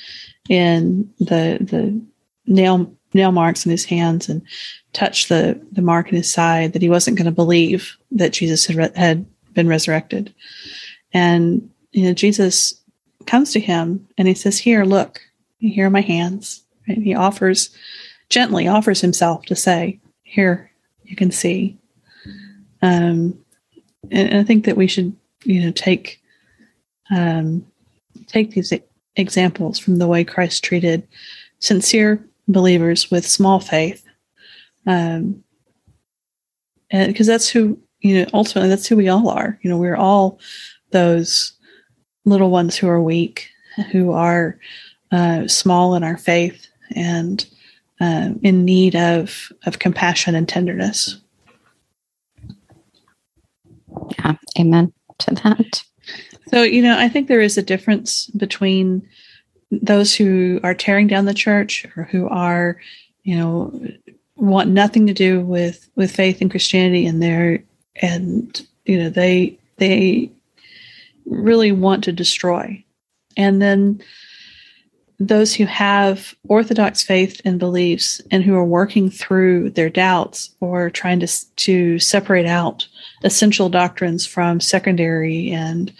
in 0.50 1.10
the 1.20 1.58
the 1.62 2.02
nail 2.46 2.96
nail 3.14 3.32
marks 3.32 3.66
in 3.66 3.72
his 3.72 3.86
hands 3.86 4.30
and 4.30 4.42
touched 4.94 5.30
the, 5.30 5.60
the 5.72 5.82
mark 5.82 6.10
in 6.10 6.16
his 6.16 6.32
side 6.32 6.74
that 6.74 6.82
he 6.82 6.90
wasn't 6.90 7.18
going 7.18 7.26
to 7.26 7.32
believe 7.32 7.98
that 8.12 8.34
Jesus 8.34 8.66
had, 8.66 8.76
re- 8.76 8.92
had 8.96 9.26
been 9.54 9.68
resurrected. 9.68 10.34
And, 11.14 11.70
you 11.92 12.06
know, 12.06 12.14
Jesus 12.14 12.80
comes 13.26 13.52
to 13.54 13.60
him 13.60 14.08
and 14.18 14.28
he 14.28 14.34
says, 14.34 14.58
Here, 14.58 14.84
look, 14.84 15.22
here 15.60 15.88
are 15.88 15.92
my 15.92 16.02
hands. 16.02 16.64
He 16.86 17.14
offers, 17.14 17.70
gently 18.30 18.68
offers 18.68 19.02
himself 19.02 19.46
to 19.46 19.56
say, 19.56 20.00
Here, 20.24 20.72
you 21.04 21.16
can 21.16 21.32
see. 21.32 21.78
Um, 22.82 23.38
and, 24.10 24.30
and 24.30 24.38
I 24.40 24.44
think 24.44 24.66
that 24.66 24.78
we 24.78 24.88
should, 24.88 25.16
you 25.44 25.62
know, 25.62 25.72
take 25.72 26.22
um, 27.12 27.66
take 28.28 28.52
these 28.52 28.74
examples 29.16 29.78
from 29.78 29.98
the 29.98 30.08
way 30.08 30.24
Christ 30.24 30.64
treated 30.64 31.08
sincere 31.60 32.26
believers 32.48 33.12
with 33.12 33.26
small 33.28 33.60
faith. 33.60 34.06
Um, 34.86 35.44
and 36.90 37.12
because 37.12 37.28
that's 37.28 37.48
who, 37.48 37.80
you 38.00 38.20
know, 38.20 38.30
ultimately 38.34 38.70
that's 38.70 38.88
who 38.88 38.98
we 38.98 39.10
all 39.10 39.30
are. 39.30 39.60
You 39.62 39.70
know, 39.70 39.78
we're 39.78 39.96
all 39.96 40.40
those 40.92 41.54
little 42.26 42.50
ones 42.50 42.76
who 42.76 42.88
are 42.88 43.02
weak, 43.02 43.48
who 43.92 44.12
are 44.12 44.60
uh, 45.12 45.48
small 45.48 45.96
in 45.96 46.04
our 46.04 46.18
faith 46.18 46.68
and 46.96 47.46
uh, 48.00 48.32
in 48.42 48.66
need 48.66 48.96
of, 48.96 49.52
of 49.66 49.80
compassion 49.80 50.36
and 50.36 50.50
tenderness. 50.50 51.20
Yeah, 54.20 54.36
amen 54.60 54.94
to 55.20 55.36
that. 55.36 55.84
So, 56.50 56.64
you 56.64 56.82
know, 56.82 56.98
I 56.98 57.08
think 57.08 57.28
there 57.28 57.42
is 57.42 57.58
a 57.58 57.64
difference 57.64 58.28
between 58.28 59.08
those 59.72 60.16
who 60.16 60.60
are 60.64 60.74
tearing 60.74 61.08
down 61.08 61.26
the 61.26 61.34
church 61.34 61.86
or 61.96 62.04
who 62.04 62.28
are, 62.28 62.78
you 63.24 63.38
know, 63.38 63.88
want 64.36 64.70
nothing 64.70 65.08
to 65.08 65.14
do 65.14 65.40
with 65.42 65.90
with 65.96 66.12
faith 66.12 66.42
and 66.42 66.52
Christianity, 66.52 67.06
and 67.06 67.22
they're 67.22 67.64
and 68.02 68.68
you 68.86 68.98
know 68.98 69.10
they 69.10 69.58
they 69.78 70.32
really 71.26 71.72
want 71.72 72.04
to 72.04 72.12
destroy, 72.12 72.84
and 73.38 73.62
then 73.62 74.02
those 75.20 75.54
who 75.54 75.66
have 75.66 76.36
orthodox 76.48 77.04
faith 77.04 77.40
and 77.46 77.60
beliefs 77.60 78.22
and 78.32 78.44
who 78.44 78.56
are 78.56 78.66
working 78.66 79.08
through 79.08 79.70
their 79.70 79.90
doubts 79.90 80.56
or 80.60 80.90
trying 80.90 81.20
to 81.20 81.28
to 81.58 82.00
separate 82.00 82.48
out 82.48 82.88
essential 83.24 83.70
doctrines 83.70 84.26
from 84.26 84.60
secondary 84.60 85.52
and 85.52 85.94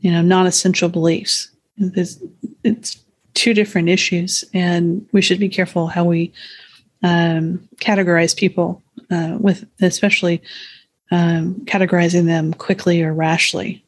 you 0.00 0.12
know 0.12 0.20
non-essential 0.20 0.90
beliefs. 0.90 1.50
It's, 1.78 2.22
it's 2.64 3.02
two 3.36 3.54
different 3.54 3.88
issues, 3.88 4.44
and 4.52 5.06
we 5.12 5.20
should 5.20 5.38
be 5.38 5.48
careful 5.48 5.86
how 5.86 6.04
we 6.04 6.32
um, 7.02 7.68
categorize 7.80 8.36
people 8.36 8.82
uh, 9.10 9.36
with, 9.38 9.64
especially 9.80 10.42
um, 11.12 11.54
categorizing 11.66 12.24
them 12.24 12.52
quickly 12.54 13.02
or 13.02 13.12
rashly. 13.12 13.84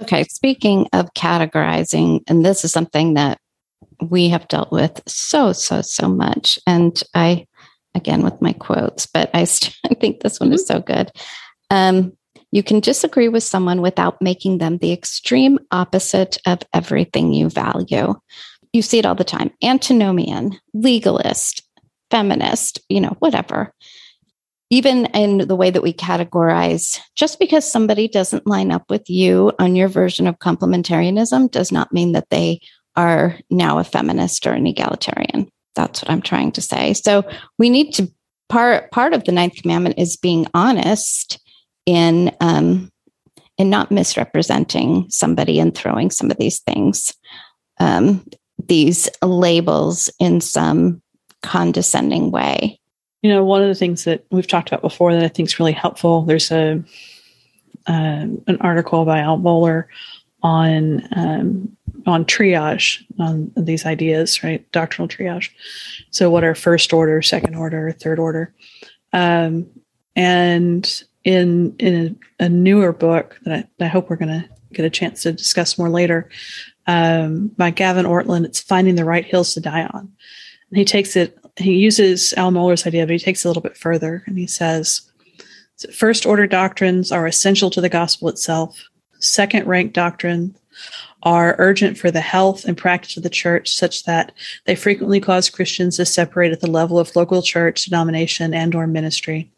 Okay, 0.00 0.22
speaking 0.24 0.86
of 0.92 1.12
categorizing, 1.14 2.22
and 2.28 2.44
this 2.44 2.64
is 2.64 2.70
something 2.70 3.14
that 3.14 3.40
we 4.00 4.28
have 4.28 4.46
dealt 4.46 4.70
with 4.70 5.00
so, 5.08 5.52
so, 5.52 5.80
so 5.82 6.08
much. 6.08 6.58
And 6.66 7.02
I, 7.14 7.46
again, 7.94 8.22
with 8.22 8.40
my 8.40 8.52
quotes, 8.52 9.06
but 9.06 9.30
I, 9.34 9.44
st- 9.44 9.76
I 9.90 9.94
think 9.94 10.20
this 10.20 10.38
one 10.38 10.52
is 10.52 10.66
so 10.66 10.78
good. 10.78 11.10
Um, 11.70 12.12
you 12.50 12.62
can 12.62 12.80
disagree 12.80 13.28
with 13.28 13.42
someone 13.42 13.80
without 13.82 14.20
making 14.22 14.58
them 14.58 14.78
the 14.78 14.92
extreme 14.92 15.58
opposite 15.70 16.38
of 16.46 16.60
everything 16.72 17.32
you 17.32 17.50
value. 17.50 18.14
You 18.72 18.82
see 18.82 18.98
it 18.98 19.06
all 19.06 19.14
the 19.14 19.24
time 19.24 19.50
antinomian, 19.62 20.58
legalist, 20.74 21.62
feminist, 22.10 22.80
you 22.88 23.00
know, 23.00 23.16
whatever. 23.18 23.72
Even 24.70 25.06
in 25.06 25.48
the 25.48 25.56
way 25.56 25.70
that 25.70 25.82
we 25.82 25.94
categorize, 25.94 26.98
just 27.16 27.38
because 27.38 27.70
somebody 27.70 28.06
doesn't 28.06 28.46
line 28.46 28.70
up 28.70 28.84
with 28.90 29.08
you 29.08 29.52
on 29.58 29.74
your 29.74 29.88
version 29.88 30.26
of 30.26 30.38
complementarianism 30.40 31.50
does 31.50 31.72
not 31.72 31.92
mean 31.92 32.12
that 32.12 32.28
they 32.28 32.60
are 32.94 33.38
now 33.48 33.78
a 33.78 33.84
feminist 33.84 34.46
or 34.46 34.52
an 34.52 34.66
egalitarian. 34.66 35.48
That's 35.74 36.02
what 36.02 36.10
I'm 36.10 36.20
trying 36.20 36.52
to 36.52 36.60
say. 36.60 36.92
So 36.92 37.24
we 37.58 37.70
need 37.70 37.92
to 37.94 38.12
part 38.50 38.90
part 38.90 39.14
of 39.14 39.24
the 39.24 39.32
ninth 39.32 39.54
commandment 39.56 39.98
is 39.98 40.16
being 40.16 40.46
honest 40.52 41.38
in 41.88 42.36
um, 42.40 42.92
in 43.56 43.70
not 43.70 43.90
misrepresenting 43.90 45.06
somebody 45.08 45.58
and 45.58 45.74
throwing 45.74 46.10
some 46.10 46.30
of 46.30 46.36
these 46.36 46.60
things, 46.60 47.14
um, 47.80 48.24
these 48.68 49.08
labels 49.22 50.10
in 50.20 50.42
some 50.42 51.00
condescending 51.42 52.30
way. 52.30 52.78
You 53.22 53.30
know, 53.30 53.42
one 53.42 53.62
of 53.62 53.68
the 53.68 53.74
things 53.74 54.04
that 54.04 54.22
we've 54.30 54.46
talked 54.46 54.68
about 54.68 54.82
before 54.82 55.14
that 55.14 55.24
I 55.24 55.28
think 55.28 55.48
is 55.48 55.58
really 55.58 55.72
helpful. 55.72 56.22
There's 56.22 56.50
a 56.50 56.84
um, 57.86 58.42
an 58.46 58.58
article 58.60 59.06
by 59.06 59.20
Al 59.20 59.38
Mohler 59.38 59.86
on 60.42 61.08
um, 61.16 61.74
on 62.06 62.26
triage 62.26 63.02
on 63.18 63.50
these 63.56 63.86
ideas, 63.86 64.44
right? 64.44 64.70
Doctrinal 64.72 65.08
triage. 65.08 65.48
So, 66.10 66.28
what 66.28 66.44
are 66.44 66.54
first 66.54 66.92
order, 66.92 67.22
second 67.22 67.54
order, 67.54 67.92
third 67.92 68.18
order? 68.18 68.52
Um, 69.14 69.70
and 70.14 71.02
in 71.24 71.74
in 71.78 72.18
a, 72.40 72.44
a 72.44 72.48
newer 72.48 72.92
book 72.92 73.38
that 73.44 73.66
I, 73.80 73.84
I 73.84 73.88
hope 73.88 74.08
we're 74.08 74.16
going 74.16 74.40
to 74.40 74.48
get 74.72 74.84
a 74.84 74.90
chance 74.90 75.22
to 75.22 75.32
discuss 75.32 75.78
more 75.78 75.88
later 75.88 76.28
um, 76.86 77.48
by 77.48 77.70
Gavin 77.70 78.06
Ortlund. 78.06 78.44
it's 78.44 78.60
finding 78.60 78.94
the 78.94 79.04
right 79.04 79.24
hills 79.24 79.54
to 79.54 79.60
die 79.60 79.84
on. 79.92 80.12
And 80.70 80.78
he 80.78 80.84
takes 80.84 81.16
it. 81.16 81.38
He 81.56 81.74
uses 81.74 82.32
Al 82.34 82.52
Mohler's 82.52 82.86
idea, 82.86 83.06
but 83.06 83.12
he 83.12 83.18
takes 83.18 83.44
it 83.44 83.48
a 83.48 83.50
little 83.50 83.62
bit 83.62 83.76
further, 83.76 84.22
and 84.26 84.38
he 84.38 84.46
says, 84.46 85.08
first 85.92 86.26
order 86.26 86.46
doctrines 86.46 87.12
are 87.12 87.26
essential 87.26 87.70
to 87.70 87.80
the 87.80 87.88
gospel 87.88 88.28
itself 88.28 88.88
second 89.20 89.66
rank 89.66 89.92
doctrine 89.92 90.56
are 91.24 91.56
urgent 91.58 91.98
for 91.98 92.10
the 92.10 92.20
health 92.20 92.64
and 92.64 92.76
practice 92.76 93.16
of 93.16 93.22
the 93.22 93.30
church 93.30 93.74
such 93.74 94.04
that 94.04 94.32
they 94.64 94.74
frequently 94.74 95.20
cause 95.20 95.50
christians 95.50 95.96
to 95.96 96.04
separate 96.04 96.52
at 96.52 96.60
the 96.60 96.70
level 96.70 96.98
of 96.98 97.14
local 97.14 97.42
church 97.42 97.84
denomination 97.84 98.54
and 98.54 98.74
or 98.74 98.86
ministry 98.86 99.50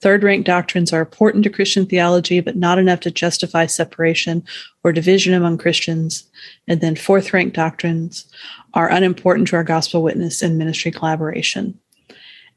third 0.00 0.22
rank 0.22 0.46
doctrines 0.46 0.92
are 0.92 1.00
important 1.00 1.44
to 1.44 1.50
christian 1.50 1.86
theology 1.86 2.40
but 2.40 2.56
not 2.56 2.78
enough 2.78 3.00
to 3.00 3.10
justify 3.10 3.66
separation 3.66 4.42
or 4.84 4.92
division 4.92 5.34
among 5.34 5.58
christians 5.58 6.28
and 6.68 6.80
then 6.80 6.96
fourth 6.96 7.32
rank 7.32 7.52
doctrines 7.54 8.24
are 8.74 8.90
unimportant 8.90 9.48
to 9.48 9.56
our 9.56 9.64
gospel 9.64 10.02
witness 10.02 10.42
and 10.42 10.58
ministry 10.58 10.90
collaboration 10.90 11.78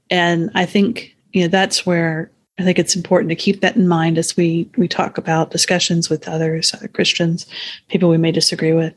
and 0.10 0.50
i 0.56 0.66
think 0.66 1.16
you 1.32 1.42
know 1.42 1.48
that's 1.48 1.86
where 1.86 2.32
I 2.60 2.64
think 2.64 2.78
it's 2.78 2.96
important 2.96 3.30
to 3.30 3.36
keep 3.36 3.62
that 3.62 3.76
in 3.76 3.88
mind 3.88 4.18
as 4.18 4.38
we 4.38 4.70
we 4.78 4.88
talk 4.88 5.18
about 5.18 5.52
discussions 5.52 6.10
with 6.10 6.28
others, 6.28 6.74
other 6.74 6.88
Christians, 6.88 7.48
people 7.90 8.10
we 8.10 8.18
may 8.18 8.32
disagree 8.32 8.74
with. 8.74 8.94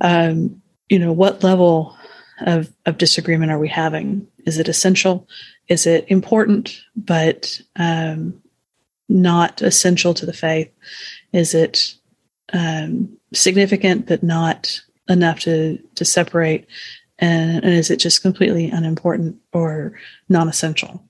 Um, 0.00 0.62
you 0.88 0.98
know, 0.98 1.12
what 1.12 1.42
level 1.42 1.96
of 2.42 2.72
of 2.86 2.98
disagreement 2.98 3.50
are 3.50 3.58
we 3.58 3.68
having? 3.68 4.26
Is 4.46 4.58
it 4.58 4.68
essential? 4.68 5.26
Is 5.70 5.86
it 5.86 6.04
important 6.08 6.82
but 6.96 7.60
um, 7.76 8.42
not 9.08 9.62
essential 9.62 10.12
to 10.14 10.26
the 10.26 10.32
faith? 10.32 10.70
Is 11.32 11.54
it 11.54 11.94
um, 12.52 13.16
significant 13.32 14.06
but 14.06 14.22
not 14.22 14.80
enough 15.08 15.40
to 15.40 15.78
to 15.94 16.04
separate? 16.04 16.66
And, 17.20 17.64
and 17.64 17.72
is 17.72 17.90
it 17.90 17.96
just 17.96 18.22
completely 18.22 18.70
unimportant 18.70 19.36
or 19.52 19.92
non-essential? 20.28 21.02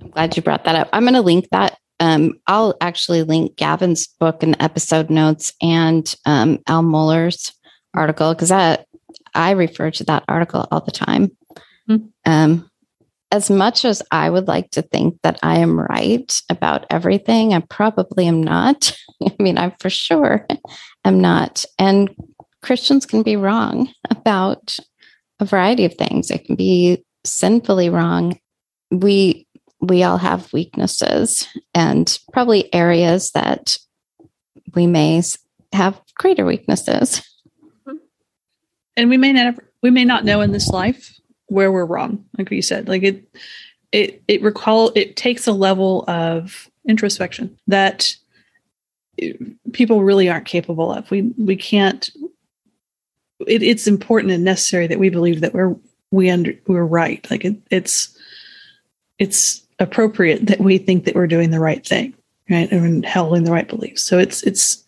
I'm 0.00 0.10
glad 0.10 0.36
you 0.36 0.42
brought 0.42 0.64
that 0.64 0.76
up. 0.76 0.88
I'm 0.92 1.02
going 1.02 1.14
to 1.14 1.20
link 1.20 1.48
that. 1.50 1.76
Um, 1.98 2.40
I'll 2.46 2.76
actually 2.80 3.24
link 3.24 3.56
Gavin's 3.56 4.06
book 4.06 4.42
in 4.42 4.52
the 4.52 4.62
episode 4.62 5.10
notes 5.10 5.52
and 5.60 6.14
um, 6.24 6.60
Al 6.66 6.82
Mohler's 6.82 7.52
article 7.92 8.32
because 8.32 8.50
I 8.50 8.84
I 9.34 9.50
refer 9.50 9.90
to 9.90 10.04
that 10.04 10.24
article 10.28 10.66
all 10.70 10.80
the 10.80 10.90
time. 10.90 11.36
Mm-hmm. 11.88 12.06
Um, 12.24 12.69
as 13.32 13.50
much 13.50 13.84
as 13.84 14.02
I 14.10 14.28
would 14.28 14.48
like 14.48 14.70
to 14.72 14.82
think 14.82 15.18
that 15.22 15.38
I 15.42 15.58
am 15.58 15.78
right 15.78 16.40
about 16.48 16.86
everything, 16.90 17.54
I 17.54 17.60
probably 17.60 18.26
am 18.26 18.42
not. 18.42 18.96
I 19.26 19.34
mean, 19.38 19.58
I 19.58 19.74
for 19.78 19.90
sure 19.90 20.46
am 21.04 21.20
not. 21.20 21.64
And 21.78 22.14
Christians 22.62 23.06
can 23.06 23.22
be 23.22 23.36
wrong 23.36 23.92
about 24.10 24.78
a 25.38 25.44
variety 25.44 25.84
of 25.84 25.94
things. 25.94 26.28
They 26.28 26.38
can 26.38 26.56
be 26.56 27.04
sinfully 27.24 27.88
wrong. 27.88 28.38
We 28.90 29.46
we 29.80 30.02
all 30.02 30.18
have 30.18 30.52
weaknesses 30.52 31.48
and 31.74 32.18
probably 32.32 32.72
areas 32.74 33.30
that 33.30 33.78
we 34.74 34.86
may 34.86 35.22
have 35.72 35.98
greater 36.16 36.44
weaknesses. 36.44 37.22
And 38.96 39.08
we 39.08 39.16
may 39.16 39.32
not 39.32 39.54
we 39.82 39.90
may 39.90 40.04
not 40.04 40.24
know 40.24 40.40
in 40.40 40.52
this 40.52 40.68
life 40.68 41.19
where 41.50 41.72
we're 41.72 41.84
wrong, 41.84 42.24
like 42.38 42.50
you 42.50 42.62
said. 42.62 42.88
Like 42.88 43.02
it 43.02 43.24
it 43.92 44.22
it 44.28 44.42
recall 44.42 44.92
it 44.94 45.16
takes 45.16 45.46
a 45.46 45.52
level 45.52 46.04
of 46.08 46.70
introspection 46.88 47.58
that 47.66 48.14
eh, 49.20 49.32
people 49.72 50.02
really 50.02 50.28
aren't 50.28 50.46
capable 50.46 50.92
of. 50.92 51.10
We 51.10 51.32
we 51.36 51.56
can't 51.56 52.10
it, 53.46 53.62
it's 53.62 53.86
important 53.86 54.32
and 54.32 54.44
necessary 54.44 54.86
that 54.86 54.98
we 54.98 55.10
believe 55.10 55.40
that 55.40 55.54
we're 55.54 55.76
we 56.10 56.30
under 56.30 56.54
we're 56.66 56.84
right. 56.84 57.26
Like 57.30 57.44
it, 57.44 57.56
it's 57.70 58.16
it's 59.18 59.66
appropriate 59.78 60.46
that 60.46 60.60
we 60.60 60.78
think 60.78 61.04
that 61.04 61.14
we're 61.14 61.26
doing 61.26 61.50
the 61.50 61.60
right 61.60 61.84
thing, 61.84 62.14
right, 62.48 62.70
and 62.70 63.04
holding 63.04 63.44
the 63.44 63.52
right 63.52 63.68
beliefs. 63.68 64.04
So 64.04 64.18
it's 64.18 64.42
it's 64.44 64.84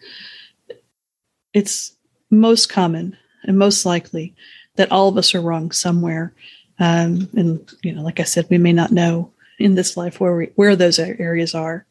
it's 1.52 1.94
most 2.30 2.68
common 2.68 3.16
and 3.44 3.58
most 3.58 3.84
likely 3.84 4.34
that 4.76 4.90
all 4.90 5.08
of 5.08 5.16
us 5.16 5.34
are 5.34 5.40
wrong 5.40 5.70
somewhere. 5.70 6.34
Um, 6.78 7.28
and 7.34 7.70
you 7.82 7.92
know, 7.92 8.02
like 8.02 8.20
I 8.20 8.24
said, 8.24 8.46
we 8.50 8.58
may 8.58 8.72
not 8.72 8.90
know 8.90 9.32
in 9.58 9.74
this 9.74 9.96
life 9.96 10.20
where 10.20 10.34
we, 10.34 10.46
where 10.54 10.76
those 10.76 10.98
areas 10.98 11.54
are. 11.54 11.86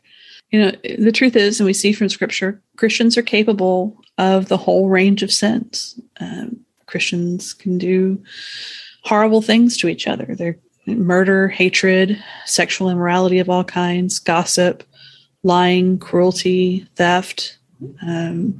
You 0.49 0.61
know, 0.61 0.71
the 0.99 1.13
truth 1.13 1.35
is, 1.35 1.59
and 1.59 1.65
we 1.65 1.73
see 1.73 1.93
from 1.93 2.09
Scripture, 2.09 2.61
Christians 2.75 3.17
are 3.17 3.21
capable 3.23 3.97
of 4.17 4.49
the 4.49 4.57
whole 4.57 4.89
range 4.89 5.23
of 5.23 5.31
sins. 5.31 5.99
Um, 6.19 6.59
Christians 6.87 7.53
can 7.53 7.77
do 7.77 8.21
horrible 9.03 9.41
things 9.41 9.77
to 9.77 9.87
each 9.87 10.07
other. 10.07 10.35
They're 10.35 10.59
murder, 10.87 11.47
hatred, 11.47 12.21
sexual 12.45 12.89
immorality 12.89 13.39
of 13.39 13.49
all 13.49 13.63
kinds, 13.63 14.19
gossip, 14.19 14.83
lying, 15.43 15.97
cruelty, 15.99 16.87
theft. 16.95 17.57
Um, 18.05 18.53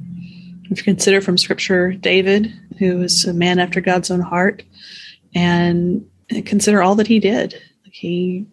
if 0.72 0.78
you 0.78 0.84
consider 0.84 1.20
from 1.20 1.38
scripture 1.38 1.92
David, 1.92 2.52
who 2.78 2.98
was 2.98 3.24
a 3.24 3.32
man 3.32 3.58
after 3.58 3.80
God's 3.80 4.10
own 4.10 4.20
heart, 4.20 4.62
and 5.34 6.04
consider 6.44 6.82
all 6.82 6.94
that 6.96 7.06
he 7.06 7.20
did. 7.20 7.60
He 7.90 8.46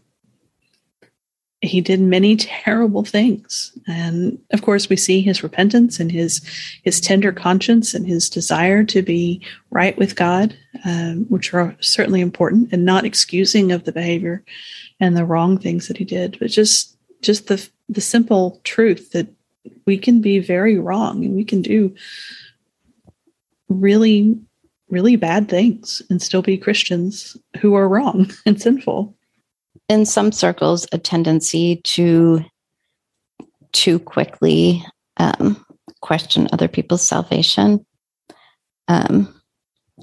he 1.61 1.81
did 1.81 1.99
many 1.99 2.37
terrible 2.37 3.03
things 3.03 3.77
and 3.85 4.39
of 4.53 4.61
course 4.61 4.87
we 4.87 4.95
see 4.95 5.19
his 5.21 5.43
repentance 5.43 5.99
and 5.99 6.09
his 6.11 6.41
his 6.83 7.01
tender 7.01 7.33
conscience 7.33 7.93
and 7.93 8.07
his 8.07 8.29
desire 8.29 8.83
to 8.83 9.01
be 9.01 9.41
right 9.69 9.97
with 9.97 10.15
god 10.15 10.55
um, 10.85 11.25
which 11.27 11.53
are 11.53 11.75
certainly 11.81 12.21
important 12.21 12.71
and 12.71 12.85
not 12.85 13.03
excusing 13.03 13.73
of 13.73 13.83
the 13.83 13.91
behavior 13.91 14.43
and 15.01 15.17
the 15.17 15.25
wrong 15.25 15.57
things 15.57 15.89
that 15.89 15.97
he 15.97 16.05
did 16.05 16.37
but 16.39 16.49
just 16.49 16.97
just 17.21 17.47
the 17.47 17.69
the 17.89 18.01
simple 18.01 18.61
truth 18.63 19.11
that 19.11 19.27
we 19.89 19.97
can 19.97 20.21
be 20.21 20.39
very 20.39 20.77
wrong 20.77 21.25
and 21.25 21.35
we 21.35 21.43
can 21.43 21.61
do 21.61 21.93
really 23.67 24.39
really 24.89 25.15
bad 25.15 25.49
things 25.49 26.01
and 26.09 26.21
still 26.21 26.41
be 26.41 26.57
christians 26.57 27.35
who 27.59 27.75
are 27.75 27.89
wrong 27.89 28.31
and 28.45 28.61
sinful 28.61 29.15
in 29.87 30.05
some 30.05 30.31
circles 30.31 30.87
a 30.91 30.97
tendency 30.97 31.81
to 31.83 32.43
too 33.71 33.99
quickly 33.99 34.83
um, 35.17 35.63
question 36.01 36.47
other 36.51 36.67
people's 36.67 37.05
salvation. 37.05 37.85
Um, 38.87 39.33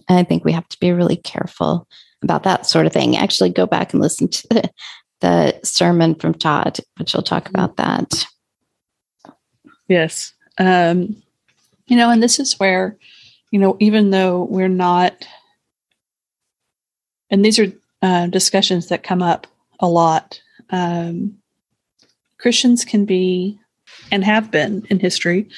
I 0.09 0.23
think 0.23 0.45
we 0.45 0.53
have 0.53 0.69
to 0.69 0.79
be 0.79 0.93
really 0.93 1.17
careful 1.17 1.89
about 2.23 2.45
that 2.45 2.67
sort 2.67 2.87
of 2.87 2.93
thing. 2.93 3.17
Actually, 3.17 3.51
go 3.51 3.67
back 3.67 3.93
and 3.93 4.03
listen 4.03 4.29
to 4.29 4.49
the 4.49 4.71
the 5.23 5.59
sermon 5.65 6.15
from 6.15 6.35
Todd, 6.35 6.79
which 6.99 7.15
we'll 7.15 7.23
talk 7.23 7.49
about 7.49 7.77
that. 7.79 8.27
Yes. 9.89 10.33
Um, 10.59 11.23
you 11.87 11.97
know, 11.97 12.11
and 12.11 12.23
this 12.23 12.41
is 12.41 12.59
where, 12.59 12.97
you 13.51 13.59
know, 13.59 13.77
even 13.81 14.11
though 14.11 14.45
we're 14.45 14.69
not, 14.69 15.27
and 17.31 17.45
these 17.45 17.59
are 17.59 17.73
uh, 18.03 18.27
discussions 18.27 18.89
that 18.89 19.03
come 19.03 19.23
up 19.23 19.47
a 19.81 19.89
lot, 19.89 20.41
um, 20.71 21.37
Christians 22.39 22.85
can 22.85 23.05
be 23.05 23.59
and 24.11 24.25
have 24.25 24.51
been 24.51 24.87
in 24.91 24.99
history 24.99 25.49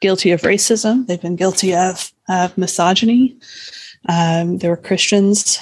guilty 0.00 0.32
of 0.32 0.42
racism. 0.42 1.06
They've 1.06 1.20
been 1.20 1.36
guilty 1.36 1.74
of, 1.74 2.12
of 2.28 2.56
misogyny. 2.58 3.36
Um, 4.08 4.58
there 4.58 4.70
were 4.70 4.76
Christians 4.76 5.58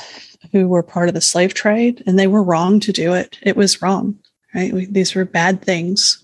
who 0.52 0.68
were 0.68 0.82
part 0.82 1.08
of 1.08 1.14
the 1.14 1.20
slave 1.20 1.54
trade, 1.54 2.02
and 2.06 2.18
they 2.18 2.26
were 2.26 2.42
wrong 2.42 2.80
to 2.80 2.92
do 2.92 3.12
it. 3.12 3.38
It 3.42 3.56
was 3.56 3.82
wrong, 3.82 4.18
right? 4.54 4.72
We, 4.72 4.86
these 4.86 5.14
were 5.14 5.24
bad 5.24 5.62
things 5.62 6.22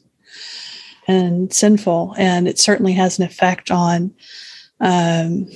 and 1.07 1.52
sinful, 1.52 2.14
and 2.18 2.48
it 2.48 2.59
certainly 2.59 2.92
has 2.92 3.18
an 3.18 3.24
effect 3.24 3.70
on 3.70 4.14
um, 4.80 5.48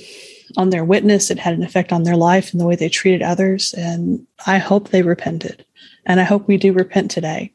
on 0.57 0.69
their 0.69 0.85
witness. 0.85 1.29
It 1.29 1.39
had 1.39 1.53
an 1.53 1.63
effect 1.63 1.91
on 1.91 2.03
their 2.03 2.15
life 2.15 2.51
and 2.51 2.59
the 2.59 2.65
way 2.65 2.75
they 2.75 2.89
treated 2.89 3.21
others. 3.21 3.73
And 3.73 4.25
I 4.47 4.57
hope 4.57 4.89
they 4.89 5.01
repented, 5.01 5.65
and 6.05 6.19
I 6.19 6.23
hope 6.23 6.47
we 6.47 6.57
do 6.57 6.73
repent 6.73 7.11
today. 7.11 7.53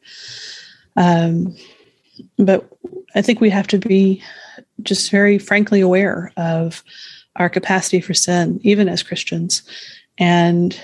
Um, 0.95 1.55
but 2.37 2.69
I 3.15 3.21
think 3.21 3.41
we 3.41 3.49
have 3.49 3.67
to 3.67 3.77
be 3.77 4.23
just 4.81 5.11
very 5.11 5.37
frankly 5.37 5.81
aware 5.81 6.31
of 6.37 6.83
our 7.35 7.49
capacity 7.49 7.99
for 8.01 8.13
sin, 8.13 8.59
even 8.63 8.87
as 8.87 9.03
Christians, 9.03 9.63
and 10.17 10.79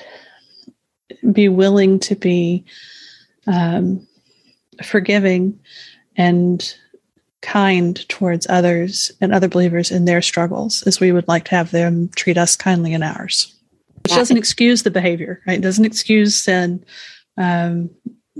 be 1.31 1.47
willing 1.47 1.99
to 1.99 2.15
be 2.15 2.65
um, 3.47 4.05
forgiving 4.83 5.59
and 6.17 6.75
kind 7.41 8.07
towards 8.07 8.47
others 8.49 9.11
and 9.19 9.33
other 9.33 9.47
believers 9.47 9.91
in 9.91 10.05
their 10.05 10.21
struggles 10.21 10.83
as 10.83 10.99
we 10.99 11.11
would 11.11 11.27
like 11.27 11.45
to 11.45 11.55
have 11.55 11.71
them 11.71 12.09
treat 12.15 12.37
us 12.37 12.55
kindly 12.55 12.93
in 12.93 13.03
ours. 13.03 13.55
Which 14.03 14.13
doesn't 14.13 14.37
excuse 14.37 14.83
the 14.83 14.91
behavior, 14.91 15.41
right? 15.45 15.59
It 15.59 15.61
doesn't 15.61 15.85
excuse 15.85 16.35
sin. 16.35 16.83
Um, 17.37 17.89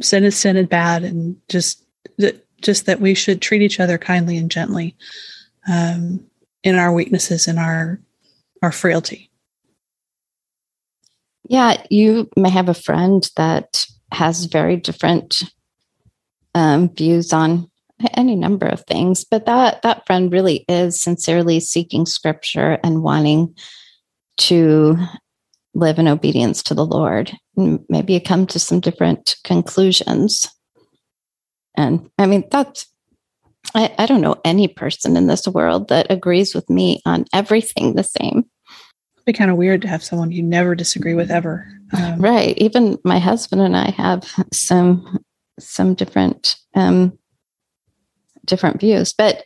sin 0.01 0.23
is 0.23 0.35
sin 0.35 0.57
and 0.57 0.67
bad, 0.67 1.03
and 1.03 1.35
just 1.49 1.85
that 2.17 2.45
just 2.61 2.85
that 2.87 2.99
we 2.99 3.13
should 3.13 3.41
treat 3.41 3.61
each 3.61 3.79
other 3.79 3.97
kindly 3.97 4.37
and 4.37 4.49
gently 4.49 4.95
um, 5.67 6.23
in 6.63 6.75
our 6.75 6.91
weaknesses 6.91 7.47
and 7.47 7.59
our 7.59 7.99
our 8.63 8.71
frailty. 8.71 9.29
Yeah, 11.47 11.83
you 11.89 12.29
may 12.35 12.49
have 12.49 12.69
a 12.69 12.73
friend 12.73 13.29
that 13.35 13.85
has 14.11 14.45
very 14.45 14.77
different 14.77 15.43
um, 16.53 16.89
views 16.93 17.33
on 17.33 17.70
any 18.13 18.35
number 18.35 18.65
of 18.65 18.83
things, 18.85 19.23
but 19.23 19.45
that 19.45 19.81
that 19.81 20.05
friend 20.05 20.31
really 20.31 20.65
is 20.67 21.01
sincerely 21.01 21.59
seeking 21.59 22.05
Scripture 22.05 22.79
and 22.83 23.03
wanting 23.03 23.55
to 24.37 24.97
live 25.73 25.99
in 25.99 26.07
obedience 26.07 26.63
to 26.63 26.73
the 26.73 26.85
Lord. 26.85 27.31
And 27.55 27.83
maybe 27.89 28.13
you 28.13 28.21
come 28.21 28.45
to 28.47 28.59
some 28.59 28.79
different 28.79 29.37
conclusions. 29.43 30.47
And 31.75 32.09
I 32.17 32.25
mean, 32.25 32.43
that's 32.51 32.87
I, 33.73 33.93
I 33.97 34.05
don't 34.05 34.21
know 34.21 34.41
any 34.43 34.67
person 34.67 35.15
in 35.15 35.27
this 35.27 35.47
world 35.47 35.87
that 35.89 36.07
agrees 36.09 36.53
with 36.53 36.69
me 36.69 37.01
on 37.05 37.25
everything 37.33 37.93
the 37.93 38.03
same 38.03 38.45
be 39.25 39.33
kind 39.33 39.51
of 39.51 39.57
weird 39.57 39.81
to 39.81 39.87
have 39.87 40.03
someone 40.03 40.31
you 40.31 40.43
never 40.43 40.75
disagree 40.75 41.13
with 41.13 41.31
ever. 41.31 41.67
Um, 41.93 42.19
right. 42.19 42.57
Even 42.57 42.97
my 43.03 43.19
husband 43.19 43.61
and 43.61 43.75
I 43.75 43.91
have 43.91 44.23
some 44.53 45.19
some 45.59 45.93
different 45.93 46.55
um, 46.75 47.17
different 48.45 48.79
views, 48.79 49.13
but 49.13 49.43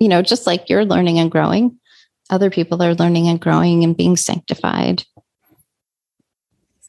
you 0.00 0.08
know, 0.08 0.22
just 0.22 0.46
like 0.46 0.68
you're 0.68 0.84
learning 0.84 1.18
and 1.18 1.30
growing, 1.30 1.78
other 2.30 2.50
people 2.50 2.82
are 2.82 2.94
learning 2.94 3.28
and 3.28 3.40
growing 3.40 3.84
and 3.84 3.96
being 3.96 4.16
sanctified. 4.16 5.04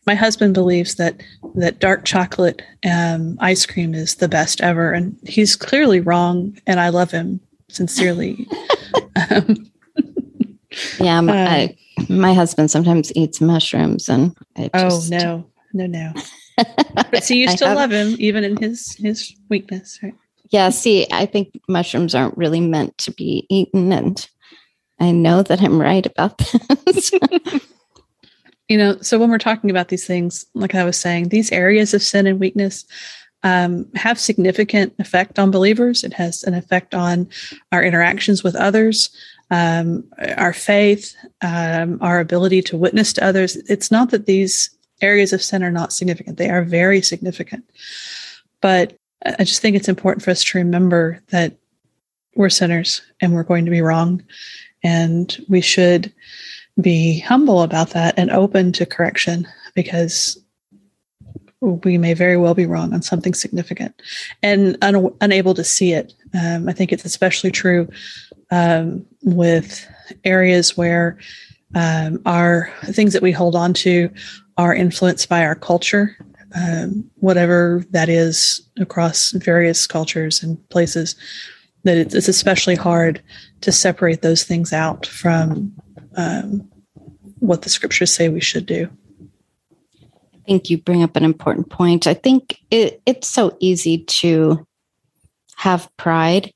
My 0.05 0.15
husband 0.15 0.53
believes 0.53 0.95
that 0.95 1.21
that 1.55 1.79
dark 1.79 2.05
chocolate 2.05 2.61
um, 2.89 3.37
ice 3.39 3.65
cream 3.65 3.93
is 3.93 4.15
the 4.15 4.27
best 4.27 4.61
ever, 4.61 4.91
and 4.91 5.17
he's 5.27 5.55
clearly 5.55 5.99
wrong. 5.99 6.57
And 6.65 6.79
I 6.79 6.89
love 6.89 7.11
him 7.11 7.39
sincerely. 7.69 8.47
um, 9.29 9.71
yeah, 10.99 11.21
my, 11.21 11.65
uh, 11.65 12.03
my 12.09 12.33
husband 12.33 12.71
sometimes 12.71 13.15
eats 13.15 13.39
mushrooms, 13.39 14.09
and 14.09 14.35
oh, 14.57 14.69
just, 14.73 15.13
oh 15.13 15.17
no, 15.17 15.51
no, 15.73 15.85
no. 15.85 16.13
but 17.11 17.23
see, 17.23 17.41
you 17.41 17.47
still 17.55 17.75
love 17.75 17.91
him 17.91 18.15
even 18.17 18.43
in 18.43 18.57
his 18.57 18.95
his 18.95 19.35
weakness, 19.49 19.99
right? 20.01 20.15
Yeah. 20.49 20.69
See, 20.69 21.07
I 21.11 21.25
think 21.25 21.59
mushrooms 21.67 22.15
aren't 22.15 22.37
really 22.37 22.61
meant 22.61 22.97
to 22.99 23.11
be 23.11 23.45
eaten, 23.49 23.91
and 23.91 24.29
I 24.99 25.11
know 25.11 25.43
that 25.43 25.61
I'm 25.61 25.79
right 25.79 26.05
about 26.05 26.37
this. 26.85 27.11
you 28.69 28.77
know, 28.77 28.97
so 29.01 29.19
when 29.19 29.29
we're 29.29 29.37
talking 29.37 29.69
about 29.69 29.89
these 29.89 30.05
things, 30.05 30.45
like 30.53 30.75
I 30.75 30.83
was 30.83 30.97
saying, 30.97 31.29
these 31.29 31.51
areas 31.51 31.93
of 31.93 32.01
sin 32.01 32.27
and 32.27 32.39
weakness 32.39 32.85
um, 33.43 33.87
have 33.95 34.19
significant 34.19 34.93
effect 34.99 35.39
on 35.39 35.51
believers. 35.51 36.03
It 36.03 36.13
has 36.13 36.43
an 36.43 36.53
effect 36.53 36.93
on 36.93 37.29
our 37.71 37.83
interactions 37.83 38.43
with 38.43 38.55
others 38.55 39.09
um, 39.51 40.03
our 40.37 40.53
faith, 40.53 41.15
um, 41.41 41.97
our 42.01 42.19
ability 42.19 42.61
to 42.63 42.77
witness 42.77 43.13
to 43.13 43.25
others. 43.25 43.55
It's 43.55 43.91
not 43.91 44.11
that 44.11 44.25
these 44.25 44.69
areas 45.01 45.33
of 45.33 45.41
sin 45.41 45.63
are 45.63 45.71
not 45.71 45.93
significant, 45.93 46.37
they 46.37 46.49
are 46.49 46.63
very 46.63 47.01
significant. 47.01 47.65
But 48.61 48.97
I 49.25 49.43
just 49.43 49.61
think 49.61 49.75
it's 49.75 49.89
important 49.89 50.23
for 50.23 50.31
us 50.31 50.43
to 50.45 50.57
remember 50.57 51.21
that 51.29 51.57
we're 52.35 52.49
sinners 52.49 53.01
and 53.21 53.33
we're 53.33 53.43
going 53.43 53.65
to 53.65 53.71
be 53.71 53.81
wrong. 53.81 54.23
And 54.83 55.37
we 55.49 55.61
should 55.61 56.13
be 56.79 57.19
humble 57.19 57.61
about 57.61 57.89
that 57.89 58.17
and 58.17 58.31
open 58.31 58.71
to 58.73 58.85
correction 58.85 59.47
because 59.75 60.37
we 61.61 61.97
may 61.97 62.13
very 62.13 62.37
well 62.37 62.53
be 62.53 62.65
wrong 62.65 62.93
on 62.93 63.01
something 63.01 63.33
significant 63.33 64.01
and 64.41 64.77
un- 64.81 65.13
unable 65.19 65.53
to 65.53 65.63
see 65.63 65.91
it. 65.91 66.13
Um, 66.33 66.69
I 66.69 66.73
think 66.73 66.93
it's 66.93 67.03
especially 67.03 67.51
true 67.51 67.89
um, 68.51 69.05
with 69.23 69.85
areas 70.23 70.77
where 70.77 71.17
um, 71.75 72.21
our 72.25 72.71
things 72.85 73.13
that 73.13 73.21
we 73.21 73.31
hold 73.31 73.55
on 73.55 73.73
to 73.73 74.09
are 74.57 74.73
influenced 74.73 75.29
by 75.29 75.43
our 75.45 75.55
culture, 75.55 76.15
um, 76.55 77.09
whatever 77.15 77.83
that 77.91 78.09
is 78.09 78.61
across 78.79 79.31
various 79.31 79.87
cultures 79.87 80.41
and 80.43 80.57
places. 80.69 81.15
That 81.83 81.97
it's, 81.97 82.27
especially 82.27 82.75
hard 82.75 83.21
to 83.61 83.71
separate 83.71 84.21
those 84.21 84.43
things 84.43 84.73
out 84.73 85.05
from 85.05 85.73
um, 86.15 86.69
what 87.39 87.61
the 87.61 87.69
scriptures 87.69 88.13
say 88.13 88.27
we 88.27 88.41
should 88.41 88.65
do. 88.65 88.89
I 90.33 90.37
think 90.45 90.69
you 90.69 90.77
bring 90.77 91.03
up 91.03 91.15
an 91.15 91.23
important 91.23 91.69
point. 91.69 92.05
I 92.05 92.15
think 92.15 92.57
it, 92.69 93.01
it's 93.05 93.29
so 93.29 93.55
easy 93.59 93.99
to 93.99 94.67
have 95.55 95.89
pride 95.97 96.51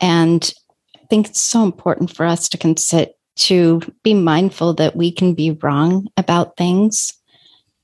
and 0.00 0.52
I 0.96 1.06
think 1.06 1.28
it's 1.28 1.40
so 1.40 1.62
important 1.62 2.14
for 2.14 2.26
us 2.26 2.48
to 2.48 2.58
consider 2.58 3.10
to 3.36 3.80
be 4.02 4.14
mindful 4.14 4.74
that 4.74 4.96
we 4.96 5.10
can 5.10 5.34
be 5.34 5.50
wrong 5.50 6.06
about 6.16 6.56
things 6.56 7.12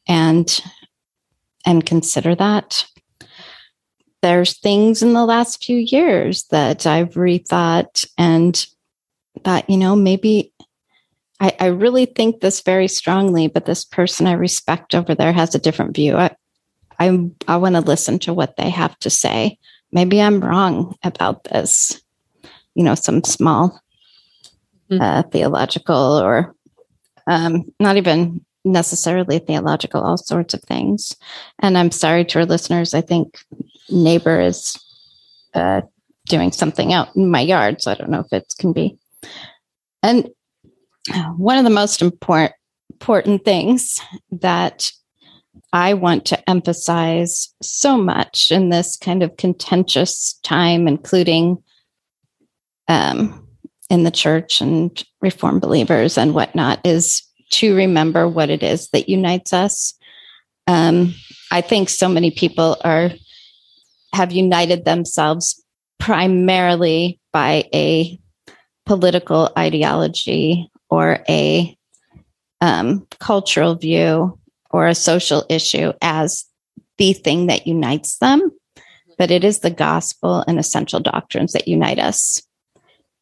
and 0.07 0.61
and 1.67 1.85
consider 1.85 2.35
that 2.35 2.87
there's 4.23 4.59
things 4.59 5.03
in 5.03 5.15
the 5.15 5.25
last 5.25 5.65
few 5.65 5.79
years 5.79 6.45
that 6.51 6.87
I've 6.87 7.15
rethought 7.15 8.07
and 8.19 8.67
thought, 9.43 9.69
you 9.71 9.79
know, 9.79 9.97
maybe 9.97 10.53
I, 11.41 11.57
I 11.59 11.67
really 11.67 12.05
think 12.05 12.41
this 12.41 12.61
very 12.61 12.89
strongly, 12.89 13.49
but 13.49 13.65
this 13.65 13.85
person 13.85 14.27
I 14.27 14.33
respect 14.33 14.95
over 14.95 15.15
there 15.15 15.33
has 15.33 15.55
a 15.55 15.59
different 15.61 15.95
view. 15.95 16.17
I 16.17 16.35
I, 16.99 17.31
I 17.49 17.57
want 17.57 17.77
to 17.77 17.81
listen 17.81 18.19
to 18.21 18.35
what 18.35 18.57
they 18.57 18.69
have 18.69 18.99
to 18.99 19.09
say. 19.09 19.59
Maybe 19.91 20.21
I'm 20.21 20.41
wrong 20.41 20.97
about 21.03 21.45
this 21.45 22.03
you 22.75 22.85
know, 22.85 22.95
some 22.95 23.25
small 23.25 23.81
mm-hmm. 24.91 25.01
uh, 25.01 25.23
theological 25.25 26.19
or 26.19 26.55
um, 27.27 27.65
not 27.79 27.97
even 27.97 28.45
necessarily 28.65 29.39
theological, 29.39 30.03
all 30.03 30.17
sorts 30.17 30.55
of 30.55 30.63
things. 30.63 31.17
And 31.59 31.79
I'm 31.79 31.91
sorry 31.91 32.25
to 32.27 32.41
our 32.41 32.47
listeners. 32.47 32.95
I 32.95 33.01
think 33.01 33.39
neighbor 33.89 34.41
is 34.41 34.79
uh, 35.55 35.83
doing 36.27 36.53
something 36.53 36.93
out 36.93 37.15
in 37.17 37.31
my 37.31 37.41
yard, 37.41 37.83
so 37.83 37.91
I 37.91 37.95
don't 37.95 38.11
know 38.11 38.21
if 38.21 38.33
it 38.33 38.53
can 38.59 38.73
be. 38.73 38.99
And 40.03 40.31
one 41.37 41.59
of 41.59 41.65
the 41.65 41.71
most 41.71 42.03
important 42.03 42.55
important 42.91 43.45
things 43.47 43.99
that 44.31 44.91
I 45.73 45.95
want 45.95 46.27
to 46.27 46.51
emphasize 46.51 47.55
so 47.63 47.97
much 47.97 48.51
in 48.51 48.69
this 48.69 48.97
kind 48.97 49.23
of 49.23 49.37
contentious 49.37 50.35
time, 50.43 50.87
including 50.87 51.63
um, 52.89 53.47
in 53.89 54.03
the 54.03 54.11
church 54.11 54.61
and 54.61 55.03
reform 55.23 55.61
believers 55.61 56.19
and 56.19 56.35
whatnot 56.35 56.81
is 56.85 57.23
to 57.51 57.75
remember 57.75 58.29
what 58.29 58.51
it 58.51 58.63
is 58.63 58.89
that 58.91 59.09
unites 59.09 59.53
us. 59.53 59.95
Um, 60.67 61.15
I 61.51 61.61
think 61.61 61.89
so 61.89 62.09
many 62.09 62.31
people 62.31 62.77
are 62.85 63.11
have 64.13 64.33
united 64.33 64.85
themselves 64.85 65.63
primarily 65.99 67.21
by 67.33 67.65
a 67.73 68.19
political 68.87 69.51
ideology 69.57 70.69
or 70.89 71.25
a 71.29 71.77
um, 72.61 73.07
cultural 73.21 73.77
view 73.77 74.39
or 74.71 74.89
a 74.89 74.95
social 74.95 75.45
issue 75.49 75.93
as 76.03 76.45
the 76.99 77.13
thing 77.13 77.47
that 77.47 77.67
unites 77.67 78.19
them, 78.19 78.51
but 79.17 79.31
it 79.31 79.45
is 79.45 79.61
the 79.61 79.71
gospel 79.71 80.45
and 80.47 80.59
essential 80.59 81.01
doctrines 81.01 81.53
that 81.53 81.69
unite 81.69 81.99
us. 81.99 82.43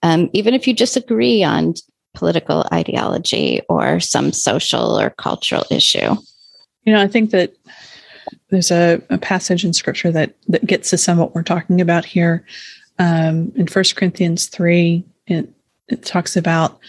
Um, 0.02 0.30
even 0.32 0.54
if 0.54 0.66
you 0.66 0.74
disagree 0.74 1.44
on 1.44 1.74
political 2.18 2.66
ideology 2.72 3.60
or 3.68 4.00
some 4.00 4.32
social 4.32 4.98
or 4.98 5.10
cultural 5.10 5.64
issue. 5.70 6.16
You 6.84 6.92
know, 6.92 7.00
I 7.00 7.06
think 7.06 7.30
that 7.30 7.54
there's 8.50 8.72
a, 8.72 9.00
a 9.08 9.18
passage 9.18 9.64
in 9.64 9.72
scripture 9.72 10.10
that, 10.10 10.34
that 10.48 10.66
gets 10.66 10.90
to 10.90 10.98
some 10.98 11.18
of 11.18 11.20
what 11.20 11.34
we're 11.34 11.44
talking 11.44 11.80
about 11.80 12.04
here. 12.04 12.44
Um, 12.98 13.52
in 13.54 13.68
First 13.68 13.94
Corinthians 13.94 14.46
3, 14.46 15.04
it, 15.28 15.48
it 15.88 16.04
talks 16.04 16.36
about 16.36 16.80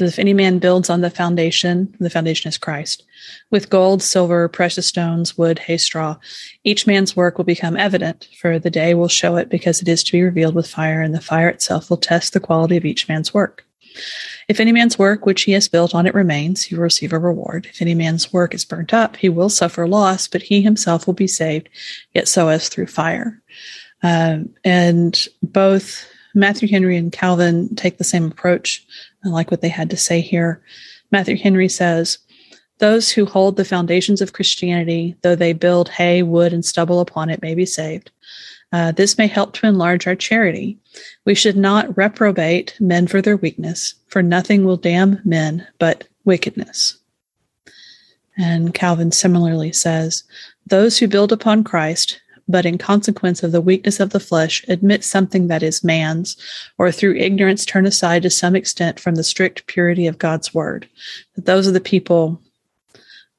if 0.00 0.18
any 0.18 0.32
man 0.32 0.58
builds 0.58 0.88
on 0.90 1.02
the 1.02 1.10
foundation, 1.10 1.94
the 2.00 2.10
foundation 2.10 2.48
is 2.48 2.58
Christ, 2.58 3.04
with 3.50 3.70
gold, 3.70 4.02
silver, 4.02 4.48
precious 4.48 4.86
stones, 4.86 5.36
wood, 5.36 5.58
hay, 5.58 5.76
straw, 5.76 6.16
each 6.64 6.86
man's 6.86 7.14
work 7.14 7.36
will 7.36 7.44
become 7.44 7.76
evident, 7.76 8.26
for 8.40 8.58
the 8.58 8.70
day 8.70 8.94
will 8.94 9.08
show 9.08 9.36
it 9.36 9.50
because 9.50 9.82
it 9.82 9.88
is 9.88 10.02
to 10.04 10.12
be 10.12 10.22
revealed 10.22 10.54
with 10.54 10.66
fire, 10.66 11.02
and 11.02 11.14
the 11.14 11.20
fire 11.20 11.48
itself 11.48 11.90
will 11.90 11.98
test 11.98 12.32
the 12.32 12.40
quality 12.40 12.76
of 12.76 12.86
each 12.86 13.06
man's 13.06 13.34
work. 13.34 13.66
If 14.48 14.60
any 14.60 14.72
man's 14.72 14.98
work 14.98 15.24
which 15.24 15.42
he 15.42 15.52
has 15.52 15.68
built 15.68 15.94
on 15.94 16.06
it 16.06 16.14
remains, 16.14 16.62
he 16.62 16.74
will 16.74 16.82
receive 16.82 17.12
a 17.12 17.18
reward. 17.18 17.66
If 17.70 17.80
any 17.80 17.94
man's 17.94 18.32
work 18.32 18.54
is 18.54 18.64
burnt 18.64 18.92
up, 18.92 19.16
he 19.16 19.28
will 19.28 19.48
suffer 19.48 19.86
loss, 19.86 20.28
but 20.28 20.42
he 20.42 20.62
himself 20.62 21.06
will 21.06 21.14
be 21.14 21.26
saved, 21.26 21.68
yet 22.14 22.28
so 22.28 22.48
as 22.48 22.68
through 22.68 22.86
fire. 22.86 23.40
Um, 24.02 24.50
and 24.64 25.26
both 25.42 26.06
Matthew 26.34 26.68
Henry 26.68 26.96
and 26.96 27.12
Calvin 27.12 27.74
take 27.76 27.98
the 27.98 28.04
same 28.04 28.26
approach. 28.26 28.84
I 29.24 29.28
like 29.28 29.50
what 29.50 29.60
they 29.60 29.68
had 29.68 29.90
to 29.90 29.96
say 29.96 30.20
here. 30.20 30.62
Matthew 31.10 31.36
Henry 31.36 31.68
says, 31.68 32.18
Those 32.78 33.10
who 33.10 33.26
hold 33.26 33.56
the 33.56 33.64
foundations 33.64 34.20
of 34.20 34.32
Christianity, 34.32 35.14
though 35.22 35.36
they 35.36 35.52
build 35.52 35.88
hay, 35.90 36.22
wood, 36.22 36.52
and 36.52 36.64
stubble 36.64 37.00
upon 37.00 37.30
it, 37.30 37.42
may 37.42 37.54
be 37.54 37.66
saved. 37.66 38.10
Uh, 38.72 38.90
this 38.92 39.18
may 39.18 39.26
help 39.26 39.52
to 39.52 39.66
enlarge 39.66 40.06
our 40.06 40.16
charity. 40.16 40.78
We 41.24 41.34
should 41.34 41.56
not 41.56 41.96
reprobate 41.96 42.74
men 42.80 43.06
for 43.06 43.20
their 43.20 43.36
weakness, 43.36 43.94
for 44.08 44.22
nothing 44.22 44.64
will 44.64 44.78
damn 44.78 45.20
men 45.24 45.66
but 45.78 46.08
wickedness. 46.24 46.98
And 48.38 48.72
Calvin 48.72 49.12
similarly 49.12 49.72
says, 49.72 50.24
Those 50.66 50.98
who 50.98 51.06
build 51.06 51.32
upon 51.32 51.64
Christ, 51.64 52.20
but 52.48 52.64
in 52.64 52.78
consequence 52.78 53.42
of 53.42 53.52
the 53.52 53.60
weakness 53.60 54.00
of 54.00 54.10
the 54.10 54.20
flesh, 54.20 54.64
admit 54.68 55.04
something 55.04 55.48
that 55.48 55.62
is 55.62 55.84
man's, 55.84 56.36
or 56.78 56.90
through 56.90 57.16
ignorance 57.16 57.66
turn 57.66 57.86
aside 57.86 58.22
to 58.22 58.30
some 58.30 58.56
extent 58.56 58.98
from 58.98 59.16
the 59.16 59.24
strict 59.24 59.66
purity 59.66 60.06
of 60.06 60.18
God's 60.18 60.54
word. 60.54 60.88
Those 61.36 61.68
are 61.68 61.72
the 61.72 61.80
people 61.80 62.40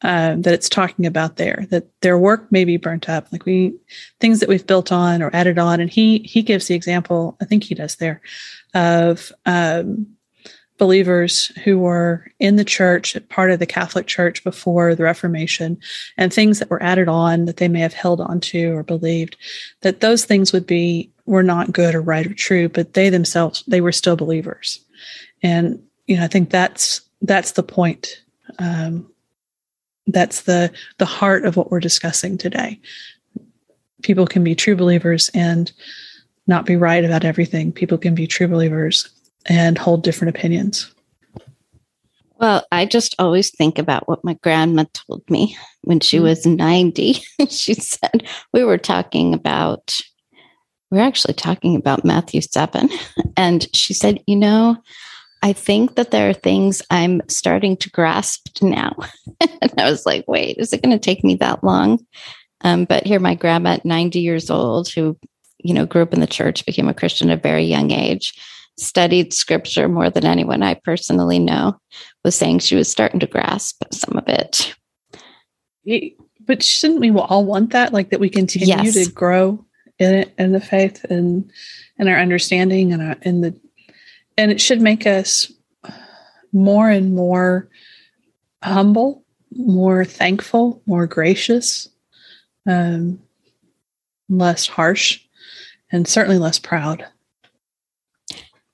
uh, 0.04 0.36
that 0.38 0.54
it's 0.54 0.70
talking 0.70 1.06
about 1.06 1.38
there 1.38 1.66
that 1.70 1.88
their 2.02 2.18
work 2.18 2.52
may 2.52 2.66
be 2.66 2.78
burnt 2.78 3.08
up 3.08 3.32
like 3.32 3.46
we 3.46 3.74
things 4.20 4.40
that 4.40 4.50
we've 4.50 4.68
built 4.68 4.92
on 4.92 5.22
or 5.22 5.34
added 5.34 5.58
on. 5.58 5.80
And 5.80 5.90
he 5.90 6.20
he 6.20 6.42
gives 6.42 6.68
the 6.68 6.76
example 6.76 7.38
i 7.42 7.46
think 7.46 7.64
he 7.64 7.76
does 7.76 7.96
there 7.96 8.22
of 8.74 9.32
um, 9.46 10.08
believers 10.78 11.48
who 11.64 11.80
were 11.80 12.28
in 12.40 12.56
the 12.58 12.66
church 12.66 13.16
part 13.30 13.52
of 13.52 13.60
the 13.60 13.66
catholic 13.66 14.08
church 14.08 14.44
before 14.44 14.96
the 14.96 15.04
reformation 15.04 15.78
and 16.18 16.34
things 16.34 16.60
that 16.60 16.70
were 16.70 16.82
added 16.84 17.08
on 17.08 17.46
that 17.46 17.58
they 17.58 17.68
may 17.68 17.80
have 17.80 17.94
held 17.94 18.20
onto 18.20 18.74
or 18.74 18.84
believed 18.84 19.38
that 19.82 20.02
those 20.02 20.26
things 20.26 20.52
would 20.52 20.66
be 20.66 21.10
were 21.26 21.44
not 21.44 21.72
good 21.72 21.96
or 21.96 22.02
right 22.02 22.28
or 22.28 22.34
true 22.34 22.68
but 22.68 22.94
they 22.94 23.10
themselves 23.10 23.64
they 23.68 23.82
were 23.82 23.92
still 23.92 24.16
believers. 24.16 24.84
And 25.42 25.82
you 26.08 26.18
know 26.18 26.24
i 26.24 26.28
think 26.28 26.50
that's 26.50 27.02
that's 27.22 27.52
the 27.52 27.64
point 27.64 28.22
um, 28.60 29.10
that's 30.08 30.42
the 30.42 30.72
the 30.98 31.06
heart 31.06 31.46
of 31.46 31.56
what 31.56 31.72
we're 31.72 31.80
discussing 31.80 32.38
today. 32.38 32.80
People 34.02 34.28
can 34.28 34.44
be 34.44 34.56
true 34.56 34.76
believers 34.76 35.30
and 35.34 35.72
not 36.48 36.66
be 36.66 36.76
right 36.76 37.06
about 37.06 37.24
everything. 37.24 37.72
People 37.72 37.98
can 37.98 38.16
be 38.16 38.28
true 38.28 38.48
believers 38.48 39.10
and 39.46 39.78
hold 39.78 40.04
different 40.04 40.36
opinions. 40.36 40.94
Well 42.40 42.66
i 42.72 42.86
just 42.86 43.16
always 43.20 43.52
think 43.52 43.80
about 43.80 44.08
what 44.08 44.24
my 44.24 44.34
grandma 44.44 44.86
told 44.94 45.24
me 45.30 45.58
when 45.84 46.02
she 46.02 46.18
mm-hmm. 46.18 46.26
was 46.26 46.46
90 46.46 47.14
she 47.50 47.74
said 47.74 48.28
we 48.52 48.64
were 48.66 48.78
talking 48.78 49.34
about 49.34 49.98
we 50.92 50.98
we're 50.98 51.04
actually 51.04 51.36
talking 51.36 51.78
about 51.78 52.04
matthew 52.04 52.42
7 52.42 52.90
and 53.38 53.68
she 53.74 53.94
said 53.94 54.20
you 54.28 54.36
know 54.36 54.76
I 55.44 55.52
think 55.52 55.96
that 55.96 56.12
there 56.12 56.30
are 56.30 56.34
things 56.34 56.82
I'm 56.90 57.22
starting 57.28 57.76
to 57.78 57.90
grasp 57.90 58.48
now. 58.62 58.96
and 59.42 59.74
I 59.78 59.92
was 59.92 60.06
like, 60.06 60.24
wait, 60.26 60.58
is 60.58 60.72
it 60.72 60.82
going 60.82 60.98
to 60.98 61.04
take 61.04 61.22
me 61.22 61.36
that 61.36 61.66
long? 61.66 62.00
Um, 62.62 62.86
but 62.86 63.06
here, 63.06 63.20
my 63.20 63.36
grandma 63.36 63.72
at 63.72 63.84
90 63.84 64.20
years 64.20 64.50
old, 64.50 64.88
who, 64.88 65.18
you 65.60 65.74
know, 65.74 65.86
grew 65.86 66.02
up 66.02 66.14
in 66.14 66.22
the 66.22 66.28
church, 66.28 66.66
became 66.66 66.88
a 66.88 66.94
Christian 66.94 67.30
at 67.30 67.40
a 67.40 67.42
very 67.42 67.66
young 67.66 67.92
age, 67.92 68.34
studied 68.80 69.34
scripture 69.34 69.90
more 69.90 70.10
than 70.10 70.26
anyone 70.26 70.64
I 70.64 70.76
personally 70.76 71.40
know, 71.40 71.78
was 72.24 72.36
saying 72.36 72.60
she 72.60 72.78
was 72.78 72.90
starting 72.90 73.20
to 73.20 73.28
grasp 73.28 73.84
some 73.92 74.18
of 74.18 74.24
it. 74.30 74.74
But 76.46 76.64
shouldn't 76.64 77.02
we 77.02 77.12
all 77.12 77.44
want 77.44 77.72
that? 77.72 77.92
Like 77.92 78.12
that 78.12 78.22
we 78.22 78.30
continue 78.30 78.68
yes. 78.68 78.94
to 78.94 79.12
grow 79.12 79.66
in 80.00 80.14
it, 80.14 80.34
in 80.38 80.54
the 80.54 80.62
faith 80.62 81.04
and 81.10 81.52
and 82.00 82.10
our 82.10 82.18
understanding 82.18 82.94
and 82.94 83.02
our, 83.02 83.16
in 83.22 83.42
the 83.42 83.54
and 84.38 84.52
it 84.52 84.62
should 84.62 84.82
make 84.82 85.06
us 85.06 85.52
more 86.52 86.90
and 86.90 87.14
more 87.14 87.68
humble, 88.64 89.24
more 89.52 90.06
thankful, 90.06 90.82
more 90.86 91.08
gracious, 91.08 91.90
um, 92.68 93.20
less 94.30 94.68
harsh, 94.68 95.22
and 95.92 96.08
certainly 96.08 96.38
less 96.38 96.60
proud. 96.60 97.06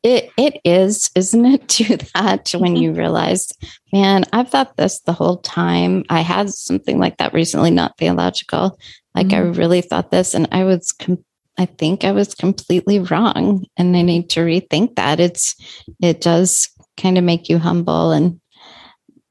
It 0.02 0.32
it 0.38 0.62
is, 0.64 1.10
isn't 1.16 1.46
it, 1.46 1.68
to 1.70 1.98
that 2.14 2.52
when 2.52 2.74
mm-hmm. 2.74 2.84
you 2.84 2.94
realize, 2.94 3.52
man, 3.92 4.26
I've 4.32 4.50
thought 4.50 4.78
this 4.78 5.02
the 5.02 5.14
whole 5.14 5.38
time. 5.38 6.06
I 6.10 6.22
had 6.22 6.50
something 6.50 7.00
like 7.00 7.18
that 7.18 7.34
recently, 7.34 7.72
not 7.72 7.98
theological. 7.98 8.78
Like 9.16 9.28
mm-hmm. 9.28 9.54
I 9.54 9.58
really 9.58 9.82
thought 9.82 10.12
this, 10.12 10.34
and 10.34 10.48
I 10.52 10.64
was 10.64 10.92
com- 10.92 11.24
I 11.60 11.66
think 11.66 12.06
I 12.06 12.14
was 12.14 12.34
completely 12.34 13.00
wrong 13.00 13.66
and 13.76 13.96
I 13.98 14.02
need 14.02 14.30
to 14.32 14.40
rethink 14.40 14.96
that. 14.96 15.20
It's 15.20 15.56
it 16.02 16.22
does 16.22 16.70
kind 16.96 17.18
of 17.18 17.26
make 17.26 17.50
you 17.50 17.60
humble 17.60 18.12
and 18.12 18.40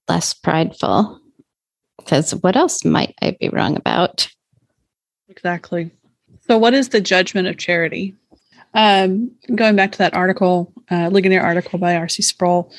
less 0.09 0.35
prideful. 0.35 1.21
Because 1.97 2.35
what 2.35 2.55
else 2.55 2.85
might 2.85 3.15
I 3.23 3.35
be 3.41 3.49
wrong 3.49 3.77
about? 3.77 4.29
Exactly. 5.31 5.91
So 6.47 6.59
what 6.59 6.75
is 6.75 6.91
the 6.91 7.01
judgment 7.01 7.49
of 7.49 7.57
charity? 7.57 8.15
Um, 8.75 9.31
going 9.55 9.75
back 9.75 9.93
to 9.93 9.99
that 9.99 10.15
article, 10.15 10.71
uh, 10.91 11.09
Ligonier 11.09 11.41
article 11.41 11.79
by 11.79 11.97
R.C. 11.97 12.23
Sproul, 12.23 12.71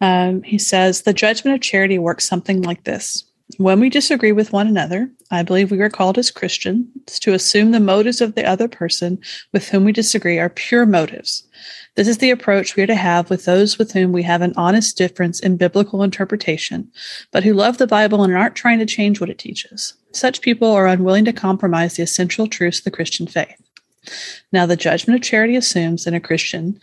um, 0.00 0.44
he 0.44 0.56
says 0.56 1.02
the 1.02 1.12
judgment 1.12 1.56
of 1.56 1.60
charity 1.60 1.98
works 1.98 2.28
something 2.28 2.62
like 2.62 2.84
this. 2.84 3.24
When 3.58 3.78
we 3.78 3.90
disagree 3.90 4.32
with 4.32 4.52
one 4.52 4.66
another, 4.66 5.10
I 5.30 5.42
believe 5.42 5.70
we 5.70 5.80
are 5.82 5.90
called 5.90 6.16
as 6.16 6.30
Christians 6.30 7.18
to 7.20 7.34
assume 7.34 7.72
the 7.72 7.80
motives 7.80 8.22
of 8.22 8.34
the 8.34 8.44
other 8.44 8.68
person 8.68 9.18
with 9.52 9.68
whom 9.68 9.84
we 9.84 9.92
disagree 9.92 10.38
are 10.38 10.48
pure 10.48 10.86
motives. 10.86 11.46
This 11.94 12.08
is 12.08 12.18
the 12.18 12.30
approach 12.30 12.74
we 12.74 12.82
are 12.82 12.86
to 12.86 12.94
have 12.94 13.28
with 13.28 13.44
those 13.44 13.78
with 13.78 13.92
whom 13.92 14.12
we 14.12 14.22
have 14.22 14.40
an 14.40 14.54
honest 14.56 14.96
difference 14.96 15.40
in 15.40 15.58
biblical 15.58 16.02
interpretation, 16.02 16.90
but 17.32 17.44
who 17.44 17.52
love 17.52 17.76
the 17.76 17.86
Bible 17.86 18.24
and 18.24 18.34
aren't 18.34 18.56
trying 18.56 18.78
to 18.78 18.86
change 18.86 19.20
what 19.20 19.30
it 19.30 19.38
teaches. 19.38 19.92
Such 20.12 20.40
people 20.40 20.70
are 20.70 20.86
unwilling 20.86 21.26
to 21.26 21.32
compromise 21.32 21.96
the 21.96 22.02
essential 22.02 22.46
truths 22.46 22.78
of 22.78 22.84
the 22.84 22.90
Christian 22.90 23.26
faith. 23.26 23.60
Now, 24.52 24.64
the 24.64 24.76
judgment 24.76 25.16
of 25.18 25.22
charity 25.22 25.54
assumes 25.54 26.06
in 26.06 26.14
a 26.14 26.20
Christian 26.20 26.80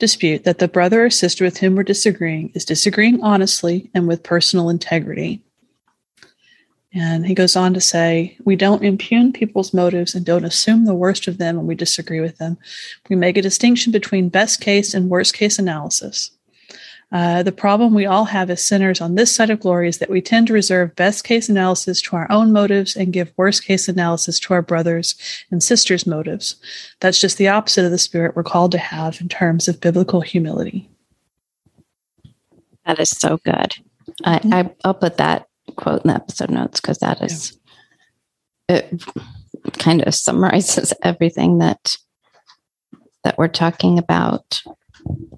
dispute 0.00 0.42
that 0.42 0.58
the 0.58 0.68
brother 0.68 1.04
or 1.04 1.10
sister 1.10 1.44
with 1.44 1.58
whom 1.58 1.76
we're 1.76 1.84
disagreeing 1.84 2.50
is 2.54 2.64
disagreeing 2.64 3.22
honestly 3.22 3.90
and 3.94 4.08
with 4.08 4.24
personal 4.24 4.70
integrity. 4.70 5.42
And 6.92 7.24
he 7.24 7.34
goes 7.34 7.54
on 7.54 7.72
to 7.74 7.80
say, 7.80 8.36
We 8.44 8.56
don't 8.56 8.84
impugn 8.84 9.32
people's 9.32 9.72
motives 9.72 10.14
and 10.14 10.26
don't 10.26 10.44
assume 10.44 10.84
the 10.84 10.94
worst 10.94 11.28
of 11.28 11.38
them 11.38 11.56
when 11.56 11.66
we 11.66 11.74
disagree 11.74 12.20
with 12.20 12.38
them. 12.38 12.58
We 13.08 13.16
make 13.16 13.36
a 13.36 13.42
distinction 13.42 13.92
between 13.92 14.28
best 14.28 14.60
case 14.60 14.92
and 14.92 15.08
worst 15.08 15.34
case 15.34 15.58
analysis. 15.58 16.32
Uh, 17.12 17.42
the 17.42 17.52
problem 17.52 17.92
we 17.92 18.06
all 18.06 18.24
have 18.24 18.50
as 18.50 18.64
sinners 18.64 19.00
on 19.00 19.16
this 19.16 19.34
side 19.34 19.50
of 19.50 19.58
glory 19.58 19.88
is 19.88 19.98
that 19.98 20.10
we 20.10 20.20
tend 20.20 20.46
to 20.46 20.52
reserve 20.52 20.94
best 20.94 21.24
case 21.24 21.48
analysis 21.48 22.00
to 22.00 22.14
our 22.14 22.30
own 22.30 22.52
motives 22.52 22.94
and 22.94 23.12
give 23.12 23.32
worst 23.36 23.64
case 23.64 23.88
analysis 23.88 24.38
to 24.38 24.54
our 24.54 24.62
brothers 24.62 25.16
and 25.50 25.60
sisters' 25.60 26.06
motives. 26.06 26.54
That's 27.00 27.20
just 27.20 27.36
the 27.36 27.48
opposite 27.48 27.84
of 27.84 27.90
the 27.90 27.98
spirit 27.98 28.36
we're 28.36 28.44
called 28.44 28.70
to 28.72 28.78
have 28.78 29.20
in 29.20 29.28
terms 29.28 29.66
of 29.66 29.80
biblical 29.80 30.20
humility. 30.20 30.88
That 32.86 33.00
is 33.00 33.10
so 33.10 33.38
good. 33.38 33.74
I, 34.24 34.40
I, 34.52 34.86
will 34.86 34.94
put 34.94 35.16
that 35.16 35.48
quote 35.76 36.04
in 36.04 36.08
the 36.08 36.14
episode 36.14 36.50
notes 36.50 36.80
because 36.80 36.98
that 36.98 37.22
is 37.22 37.58
it 38.68 39.02
kind 39.78 40.02
of 40.06 40.14
summarizes 40.14 40.92
everything 41.02 41.58
that 41.58 41.96
that 43.24 43.36
we're 43.36 43.48
talking 43.48 43.98
about. 43.98 44.62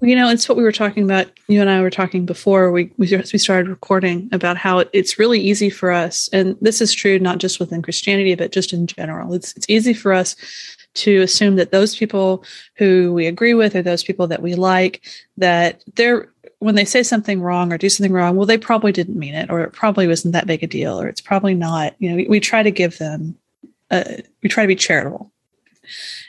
You 0.01 0.15
know, 0.15 0.29
it's 0.29 0.47
what 0.47 0.57
we 0.57 0.63
were 0.63 0.73
talking 0.73 1.03
about. 1.03 1.27
You 1.47 1.61
and 1.61 1.69
I 1.69 1.81
were 1.81 1.89
talking 1.89 2.25
before 2.25 2.71
we 2.71 2.91
we, 2.97 3.15
we 3.15 3.37
started 3.37 3.69
recording 3.69 4.29
about 4.31 4.57
how 4.57 4.79
it, 4.79 4.89
it's 4.93 5.17
really 5.17 5.39
easy 5.39 5.69
for 5.69 5.91
us, 5.91 6.29
and 6.33 6.57
this 6.61 6.81
is 6.81 6.93
true 6.93 7.19
not 7.19 7.37
just 7.37 7.59
within 7.59 7.81
Christianity, 7.81 8.35
but 8.35 8.51
just 8.51 8.73
in 8.73 8.87
general. 8.87 9.33
It's 9.33 9.53
it's 9.55 9.69
easy 9.69 9.93
for 9.93 10.13
us 10.13 10.35
to 10.95 11.21
assume 11.21 11.55
that 11.55 11.71
those 11.71 11.95
people 11.95 12.43
who 12.75 13.13
we 13.13 13.25
agree 13.27 13.53
with 13.53 13.75
or 13.75 13.81
those 13.81 14.03
people 14.03 14.27
that 14.27 14.41
we 14.41 14.55
like 14.55 15.01
that 15.37 15.83
they're 15.95 16.29
when 16.59 16.75
they 16.75 16.85
say 16.85 17.03
something 17.03 17.41
wrong 17.41 17.73
or 17.73 17.77
do 17.77 17.89
something 17.89 18.13
wrong 18.13 18.35
well 18.35 18.45
they 18.45 18.57
probably 18.57 18.91
didn't 18.91 19.19
mean 19.19 19.33
it 19.33 19.49
or 19.49 19.61
it 19.61 19.73
probably 19.73 20.07
wasn't 20.07 20.33
that 20.33 20.47
big 20.47 20.63
a 20.63 20.67
deal 20.67 20.99
or 20.99 21.07
it's 21.07 21.21
probably 21.21 21.53
not 21.53 21.93
you 21.99 22.09
know 22.09 22.15
we, 22.15 22.27
we 22.27 22.39
try 22.39 22.63
to 22.63 22.71
give 22.71 22.97
them 22.97 23.35
uh, 23.93 24.03
we 24.41 24.49
try 24.49 24.63
to 24.63 24.67
be 24.67 24.75
charitable. 24.75 25.31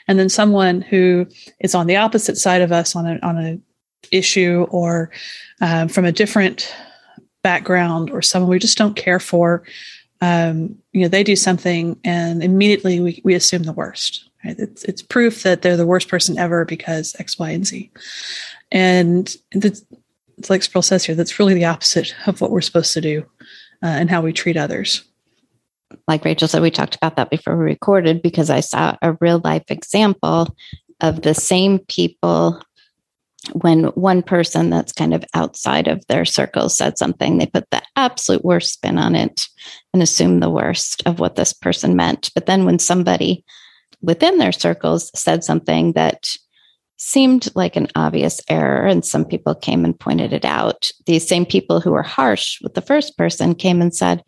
And 0.07 0.19
then 0.19 0.29
someone 0.29 0.81
who 0.81 1.27
is 1.59 1.73
on 1.73 1.87
the 1.87 1.95
opposite 1.95 2.37
side 2.37 2.61
of 2.61 2.71
us 2.71 2.95
on 2.95 3.07
a 3.07 3.19
on 3.25 3.37
a 3.37 3.59
issue 4.11 4.67
or 4.69 5.09
um, 5.61 5.87
from 5.87 6.05
a 6.05 6.11
different 6.11 6.73
background 7.41 8.11
or 8.11 8.21
someone 8.21 8.51
we 8.51 8.59
just 8.59 8.77
don't 8.77 8.95
care 8.95 9.19
for 9.19 9.63
um, 10.21 10.77
you 10.91 11.01
know 11.01 11.07
they 11.07 11.23
do 11.23 11.35
something 11.35 11.99
and 12.03 12.43
immediately 12.43 12.99
we, 12.99 13.21
we 13.23 13.33
assume 13.33 13.63
the 13.63 13.71
worst 13.71 14.24
right? 14.45 14.59
It's, 14.59 14.83
it's 14.83 15.01
proof 15.01 15.43
that 15.43 15.61
they're 15.61 15.77
the 15.77 15.85
worst 15.85 16.07
person 16.07 16.37
ever 16.37 16.65
because 16.65 17.15
x 17.19 17.39
y 17.39 17.51
and 17.51 17.65
z. 17.65 17.91
And 18.71 19.35
it's, 19.51 19.83
it's 20.37 20.49
like 20.49 20.63
Sproul 20.63 20.81
says 20.81 21.03
here 21.03 21.15
that's 21.15 21.39
really 21.39 21.53
the 21.53 21.65
opposite 21.65 22.15
of 22.27 22.41
what 22.41 22.51
we're 22.51 22.61
supposed 22.61 22.93
to 22.93 23.01
do 23.01 23.25
uh, 23.83 23.87
and 23.87 24.09
how 24.09 24.21
we 24.21 24.33
treat 24.33 24.57
others. 24.57 25.03
Like 26.07 26.25
Rachel 26.25 26.47
said, 26.47 26.61
we 26.61 26.71
talked 26.71 26.95
about 26.95 27.15
that 27.15 27.29
before 27.29 27.57
we 27.57 27.63
recorded 27.63 28.21
because 28.21 28.49
I 28.49 28.59
saw 28.59 28.97
a 29.01 29.17
real 29.21 29.41
life 29.43 29.69
example 29.69 30.55
of 31.01 31.21
the 31.21 31.33
same 31.33 31.79
people 31.79 32.61
when 33.53 33.85
one 33.89 34.23
person 34.23 34.71
that's 34.71 34.91
kind 34.91 35.13
of 35.13 35.23
outside 35.35 35.87
of 35.87 36.05
their 36.07 36.25
circle 36.25 36.67
said 36.67 36.97
something, 36.97 37.37
they 37.37 37.45
put 37.45 37.69
the 37.69 37.81
absolute 37.95 38.43
worst 38.43 38.73
spin 38.73 38.97
on 38.97 39.15
it 39.15 39.47
and 39.93 40.01
assume 40.01 40.39
the 40.39 40.49
worst 40.49 41.03
of 41.05 41.19
what 41.19 41.35
this 41.35 41.53
person 41.53 41.95
meant. 41.95 42.31
But 42.33 42.47
then 42.47 42.65
when 42.65 42.79
somebody 42.79 43.45
within 44.05 44.37
their 44.37 44.51
circles 44.51 45.11
said 45.19 45.43
something 45.43 45.93
that 45.93 46.27
seemed 46.97 47.49
like 47.55 47.75
an 47.75 47.87
obvious 47.95 48.39
error, 48.49 48.85
and 48.85 49.03
some 49.03 49.25
people 49.25 49.53
came 49.53 49.83
and 49.83 49.99
pointed 49.99 50.31
it 50.31 50.45
out, 50.45 50.89
these 51.05 51.27
same 51.27 51.45
people 51.45 51.81
who 51.81 51.91
were 51.91 52.03
harsh 52.03 52.59
with 52.61 52.73
the 52.73 52.81
first 52.81 53.17
person 53.17 53.55
came 53.55 53.81
and 53.81 53.93
said, 53.93 54.23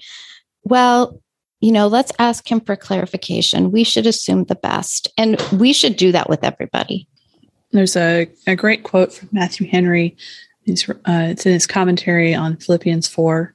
Well, 0.63 1.21
you 1.59 1.71
know, 1.71 1.87
let's 1.87 2.11
ask 2.19 2.49
him 2.49 2.59
for 2.59 2.75
clarification. 2.75 3.71
We 3.71 3.83
should 3.83 4.05
assume 4.05 4.43
the 4.43 4.55
best. 4.55 5.07
And 5.17 5.41
we 5.53 5.73
should 5.73 5.95
do 5.95 6.11
that 6.11 6.29
with 6.29 6.43
everybody. 6.43 7.07
There's 7.71 7.95
a, 7.95 8.29
a 8.45 8.55
great 8.55 8.83
quote 8.83 9.11
from 9.11 9.29
Matthew 9.31 9.67
Henry. 9.67 10.15
It's, 10.65 10.87
uh, 10.87 10.95
it's 11.05 11.45
in 11.45 11.53
his 11.53 11.65
commentary 11.65 12.35
on 12.35 12.57
Philippians 12.57 13.07
4. 13.07 13.53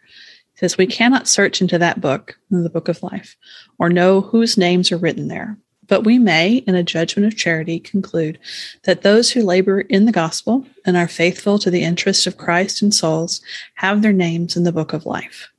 It 0.54 0.58
says, 0.58 0.76
We 0.76 0.86
cannot 0.86 1.28
search 1.28 1.60
into 1.60 1.78
that 1.78 2.00
book, 2.00 2.36
the 2.50 2.70
book 2.70 2.88
of 2.88 3.02
life, 3.02 3.36
or 3.78 3.88
know 3.88 4.20
whose 4.20 4.58
names 4.58 4.90
are 4.90 4.98
written 4.98 5.28
there. 5.28 5.56
But 5.88 6.04
we 6.04 6.18
may, 6.18 6.56
in 6.56 6.74
a 6.74 6.82
judgment 6.82 7.26
of 7.26 7.36
charity, 7.36 7.80
conclude 7.80 8.38
that 8.84 9.02
those 9.02 9.30
who 9.30 9.42
labor 9.42 9.80
in 9.80 10.04
the 10.04 10.12
gospel 10.12 10.64
and 10.86 10.96
are 10.96 11.08
faithful 11.08 11.58
to 11.58 11.70
the 11.70 11.82
interest 11.82 12.26
of 12.26 12.38
Christ 12.38 12.82
and 12.82 12.94
souls 12.94 13.40
have 13.74 14.02
their 14.02 14.12
names 14.12 14.56
in 14.56 14.62
the 14.64 14.72
book 14.72 14.92
of 14.92 15.06
life. 15.06 15.50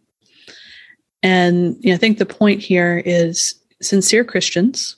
And 1.21 1.78
you 1.80 1.89
know, 1.89 1.95
I 1.95 1.97
think 1.97 2.17
the 2.17 2.26
point 2.26 2.61
here 2.61 3.01
is 3.05 3.55
sincere 3.82 4.24
Christians, 4.24 4.95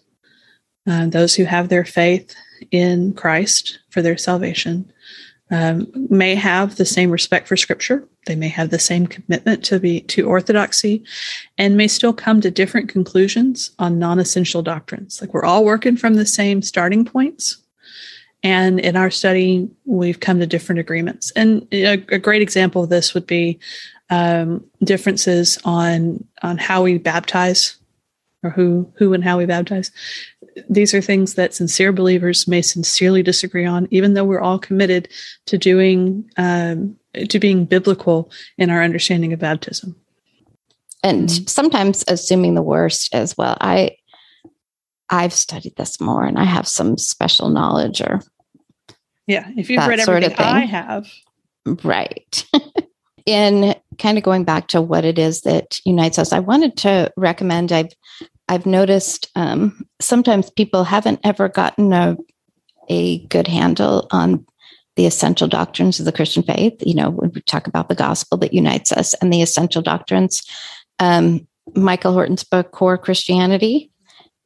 uh, 0.87 1.07
those 1.07 1.35
who 1.35 1.45
have 1.45 1.69
their 1.69 1.85
faith 1.85 2.35
in 2.71 3.13
Christ 3.13 3.79
for 3.89 4.01
their 4.01 4.17
salvation, 4.17 4.91
um, 5.51 5.91
may 6.09 6.35
have 6.35 6.75
the 6.75 6.85
same 6.85 7.11
respect 7.11 7.47
for 7.47 7.55
Scripture. 7.55 8.07
They 8.25 8.35
may 8.35 8.47
have 8.47 8.71
the 8.71 8.79
same 8.79 9.05
commitment 9.05 9.63
to 9.65 9.79
be 9.79 10.01
to 10.01 10.27
orthodoxy, 10.27 11.03
and 11.57 11.77
may 11.77 11.87
still 11.87 12.13
come 12.13 12.41
to 12.41 12.49
different 12.49 12.89
conclusions 12.89 13.71
on 13.77 13.99
non-essential 13.99 14.63
doctrines. 14.63 15.21
Like 15.21 15.33
we're 15.33 15.45
all 15.45 15.63
working 15.63 15.97
from 15.97 16.15
the 16.15 16.25
same 16.25 16.61
starting 16.61 17.05
points, 17.05 17.57
and 18.41 18.79
in 18.79 18.95
our 18.95 19.11
study, 19.11 19.69
we've 19.85 20.19
come 20.19 20.39
to 20.39 20.47
different 20.47 20.79
agreements. 20.79 21.31
And 21.31 21.67
a, 21.71 21.93
a 22.09 22.19
great 22.19 22.41
example 22.41 22.83
of 22.83 22.89
this 22.89 23.13
would 23.13 23.27
be 23.27 23.59
um, 24.09 24.65
differences 24.83 25.59
on 25.63 26.25
on 26.41 26.57
how 26.57 26.83
we 26.83 26.97
baptize 26.97 27.77
or 28.43 28.49
who 28.49 28.91
who 28.97 29.13
and 29.13 29.23
how 29.23 29.37
we 29.37 29.45
baptize. 29.45 29.91
These 30.69 30.93
are 30.93 31.01
things 31.01 31.35
that 31.35 31.53
sincere 31.53 31.91
believers 31.91 32.47
may 32.47 32.61
sincerely 32.61 33.23
disagree 33.23 33.65
on, 33.65 33.87
even 33.91 34.13
though 34.13 34.23
we're 34.23 34.41
all 34.41 34.59
committed 34.59 35.09
to 35.47 35.57
doing 35.57 36.29
um, 36.37 36.95
to 37.29 37.39
being 37.39 37.65
biblical 37.65 38.31
in 38.57 38.69
our 38.69 38.83
understanding 38.83 39.33
of 39.33 39.39
baptism. 39.39 39.95
And 41.03 41.29
mm-hmm. 41.29 41.45
sometimes 41.45 42.03
assuming 42.07 42.55
the 42.55 42.61
worst 42.61 43.13
as 43.13 43.37
well. 43.37 43.57
I 43.61 43.97
I've 45.09 45.33
studied 45.33 45.75
this 45.75 46.01
more, 46.01 46.25
and 46.25 46.37
I 46.37 46.45
have 46.45 46.67
some 46.67 46.97
special 46.97 47.49
knowledge 47.49 48.01
or 48.01 48.21
yeah. 49.27 49.47
If 49.55 49.69
you've 49.69 49.85
read 49.85 49.99
everything 49.99 50.35
I 50.39 50.65
have, 50.65 51.07
right. 51.83 52.45
in 53.25 53.75
kind 53.97 54.17
of 54.17 54.23
going 54.23 54.43
back 54.43 54.67
to 54.69 54.81
what 54.81 55.05
it 55.05 55.17
is 55.17 55.41
that 55.41 55.79
unites 55.83 56.19
us, 56.19 56.31
I 56.31 56.39
wanted 56.39 56.77
to 56.77 57.11
recommend. 57.17 57.71
I've 57.71 57.93
I've 58.47 58.65
noticed 58.65 59.29
um, 59.35 59.85
sometimes 59.99 60.49
people 60.49 60.83
haven't 60.83 61.19
ever 61.23 61.49
gotten 61.49 61.93
a 61.93 62.17
a 62.87 63.25
good 63.25 63.47
handle 63.47 64.07
on 64.11 64.45
the 64.95 65.07
essential 65.07 65.47
doctrines 65.47 65.99
of 65.99 66.05
the 66.05 66.11
Christian 66.11 66.43
faith. 66.43 66.75
You 66.85 66.93
know, 66.93 67.09
when 67.09 67.31
we 67.33 67.41
talk 67.41 67.65
about 67.65 67.89
the 67.89 67.95
gospel 67.95 68.37
that 68.37 68.53
unites 68.53 68.91
us 68.91 69.15
and 69.15 69.33
the 69.33 69.41
essential 69.41 69.81
doctrines, 69.81 70.43
um, 70.99 71.47
Michael 71.75 72.13
Horton's 72.13 72.43
book 72.43 72.71
"Core 72.71 72.97
Christianity" 72.97 73.91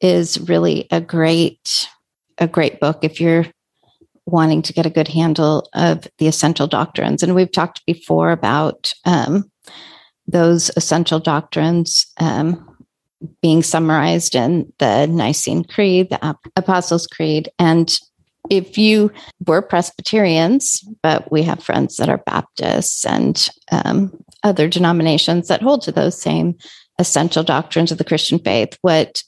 is 0.00 0.40
really 0.40 0.86
a 0.90 1.00
great 1.00 1.88
a 2.38 2.48
great 2.48 2.80
book 2.80 3.00
if 3.02 3.20
you're 3.20 3.46
wanting 4.26 4.62
to 4.62 4.72
get 4.72 4.86
a 4.86 4.90
good 4.90 5.08
handle 5.08 5.68
of 5.74 6.06
the 6.18 6.26
essential 6.26 6.66
doctrines. 6.66 7.22
And 7.22 7.34
we've 7.34 7.52
talked 7.52 7.84
before 7.84 8.30
about 8.30 8.92
um, 9.04 9.50
those 10.26 10.70
essential 10.76 11.18
doctrines 11.18 12.06
um, 12.18 12.69
being 13.42 13.62
summarized 13.62 14.34
in 14.34 14.72
the 14.78 15.06
Nicene 15.06 15.64
Creed, 15.64 16.10
the 16.10 16.36
Apostles' 16.56 17.06
Creed. 17.06 17.50
And 17.58 17.98
if 18.50 18.78
you 18.78 19.12
were 19.46 19.62
Presbyterians, 19.62 20.84
but 21.02 21.30
we 21.30 21.42
have 21.42 21.62
friends 21.62 21.96
that 21.96 22.08
are 22.08 22.22
Baptists 22.26 23.04
and 23.04 23.48
um, 23.70 24.12
other 24.42 24.68
denominations 24.68 25.48
that 25.48 25.62
hold 25.62 25.82
to 25.82 25.92
those 25.92 26.20
same 26.20 26.56
essential 26.98 27.42
doctrines 27.42 27.92
of 27.92 27.98
the 27.98 28.04
Christian 28.04 28.38
faith, 28.38 28.76
what 28.82 29.22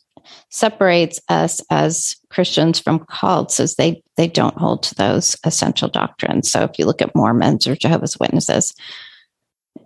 separates 0.50 1.20
us 1.28 1.60
as 1.70 2.16
Christians 2.30 2.78
from 2.78 3.04
cults 3.06 3.60
is 3.60 3.74
they 3.74 4.02
they 4.16 4.28
don't 4.28 4.56
hold 4.56 4.82
to 4.84 4.94
those 4.94 5.36
essential 5.44 5.88
doctrines. 5.88 6.50
So 6.50 6.62
if 6.62 6.78
you 6.78 6.86
look 6.86 7.02
at 7.02 7.14
Mormons 7.14 7.66
or 7.66 7.74
Jehovah's 7.74 8.18
Witnesses, 8.18 8.74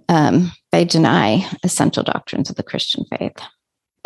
um, 0.08 0.52
they 0.72 0.84
deny 0.84 1.48
essential 1.62 2.02
doctrines 2.02 2.50
of 2.50 2.56
the 2.56 2.62
Christian 2.62 3.04
faith. 3.16 3.36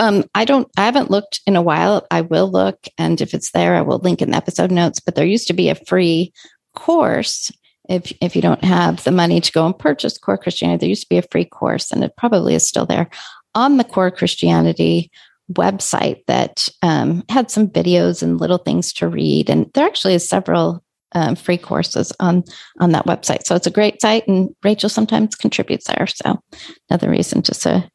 Um, 0.01 0.24
I 0.34 0.46
don't. 0.46 0.66
I 0.78 0.86
haven't 0.86 1.11
looked 1.11 1.42
in 1.46 1.57
a 1.57 1.62
while. 1.62 2.07
I 2.11 2.22
will 2.22 2.51
look, 2.51 2.88
and 2.96 3.20
if 3.20 3.34
it's 3.34 3.51
there, 3.51 3.74
I 3.74 3.82
will 3.82 3.98
link 3.98 4.22
in 4.22 4.30
the 4.30 4.36
episode 4.36 4.70
notes. 4.70 4.98
But 4.98 5.14
there 5.14 5.26
used 5.26 5.46
to 5.48 5.53
be 5.53 5.68
a 5.68 5.74
free 5.74 6.32
course 6.74 7.53
if 7.88 8.11
if 8.22 8.34
you 8.34 8.40
don't 8.40 8.64
have 8.64 9.05
the 9.05 9.11
money 9.11 9.42
to 9.42 9.53
go 9.53 9.66
and 9.66 9.78
purchase 9.78 10.16
Core 10.16 10.38
Christianity. 10.38 10.78
There 10.80 10.88
used 10.88 11.03
to 11.03 11.09
be 11.11 11.18
a 11.18 11.28
free 11.30 11.44
course, 11.44 11.92
and 11.92 12.03
it 12.03 12.16
probably 12.16 12.55
is 12.55 12.66
still 12.66 12.86
there 12.86 13.11
on 13.55 13.76
the 13.76 13.84
Core 13.84 14.11
Christianity 14.11 15.11
website 15.53 16.24
that 16.26 16.66
um, 16.80 17.22
had 17.28 17.51
some 17.51 17.68
videos 17.68 18.22
and 18.22 18.40
little 18.40 18.59
things 18.59 18.94
to 18.94 19.09
read. 19.09 19.51
And 19.51 19.70
there 19.74 19.86
actually 19.86 20.14
is 20.14 20.26
several 20.26 20.82
um, 21.12 21.34
free 21.34 21.59
courses 21.59 22.11
on 22.20 22.44
on 22.78 22.92
that 22.92 23.05
website. 23.05 23.44
So 23.44 23.55
it's 23.55 23.66
a 23.66 23.70
great 23.70 24.01
site, 24.01 24.26
and 24.26 24.48
Rachel 24.64 24.88
sometimes 24.88 25.34
contributes 25.34 25.88
there. 25.88 26.07
So 26.07 26.40
another 26.88 27.11
reason 27.11 27.42
just 27.42 27.64
to 27.64 27.86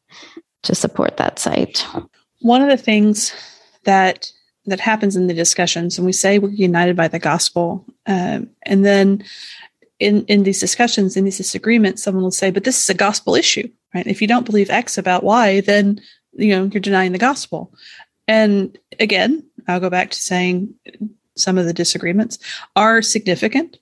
to 0.66 0.74
support 0.74 1.16
that 1.16 1.38
site. 1.38 1.86
One 2.40 2.62
of 2.62 2.68
the 2.68 2.76
things 2.76 3.32
that 3.84 4.30
that 4.66 4.80
happens 4.80 5.14
in 5.14 5.28
the 5.28 5.34
discussions, 5.34 5.96
and 5.96 6.04
we 6.04 6.12
say 6.12 6.38
we're 6.38 6.50
united 6.50 6.96
by 6.96 7.08
the 7.08 7.20
gospel, 7.20 7.84
um, 8.06 8.50
and 8.62 8.84
then 8.84 9.24
in 9.98 10.24
in 10.26 10.42
these 10.42 10.60
discussions, 10.60 11.16
in 11.16 11.24
these 11.24 11.38
disagreements, 11.38 12.02
someone 12.02 12.24
will 12.24 12.30
say, 12.30 12.50
"But 12.50 12.64
this 12.64 12.82
is 12.82 12.90
a 12.90 12.94
gospel 12.94 13.34
issue, 13.34 13.68
right? 13.94 14.06
If 14.06 14.20
you 14.20 14.28
don't 14.28 14.46
believe 14.46 14.70
X 14.70 14.98
about 14.98 15.24
Y, 15.24 15.60
then 15.60 16.00
you 16.36 16.54
know 16.54 16.64
you're 16.64 16.80
denying 16.80 17.12
the 17.12 17.18
gospel 17.18 17.72
and 18.28 18.78
again 19.00 19.44
i'll 19.68 19.80
go 19.80 19.90
back 19.90 20.10
to 20.10 20.18
saying 20.18 20.72
some 21.36 21.58
of 21.58 21.66
the 21.66 21.72
disagreements 21.72 22.38
are 22.76 23.02
significant 23.02 23.78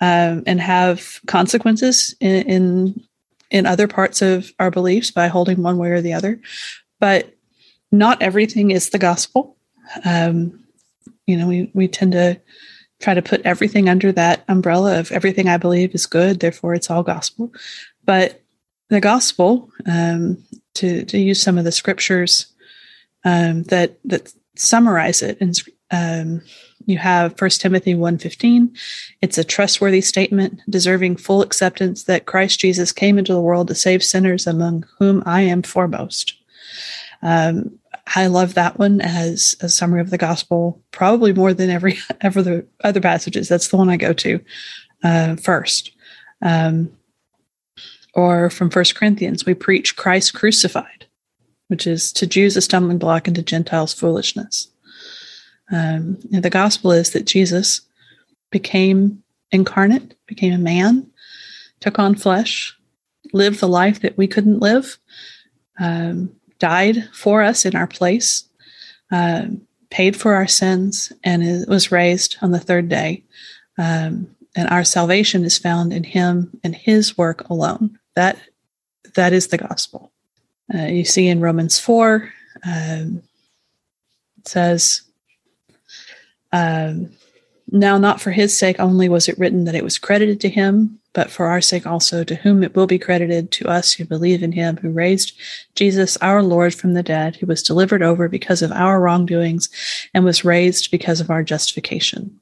um, 0.00 0.42
and 0.46 0.60
have 0.60 1.20
consequences 1.26 2.14
in, 2.20 2.48
in 2.48 3.04
in 3.54 3.64
other 3.64 3.86
parts 3.88 4.20
of 4.20 4.52
our 4.58 4.70
beliefs 4.70 5.10
by 5.10 5.28
holding 5.28 5.62
one 5.62 5.78
way 5.78 5.88
or 5.88 6.02
the 6.02 6.12
other 6.12 6.40
but 7.04 7.34
not 7.92 8.22
everything 8.22 8.70
is 8.70 8.90
the 8.90 8.98
gospel. 8.98 9.56
Um, 10.04 10.64
you 11.26 11.36
know, 11.36 11.46
we, 11.46 11.70
we 11.74 11.88
tend 11.88 12.12
to 12.12 12.40
try 13.00 13.14
to 13.14 13.22
put 13.22 13.42
everything 13.42 13.88
under 13.88 14.10
that 14.12 14.44
umbrella 14.48 14.98
of 14.98 15.12
everything 15.12 15.48
I 15.48 15.56
believe 15.58 15.94
is 15.94 16.06
good, 16.06 16.40
therefore 16.40 16.74
it's 16.74 16.90
all 16.90 17.02
gospel. 17.02 17.52
But 18.04 18.42
the 18.88 19.00
gospel, 19.00 19.70
um, 19.86 20.42
to, 20.74 21.04
to 21.04 21.18
use 21.18 21.42
some 21.42 21.58
of 21.58 21.64
the 21.64 21.72
scriptures 21.72 22.46
um, 23.24 23.64
that 23.64 23.98
that 24.04 24.32
summarize 24.56 25.22
it, 25.22 25.38
and 25.40 25.60
um, 25.90 26.42
you 26.86 26.98
have 26.98 27.36
First 27.36 27.60
Timothy 27.60 27.94
1.15. 27.94 28.76
It's 29.22 29.38
a 29.38 29.44
trustworthy 29.44 30.00
statement, 30.00 30.60
deserving 30.68 31.16
full 31.16 31.42
acceptance 31.42 32.04
that 32.04 32.26
Christ 32.26 32.60
Jesus 32.60 32.92
came 32.92 33.18
into 33.18 33.32
the 33.32 33.40
world 33.40 33.68
to 33.68 33.74
save 33.74 34.02
sinners, 34.02 34.46
among 34.46 34.86
whom 34.98 35.22
I 35.24 35.42
am 35.42 35.62
foremost. 35.62 36.34
Um, 37.22 37.78
I 38.14 38.26
love 38.26 38.54
that 38.54 38.78
one 38.78 39.00
as 39.00 39.56
a 39.60 39.68
summary 39.68 40.00
of 40.00 40.10
the 40.10 40.18
gospel, 40.18 40.82
probably 40.90 41.32
more 41.32 41.54
than 41.54 41.70
every 41.70 41.98
ever 42.20 42.42
the 42.42 42.66
other 42.82 43.00
passages. 43.00 43.48
That's 43.48 43.68
the 43.68 43.76
one 43.76 43.88
I 43.88 43.96
go 43.96 44.12
to 44.12 44.40
uh, 45.02 45.36
first. 45.36 45.92
Um, 46.42 46.92
or 48.14 48.50
from 48.50 48.70
First 48.70 48.94
Corinthians, 48.94 49.46
we 49.46 49.54
preach 49.54 49.96
Christ 49.96 50.34
crucified, 50.34 51.06
which 51.68 51.86
is 51.86 52.12
to 52.12 52.26
Jews 52.26 52.56
a 52.56 52.60
stumbling 52.60 52.98
block 52.98 53.26
and 53.26 53.34
to 53.36 53.42
Gentiles 53.42 53.94
foolishness. 53.94 54.68
Um, 55.72 56.18
the 56.30 56.50
gospel 56.50 56.92
is 56.92 57.10
that 57.10 57.26
Jesus 57.26 57.80
became 58.50 59.22
incarnate, 59.50 60.14
became 60.26 60.52
a 60.52 60.58
man, 60.58 61.10
took 61.80 61.98
on 61.98 62.14
flesh, 62.14 62.76
lived 63.32 63.60
the 63.60 63.68
life 63.68 64.00
that 64.00 64.16
we 64.16 64.26
couldn't 64.26 64.60
live, 64.60 64.98
um, 65.80 66.34
died 66.58 67.08
for 67.12 67.42
us 67.42 67.64
in 67.64 67.74
our 67.74 67.86
place, 67.86 68.44
uh, 69.10 69.46
paid 69.90 70.16
for 70.16 70.34
our 70.34 70.46
sins, 70.46 71.12
and 71.22 71.66
was 71.68 71.92
raised 71.92 72.36
on 72.42 72.52
the 72.52 72.60
third 72.60 72.88
day. 72.88 73.22
Um, 73.78 74.34
and 74.56 74.68
our 74.68 74.84
salvation 74.84 75.44
is 75.44 75.58
found 75.58 75.92
in 75.92 76.04
Him 76.04 76.58
and 76.62 76.74
His 76.74 77.18
work 77.18 77.48
alone. 77.48 77.98
That 78.14 78.38
that 79.14 79.32
is 79.32 79.48
the 79.48 79.58
gospel. 79.58 80.12
Uh, 80.72 80.86
you 80.86 81.04
see 81.04 81.28
in 81.28 81.40
Romans 81.40 81.78
four, 81.78 82.32
um, 82.64 83.22
it 84.38 84.48
says, 84.48 85.02
um, 86.54 87.10
"Now, 87.70 87.98
not 87.98 88.20
for 88.20 88.30
His 88.30 88.58
sake 88.58 88.78
only 88.78 89.08
was 89.08 89.28
it 89.28 89.38
written 89.38 89.64
that 89.64 89.74
it 89.74 89.84
was 89.84 89.98
credited 89.98 90.40
to 90.40 90.48
Him, 90.48 91.00
but 91.14 91.30
for 91.30 91.46
our 91.46 91.60
sake 91.60 91.86
also, 91.86 92.24
to 92.24 92.34
whom 92.34 92.62
it 92.62 92.74
will 92.74 92.88
be 92.88 92.98
credited, 92.98 93.50
to 93.52 93.68
us 93.68 93.92
who 93.92 94.04
believe 94.04 94.42
in 94.42 94.52
him 94.52 94.76
who 94.76 94.90
raised 94.90 95.32
Jesus 95.74 96.16
our 96.18 96.42
Lord 96.42 96.74
from 96.74 96.92
the 96.92 97.04
dead, 97.04 97.36
who 97.36 97.46
was 97.46 97.62
delivered 97.62 98.02
over 98.02 98.28
because 98.28 98.60
of 98.60 98.72
our 98.72 99.00
wrongdoings 99.00 99.70
and 100.12 100.24
was 100.24 100.44
raised 100.44 100.90
because 100.90 101.20
of 101.20 101.30
our 101.30 101.42
justification. 101.42 102.38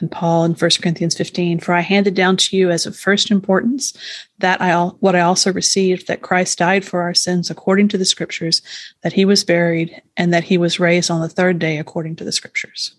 And 0.00 0.10
Paul 0.10 0.44
in 0.44 0.54
1 0.54 0.70
Corinthians 0.80 1.16
15, 1.16 1.60
for 1.60 1.72
I 1.72 1.80
handed 1.80 2.14
down 2.14 2.36
to 2.36 2.56
you 2.56 2.70
as 2.70 2.86
of 2.86 2.96
first 2.96 3.30
importance 3.30 3.96
that 4.38 4.60
I 4.60 4.72
what 5.00 5.16
I 5.16 5.20
also 5.20 5.52
received 5.52 6.06
that 6.06 6.22
Christ 6.22 6.58
died 6.58 6.84
for 6.84 7.02
our 7.02 7.14
sins 7.14 7.50
according 7.50 7.88
to 7.88 7.98
the 7.98 8.04
scriptures, 8.04 8.62
that 9.02 9.12
he 9.12 9.24
was 9.24 9.44
buried, 9.44 10.00
and 10.16 10.32
that 10.32 10.44
he 10.44 10.58
was 10.58 10.78
raised 10.78 11.10
on 11.10 11.20
the 11.20 11.28
third 11.28 11.58
day 11.58 11.78
according 11.78 12.16
to 12.16 12.24
the 12.24 12.32
scriptures. 12.32 12.94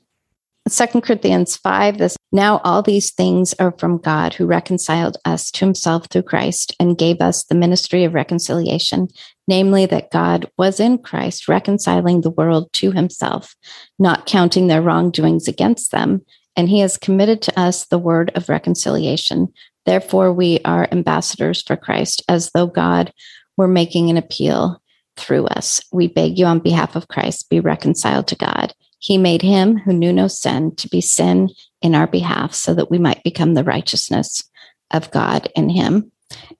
Second 0.70 1.02
Corinthians 1.02 1.58
5, 1.58 1.98
this 1.98 2.18
now 2.32 2.62
all 2.64 2.82
these 2.82 3.12
things 3.12 3.54
are 3.60 3.74
from 3.78 3.98
God 3.98 4.34
who 4.34 4.46
reconciled 4.46 5.18
us 5.26 5.50
to 5.52 5.66
himself 5.66 6.08
through 6.08 6.24
Christ 6.24 6.76
and 6.80 6.98
gave 6.98 7.22
us 7.22 7.44
the 7.44 7.56
ministry 7.56 8.04
of 8.04 8.14
reconciliation, 8.14 9.08
namely 9.48 9.86
that 9.88 10.12
God 10.12 10.50
was 10.58 10.80
in 10.80 11.00
Christ 11.00 11.48
reconciling 11.48 12.22
the 12.22 12.30
world 12.30 12.72
to 12.74 12.92
himself, 12.92 13.56
not 13.98 14.26
counting 14.26 14.68
their 14.68 14.82
wrongdoings 14.82 15.48
against 15.48 15.92
them, 15.92 16.22
and 16.56 16.70
he 16.70 16.80
has 16.80 16.98
committed 16.98 17.42
to 17.44 17.60
us 17.60 17.86
the 17.86 18.00
word 18.00 18.32
of 18.36 18.50
reconciliation. 18.50 19.48
Therefore 19.86 20.32
we 20.32 20.60
are 20.66 20.88
ambassadors 20.92 21.62
for 21.62 21.76
Christ 21.76 22.24
as 22.28 22.52
though 22.54 22.68
God 22.68 23.12
were 23.58 23.68
making 23.68 24.10
an 24.10 24.18
appeal 24.18 24.82
through 25.18 25.46
us. 25.48 25.82
We 25.92 26.08
beg 26.08 26.38
you 26.38 26.46
on 26.46 26.60
behalf 26.60 26.96
of 26.96 27.08
Christ 27.08 27.50
be 27.50 27.60
reconciled 27.60 28.28
to 28.28 28.36
God. 28.36 28.74
He 29.00 29.18
made 29.18 29.42
him 29.42 29.78
who 29.78 29.94
knew 29.94 30.14
no 30.14 30.28
sin 30.28 30.76
to 30.76 30.90
be 30.90 31.02
sin 31.02 31.50
in 31.82 31.96
our 31.96 32.08
behalf 32.08 32.54
so 32.54 32.74
that 32.74 32.92
we 32.92 32.98
might 32.98 33.24
become 33.24 33.54
the 33.54 33.64
righteousness 33.64 34.44
of 34.92 35.10
God 35.12 35.50
in 35.56 35.70
him. 35.70 36.12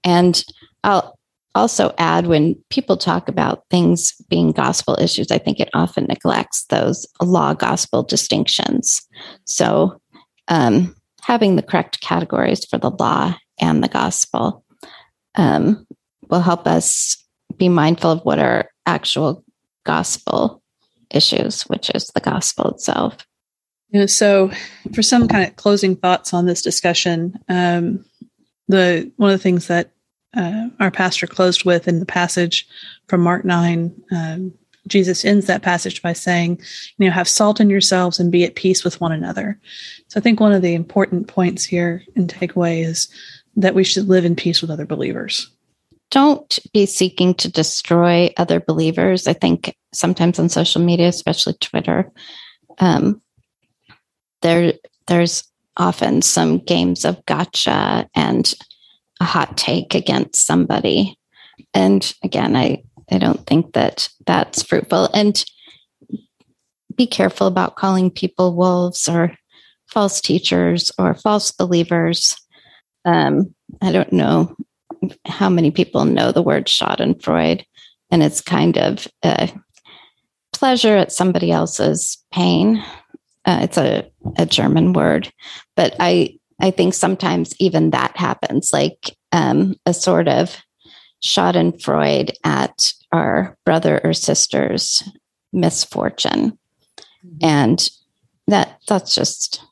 And 0.04 0.42
I'll 0.82 1.18
also 1.54 1.92
add 1.98 2.26
when 2.26 2.54
people 2.70 2.96
talk 2.96 3.28
about 3.28 3.64
things 3.70 4.12
being 4.28 4.52
gospel 4.52 4.96
issues, 5.00 5.30
I 5.30 5.38
think 5.38 5.60
it 5.60 5.68
often 5.74 6.04
neglects 6.04 6.64
those 6.66 7.06
law 7.20 7.54
gospel 7.54 8.02
distinctions. 8.02 9.02
So, 9.44 10.00
um, 10.48 10.94
having 11.22 11.56
the 11.56 11.62
correct 11.62 12.00
categories 12.00 12.64
for 12.64 12.78
the 12.78 12.90
law 12.90 13.36
and 13.60 13.84
the 13.84 13.88
gospel 13.88 14.64
um, 15.34 15.86
will 16.28 16.40
help 16.40 16.66
us 16.66 17.22
be 17.56 17.68
mindful 17.68 18.10
of 18.10 18.20
what 18.22 18.38
our 18.38 18.70
actual 18.86 19.44
gospel 19.84 20.59
issues, 21.10 21.62
which 21.62 21.90
is 21.94 22.06
the 22.08 22.20
gospel 22.20 22.70
itself. 22.70 23.26
Know, 23.92 24.06
so, 24.06 24.50
for 24.94 25.02
some 25.02 25.26
kind 25.26 25.48
of 25.48 25.56
closing 25.56 25.96
thoughts 25.96 26.32
on 26.32 26.46
this 26.46 26.62
discussion, 26.62 27.36
um, 27.48 28.04
the 28.68 29.10
one 29.16 29.30
of 29.30 29.38
the 29.38 29.42
things 29.42 29.66
that 29.66 29.90
uh, 30.36 30.68
our 30.78 30.92
pastor 30.92 31.26
closed 31.26 31.64
with 31.64 31.88
in 31.88 31.98
the 31.98 32.06
passage 32.06 32.68
from 33.08 33.20
Mark 33.20 33.44
nine, 33.44 33.92
um, 34.12 34.52
Jesus 34.86 35.24
ends 35.24 35.46
that 35.46 35.62
passage 35.62 36.02
by 36.02 36.12
saying, 36.12 36.60
"You 36.98 37.06
know, 37.06 37.12
have 37.12 37.28
salt 37.28 37.60
in 37.60 37.68
yourselves 37.68 38.20
and 38.20 38.30
be 38.30 38.44
at 38.44 38.54
peace 38.54 38.84
with 38.84 39.00
one 39.00 39.10
another." 39.10 39.58
So, 40.06 40.20
I 40.20 40.22
think 40.22 40.38
one 40.38 40.52
of 40.52 40.62
the 40.62 40.74
important 40.74 41.26
points 41.26 41.64
here 41.64 42.04
and 42.14 42.32
takeaway 42.32 42.84
is 42.84 43.08
that 43.56 43.74
we 43.74 43.82
should 43.82 44.08
live 44.08 44.24
in 44.24 44.36
peace 44.36 44.62
with 44.62 44.70
other 44.70 44.86
believers 44.86 45.50
don't 46.10 46.58
be 46.72 46.86
seeking 46.86 47.34
to 47.34 47.50
destroy 47.50 48.32
other 48.36 48.60
believers. 48.60 49.26
I 49.26 49.32
think 49.32 49.76
sometimes 49.92 50.38
on 50.38 50.48
social 50.48 50.82
media, 50.82 51.08
especially 51.08 51.54
Twitter, 51.54 52.10
um, 52.78 53.20
there 54.42 54.74
there's 55.06 55.44
often 55.76 56.22
some 56.22 56.58
games 56.58 57.04
of 57.04 57.24
gotcha 57.26 58.08
and 58.14 58.52
a 59.20 59.24
hot 59.24 59.56
take 59.56 59.94
against 59.94 60.46
somebody. 60.46 61.16
And 61.74 62.12
again, 62.22 62.56
I 62.56 62.82
I 63.10 63.18
don't 63.18 63.46
think 63.46 63.72
that 63.74 64.08
that's 64.26 64.62
fruitful. 64.62 65.08
And 65.14 65.44
be 66.96 67.06
careful 67.06 67.46
about 67.46 67.76
calling 67.76 68.10
people 68.10 68.54
wolves 68.54 69.08
or 69.08 69.34
false 69.86 70.20
teachers 70.20 70.90
or 70.98 71.14
false 71.14 71.50
believers. 71.50 72.36
Um, 73.04 73.54
I 73.80 73.92
don't 73.92 74.12
know 74.12 74.54
how 75.26 75.48
many 75.48 75.70
people 75.70 76.04
know 76.04 76.32
the 76.32 76.42
word 76.42 76.66
Schadenfreude, 76.66 77.64
and 78.10 78.22
it's 78.22 78.40
kind 78.40 78.78
of 78.78 79.06
a 79.24 79.52
pleasure 80.52 80.96
at 80.96 81.12
somebody 81.12 81.50
else's 81.50 82.18
pain. 82.32 82.84
Uh, 83.44 83.60
it's 83.62 83.78
a, 83.78 84.10
a 84.36 84.46
German 84.46 84.92
word, 84.92 85.32
but 85.76 85.94
I 85.98 86.38
I 86.60 86.70
think 86.70 86.92
sometimes 86.92 87.54
even 87.58 87.90
that 87.90 88.16
happens, 88.16 88.70
like 88.72 89.16
um, 89.32 89.76
a 89.86 89.94
sort 89.94 90.28
of 90.28 90.56
Schadenfreude 91.22 92.32
at 92.44 92.92
our 93.12 93.56
brother 93.64 94.00
or 94.04 94.12
sister's 94.12 95.02
misfortune, 95.52 96.58
mm-hmm. 97.24 97.38
and 97.40 97.88
that 98.46 98.80
that's 98.86 99.14
just 99.14 99.62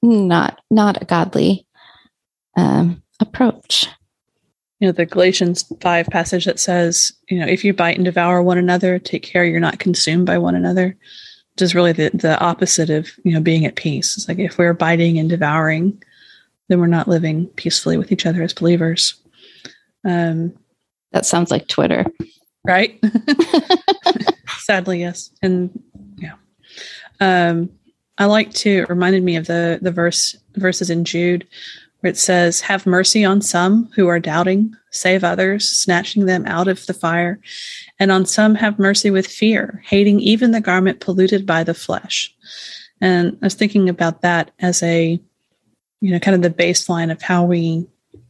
not 0.00 0.60
not 0.70 1.02
a 1.02 1.04
godly 1.04 1.66
um, 2.56 3.02
approach 3.20 3.88
you 4.82 4.88
know 4.88 4.92
the 4.92 5.06
galatians 5.06 5.64
5 5.80 6.08
passage 6.08 6.44
that 6.44 6.58
says 6.58 7.12
you 7.28 7.38
know 7.38 7.46
if 7.46 7.64
you 7.64 7.72
bite 7.72 7.94
and 7.94 8.04
devour 8.04 8.42
one 8.42 8.58
another 8.58 8.98
take 8.98 9.22
care 9.22 9.44
you're 9.44 9.60
not 9.60 9.78
consumed 9.78 10.26
by 10.26 10.36
one 10.36 10.56
another 10.56 10.96
which 11.54 11.62
is 11.62 11.74
really 11.74 11.92
the, 11.92 12.10
the 12.14 12.38
opposite 12.40 12.90
of 12.90 13.10
you 13.24 13.32
know 13.32 13.40
being 13.40 13.66
at 13.66 13.76
peace. 13.76 14.16
It's 14.16 14.28
like 14.28 14.38
if 14.38 14.58
we're 14.58 14.74
biting 14.74 15.18
and 15.18 15.28
devouring 15.28 16.02
then 16.68 16.80
we're 16.80 16.86
not 16.86 17.08
living 17.08 17.46
peacefully 17.48 17.96
with 17.96 18.10
each 18.10 18.24
other 18.24 18.42
as 18.42 18.54
believers. 18.54 19.14
Um 20.04 20.54
that 21.12 21.26
sounds 21.26 21.50
like 21.50 21.68
twitter. 21.68 22.06
Right? 22.64 22.98
Sadly 24.58 25.00
yes. 25.00 25.30
And 25.42 25.82
yeah. 26.16 26.34
Um 27.20 27.70
i 28.18 28.24
like 28.24 28.52
to 28.52 28.86
reminded 28.88 29.22
me 29.22 29.36
of 29.36 29.46
the 29.46 29.78
the 29.82 29.92
verse 29.92 30.36
verses 30.56 30.90
in 30.90 31.04
jude 31.04 31.46
where 32.02 32.10
it 32.10 32.18
says, 32.18 32.60
Have 32.60 32.84
mercy 32.84 33.24
on 33.24 33.40
some 33.40 33.88
who 33.94 34.08
are 34.08 34.20
doubting, 34.20 34.74
save 34.90 35.24
others, 35.24 35.68
snatching 35.68 36.26
them 36.26 36.44
out 36.46 36.68
of 36.68 36.84
the 36.86 36.94
fire, 36.94 37.40
and 37.98 38.12
on 38.12 38.26
some 38.26 38.56
have 38.56 38.78
mercy 38.78 39.10
with 39.10 39.26
fear, 39.26 39.82
hating 39.86 40.20
even 40.20 40.50
the 40.50 40.60
garment 40.60 41.00
polluted 41.00 41.46
by 41.46 41.64
the 41.64 41.74
flesh. 41.74 42.34
And 43.00 43.38
I 43.40 43.46
was 43.46 43.54
thinking 43.54 43.88
about 43.88 44.22
that 44.22 44.50
as 44.58 44.82
a, 44.82 45.20
you 46.00 46.10
know, 46.10 46.18
kind 46.18 46.34
of 46.34 46.42
the 46.42 46.62
baseline 46.62 47.10
of 47.10 47.22
how 47.22 47.44
we 47.44 47.86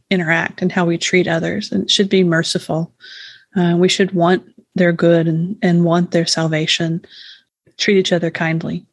interact 0.09 0.61
and 0.61 0.71
how 0.71 0.85
we 0.85 0.97
treat 0.97 1.27
others. 1.27 1.71
And 1.71 1.83
it 1.83 1.91
should 1.91 2.09
be 2.09 2.23
merciful. 2.23 2.93
Uh, 3.55 3.75
we 3.77 3.89
should 3.89 4.11
want 4.11 4.43
their 4.75 4.91
good 4.91 5.27
and, 5.27 5.57
and 5.61 5.83
want 5.83 6.11
their 6.11 6.25
salvation, 6.25 7.03
treat 7.77 7.97
each 7.97 8.13
other 8.13 8.29
kindly. 8.29 8.85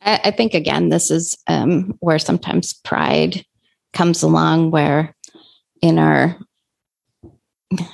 I, 0.00 0.30
think, 0.30 0.54
again, 0.54 0.90
this 0.90 1.10
is 1.10 1.36
um, 1.48 1.96
where 2.00 2.20
sometimes 2.20 2.72
pride 2.72 3.44
comes 3.92 4.22
along, 4.22 4.70
where 4.70 5.14
in 5.82 5.98
our 5.98 6.36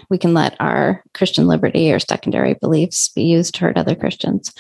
we 0.09 0.19
can 0.19 0.35
let 0.35 0.57
our 0.61 1.03
Christian 1.15 1.49
liberty 1.49 1.93
or 1.93 1.99
secondary 1.99 2.55
beliefs 2.55 3.09
be 3.09 3.25
used 3.25 3.55
to 3.55 3.63
hurt 3.63 3.77
other 3.77 3.97
Christians. 3.97 4.53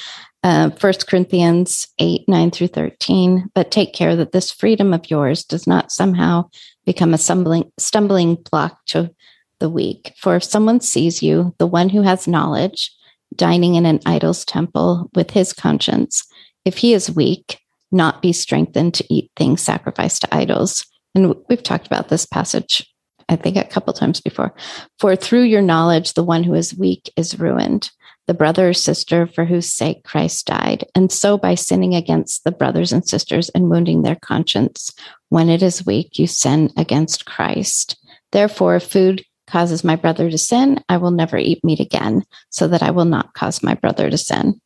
Uh, 0.42 0.70
Corinthians 0.70 1.86
8, 1.98 2.28
9 2.28 2.50
through 2.50 2.68
13. 2.68 3.50
But 3.54 3.70
take 3.70 3.94
care 3.94 4.16
that 4.16 4.32
this 4.32 4.50
freedom 4.50 4.92
of 4.92 5.10
yours 5.10 5.44
does 5.44 5.66
not 5.66 5.92
somehow 5.92 6.50
become 6.84 7.14
a 7.14 7.18
stumbling, 7.18 7.70
stumbling 7.78 8.36
block 8.50 8.84
to 8.86 9.14
the 9.60 9.70
weak. 9.70 10.12
For 10.18 10.36
if 10.36 10.44
someone 10.44 10.80
sees 10.80 11.22
you, 11.22 11.54
the 11.58 11.66
one 11.66 11.88
who 11.88 12.02
has 12.02 12.28
knowledge, 12.28 12.92
dining 13.34 13.76
in 13.76 13.86
an 13.86 14.00
idol's 14.04 14.44
temple 14.44 15.10
with 15.14 15.30
his 15.30 15.52
conscience, 15.52 16.26
if 16.64 16.78
he 16.78 16.92
is 16.92 17.10
weak, 17.10 17.60
not 17.90 18.20
be 18.20 18.32
strengthened 18.32 18.94
to 18.94 19.14
eat 19.14 19.30
things 19.36 19.62
sacrificed 19.62 20.22
to 20.22 20.34
idols. 20.34 20.84
And 21.14 21.34
we've 21.48 21.62
talked 21.62 21.86
about 21.86 22.08
this 22.08 22.26
passage 22.26 22.86
I 23.28 23.36
think 23.36 23.56
a 23.56 23.64
couple 23.64 23.92
times 23.92 24.20
before. 24.20 24.54
For 24.98 25.16
through 25.16 25.42
your 25.42 25.62
knowledge, 25.62 26.12
the 26.12 26.24
one 26.24 26.44
who 26.44 26.54
is 26.54 26.76
weak 26.76 27.12
is 27.16 27.38
ruined, 27.38 27.90
the 28.26 28.34
brother 28.34 28.70
or 28.70 28.74
sister 28.74 29.26
for 29.26 29.44
whose 29.44 29.70
sake 29.72 30.04
Christ 30.04 30.46
died. 30.46 30.84
And 30.94 31.10
so 31.10 31.38
by 31.38 31.54
sinning 31.54 31.94
against 31.94 32.44
the 32.44 32.52
brothers 32.52 32.92
and 32.92 33.06
sisters 33.06 33.48
and 33.50 33.70
wounding 33.70 34.02
their 34.02 34.16
conscience, 34.16 34.90
when 35.28 35.48
it 35.48 35.62
is 35.62 35.86
weak, 35.86 36.18
you 36.18 36.26
sin 36.26 36.70
against 36.76 37.26
Christ. 37.26 37.96
Therefore, 38.32 38.76
if 38.76 38.84
food 38.84 39.24
causes 39.46 39.84
my 39.84 39.96
brother 39.96 40.30
to 40.30 40.38
sin, 40.38 40.82
I 40.88 40.96
will 40.96 41.10
never 41.10 41.36
eat 41.36 41.64
meat 41.64 41.80
again, 41.80 42.24
so 42.50 42.66
that 42.68 42.82
I 42.82 42.90
will 42.90 43.04
not 43.04 43.34
cause 43.34 43.62
my 43.62 43.74
brother 43.74 44.10
to 44.10 44.18
sin. 44.18 44.60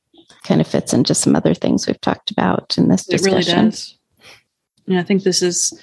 Kind 0.44 0.61
of 0.61 0.68
fits 0.68 0.92
into 0.92 1.14
some 1.14 1.34
other 1.34 1.53
things 1.53 1.86
we've 1.86 2.01
talked 2.01 2.30
about 2.30 2.78
in 2.78 2.88
this 2.88 3.05
discussion. 3.05 3.38
It 3.38 3.46
really 3.57 3.70
does. 3.70 3.99
Yeah, 4.86 5.01
I 5.01 5.03
think 5.03 5.24
this 5.24 5.42
is 5.42 5.78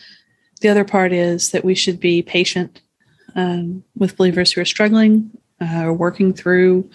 the 0.61 0.69
other 0.69 0.85
part 0.85 1.11
is 1.11 1.51
that 1.51 1.65
we 1.65 1.75
should 1.75 1.99
be 1.99 2.21
patient 2.21 2.81
um, 3.35 3.83
with 3.95 4.17
believers 4.17 4.51
who 4.51 4.61
are 4.61 4.65
struggling 4.65 5.31
uh, 5.61 5.83
or 5.83 5.93
working 5.93 6.33
through 6.33 6.89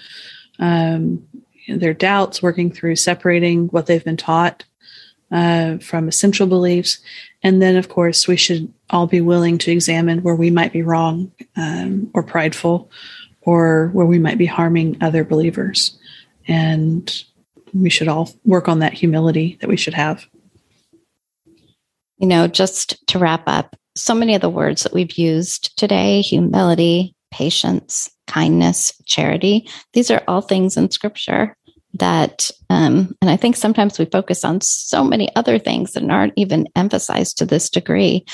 um, 0.59 1.23
their 1.69 1.95
doubts, 1.95 2.43
working 2.43 2.71
through 2.71 2.97
separating 2.97 3.69
what 3.69 3.87
they've 3.87 4.05
been 4.05 4.17
taught 4.17 4.65
uh, 5.31 5.79
from 5.79 6.09
essential 6.09 6.47
beliefs. 6.47 6.99
And 7.43 7.63
then, 7.63 7.77
of 7.77 7.89
course, 7.89 8.27
we 8.27 8.37
should 8.37 8.73
all 8.91 9.07
be 9.07 9.21
willing 9.21 9.59
to 9.59 9.71
examine 9.71 10.23
where 10.23 10.35
we 10.35 10.51
might 10.51 10.73
be 10.73 10.83
wrong 10.83 11.33
um, 11.57 12.11
or 12.15 12.23
prideful 12.23 12.91
or 13.43 13.89
where 13.93 14.07
we 14.07 14.19
might 14.19 14.39
be 14.39 14.47
harming 14.47 14.97
other 15.01 15.25
believers. 15.25 15.99
And 16.49 17.25
we 17.73 17.91
should 17.91 18.09
all 18.09 18.31
work 18.45 18.69
on 18.69 18.81
that 18.81 18.93
humility 18.93 19.57
that 19.61 19.69
we 19.69 19.77
should 19.77 19.95
have 19.95 20.27
you 22.21 22.27
know, 22.27 22.47
just 22.47 23.05
to 23.09 23.19
wrap 23.19 23.43
up, 23.47 23.77
so 23.97 24.15
many 24.15 24.35
of 24.35 24.41
the 24.41 24.49
words 24.49 24.83
that 24.83 24.93
we've 24.93 25.19
used 25.19 25.77
today 25.77 26.21
humility, 26.21 27.15
patience, 27.33 28.09
kindness, 28.27 28.93
charity 29.07 29.69
these 29.93 30.11
are 30.11 30.23
all 30.29 30.41
things 30.41 30.77
in 30.77 30.91
scripture 30.91 31.57
that, 31.95 32.51
um, 32.71 33.17
and 33.21 33.31
I 33.31 33.37
think 33.37 33.57
sometimes 33.57 33.99
we 33.99 34.05
focus 34.05 34.45
on 34.45 34.61
so 34.61 35.03
many 35.03 35.35
other 35.35 35.59
things 35.59 35.93
that 35.93 36.09
aren't 36.09 36.35
even 36.37 36.69
emphasized 36.77 37.39
to 37.39 37.47
this 37.47 37.69
degree. 37.69 38.25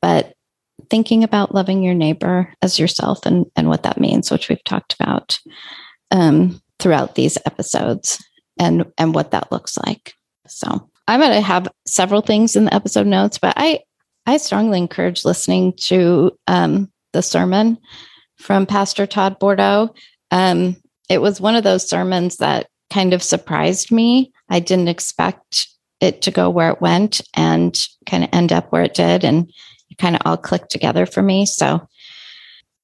But 0.00 0.34
thinking 0.90 1.22
about 1.22 1.54
loving 1.54 1.82
your 1.82 1.94
neighbor 1.94 2.52
as 2.62 2.78
yourself 2.78 3.26
and, 3.26 3.46
and 3.56 3.68
what 3.68 3.82
that 3.82 4.00
means, 4.00 4.30
which 4.30 4.48
we've 4.48 4.64
talked 4.64 4.94
about 4.98 5.38
um, 6.10 6.60
throughout 6.78 7.14
these 7.14 7.38
episodes 7.46 8.24
and, 8.58 8.86
and 8.98 9.14
what 9.14 9.32
that 9.32 9.52
looks 9.52 9.76
like. 9.78 10.14
So 10.46 10.90
I'm 11.06 11.20
going 11.20 11.32
to 11.32 11.40
have 11.40 11.68
several 11.86 12.20
things 12.20 12.56
in 12.56 12.66
the 12.66 12.74
episode 12.74 13.06
notes, 13.06 13.38
but 13.38 13.54
I 13.56 13.80
I 14.26 14.38
strongly 14.38 14.78
encourage 14.78 15.24
listening 15.24 15.74
to 15.82 16.32
um, 16.46 16.90
the 17.12 17.22
sermon 17.22 17.78
from 18.36 18.64
Pastor 18.64 19.06
Todd 19.06 19.38
Bordow. 19.38 19.94
Um, 20.30 20.76
it 21.10 21.20
was 21.20 21.40
one 21.40 21.56
of 21.56 21.64
those 21.64 21.88
sermons 21.88 22.38
that 22.38 22.68
kind 22.90 23.12
of 23.12 23.22
surprised 23.22 23.92
me. 23.92 24.32
I 24.48 24.60
didn't 24.60 24.88
expect 24.88 25.68
it 26.00 26.22
to 26.22 26.30
go 26.30 26.48
where 26.48 26.70
it 26.70 26.80
went 26.80 27.20
and 27.34 27.78
kind 28.06 28.24
of 28.24 28.30
end 28.32 28.52
up 28.52 28.72
where 28.72 28.82
it 28.82 28.94
did, 28.94 29.24
and 29.24 29.50
it 29.90 29.98
kind 29.98 30.16
of 30.16 30.22
all 30.24 30.36
clicked 30.36 30.70
together 30.70 31.04
for 31.04 31.22
me. 31.22 31.44
So 31.44 31.86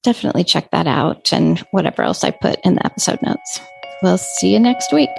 definitely 0.03 0.43
check 0.43 0.69
that 0.71 0.87
out 0.87 1.33
and 1.33 1.59
whatever 1.71 2.03
else 2.03 2.23
I 2.23 2.31
put 2.31 2.59
in 2.63 2.75
the 2.75 2.85
episode 2.85 3.21
notes. 3.21 3.59
We'll 4.01 4.17
see 4.17 4.53
you 4.53 4.59
next 4.59 4.91
week. 4.91 5.09